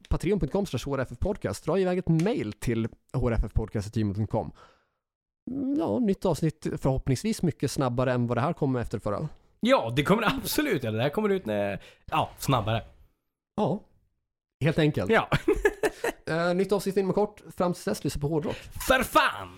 Patreon.com 0.08 0.64
hrffpodcast. 0.66 1.64
Dra 1.64 1.78
iväg 1.78 1.98
ett 1.98 2.08
mail 2.08 2.52
till 2.52 2.88
hrffpodcast.gmail.com. 3.12 4.52
Mm, 5.50 5.78
Ja, 5.78 5.98
nytt 5.98 6.24
avsnitt 6.24 6.66
förhoppningsvis 6.78 7.42
mycket 7.42 7.70
snabbare 7.70 8.12
än 8.12 8.26
vad 8.26 8.36
det 8.36 8.40
här 8.40 8.52
kommer 8.52 8.80
efter 8.80 8.98
förra. 8.98 9.28
Ja, 9.60 9.92
det 9.96 10.02
kommer 10.02 10.22
absolut 10.26 10.84
göra. 10.84 10.96
Det 10.96 11.02
här 11.02 11.10
kommer 11.10 11.28
ut 11.28 11.46
när, 11.46 11.82
ja, 12.10 12.30
snabbare. 12.38 12.82
Ja, 13.56 13.80
helt 14.60 14.78
enkelt. 14.78 15.10
Ja. 15.10 15.28
Eh, 16.26 16.54
nytt 16.54 16.72
avsnitt 16.72 16.96
inom 16.96 17.12
kort. 17.12 17.42
Fram 17.56 17.72
tills 17.72 17.84
dess, 17.84 18.04
lyssna 18.04 18.20
på 18.20 18.28
hårdrock. 18.28 18.54
För 18.88 19.02
fan! 19.02 19.48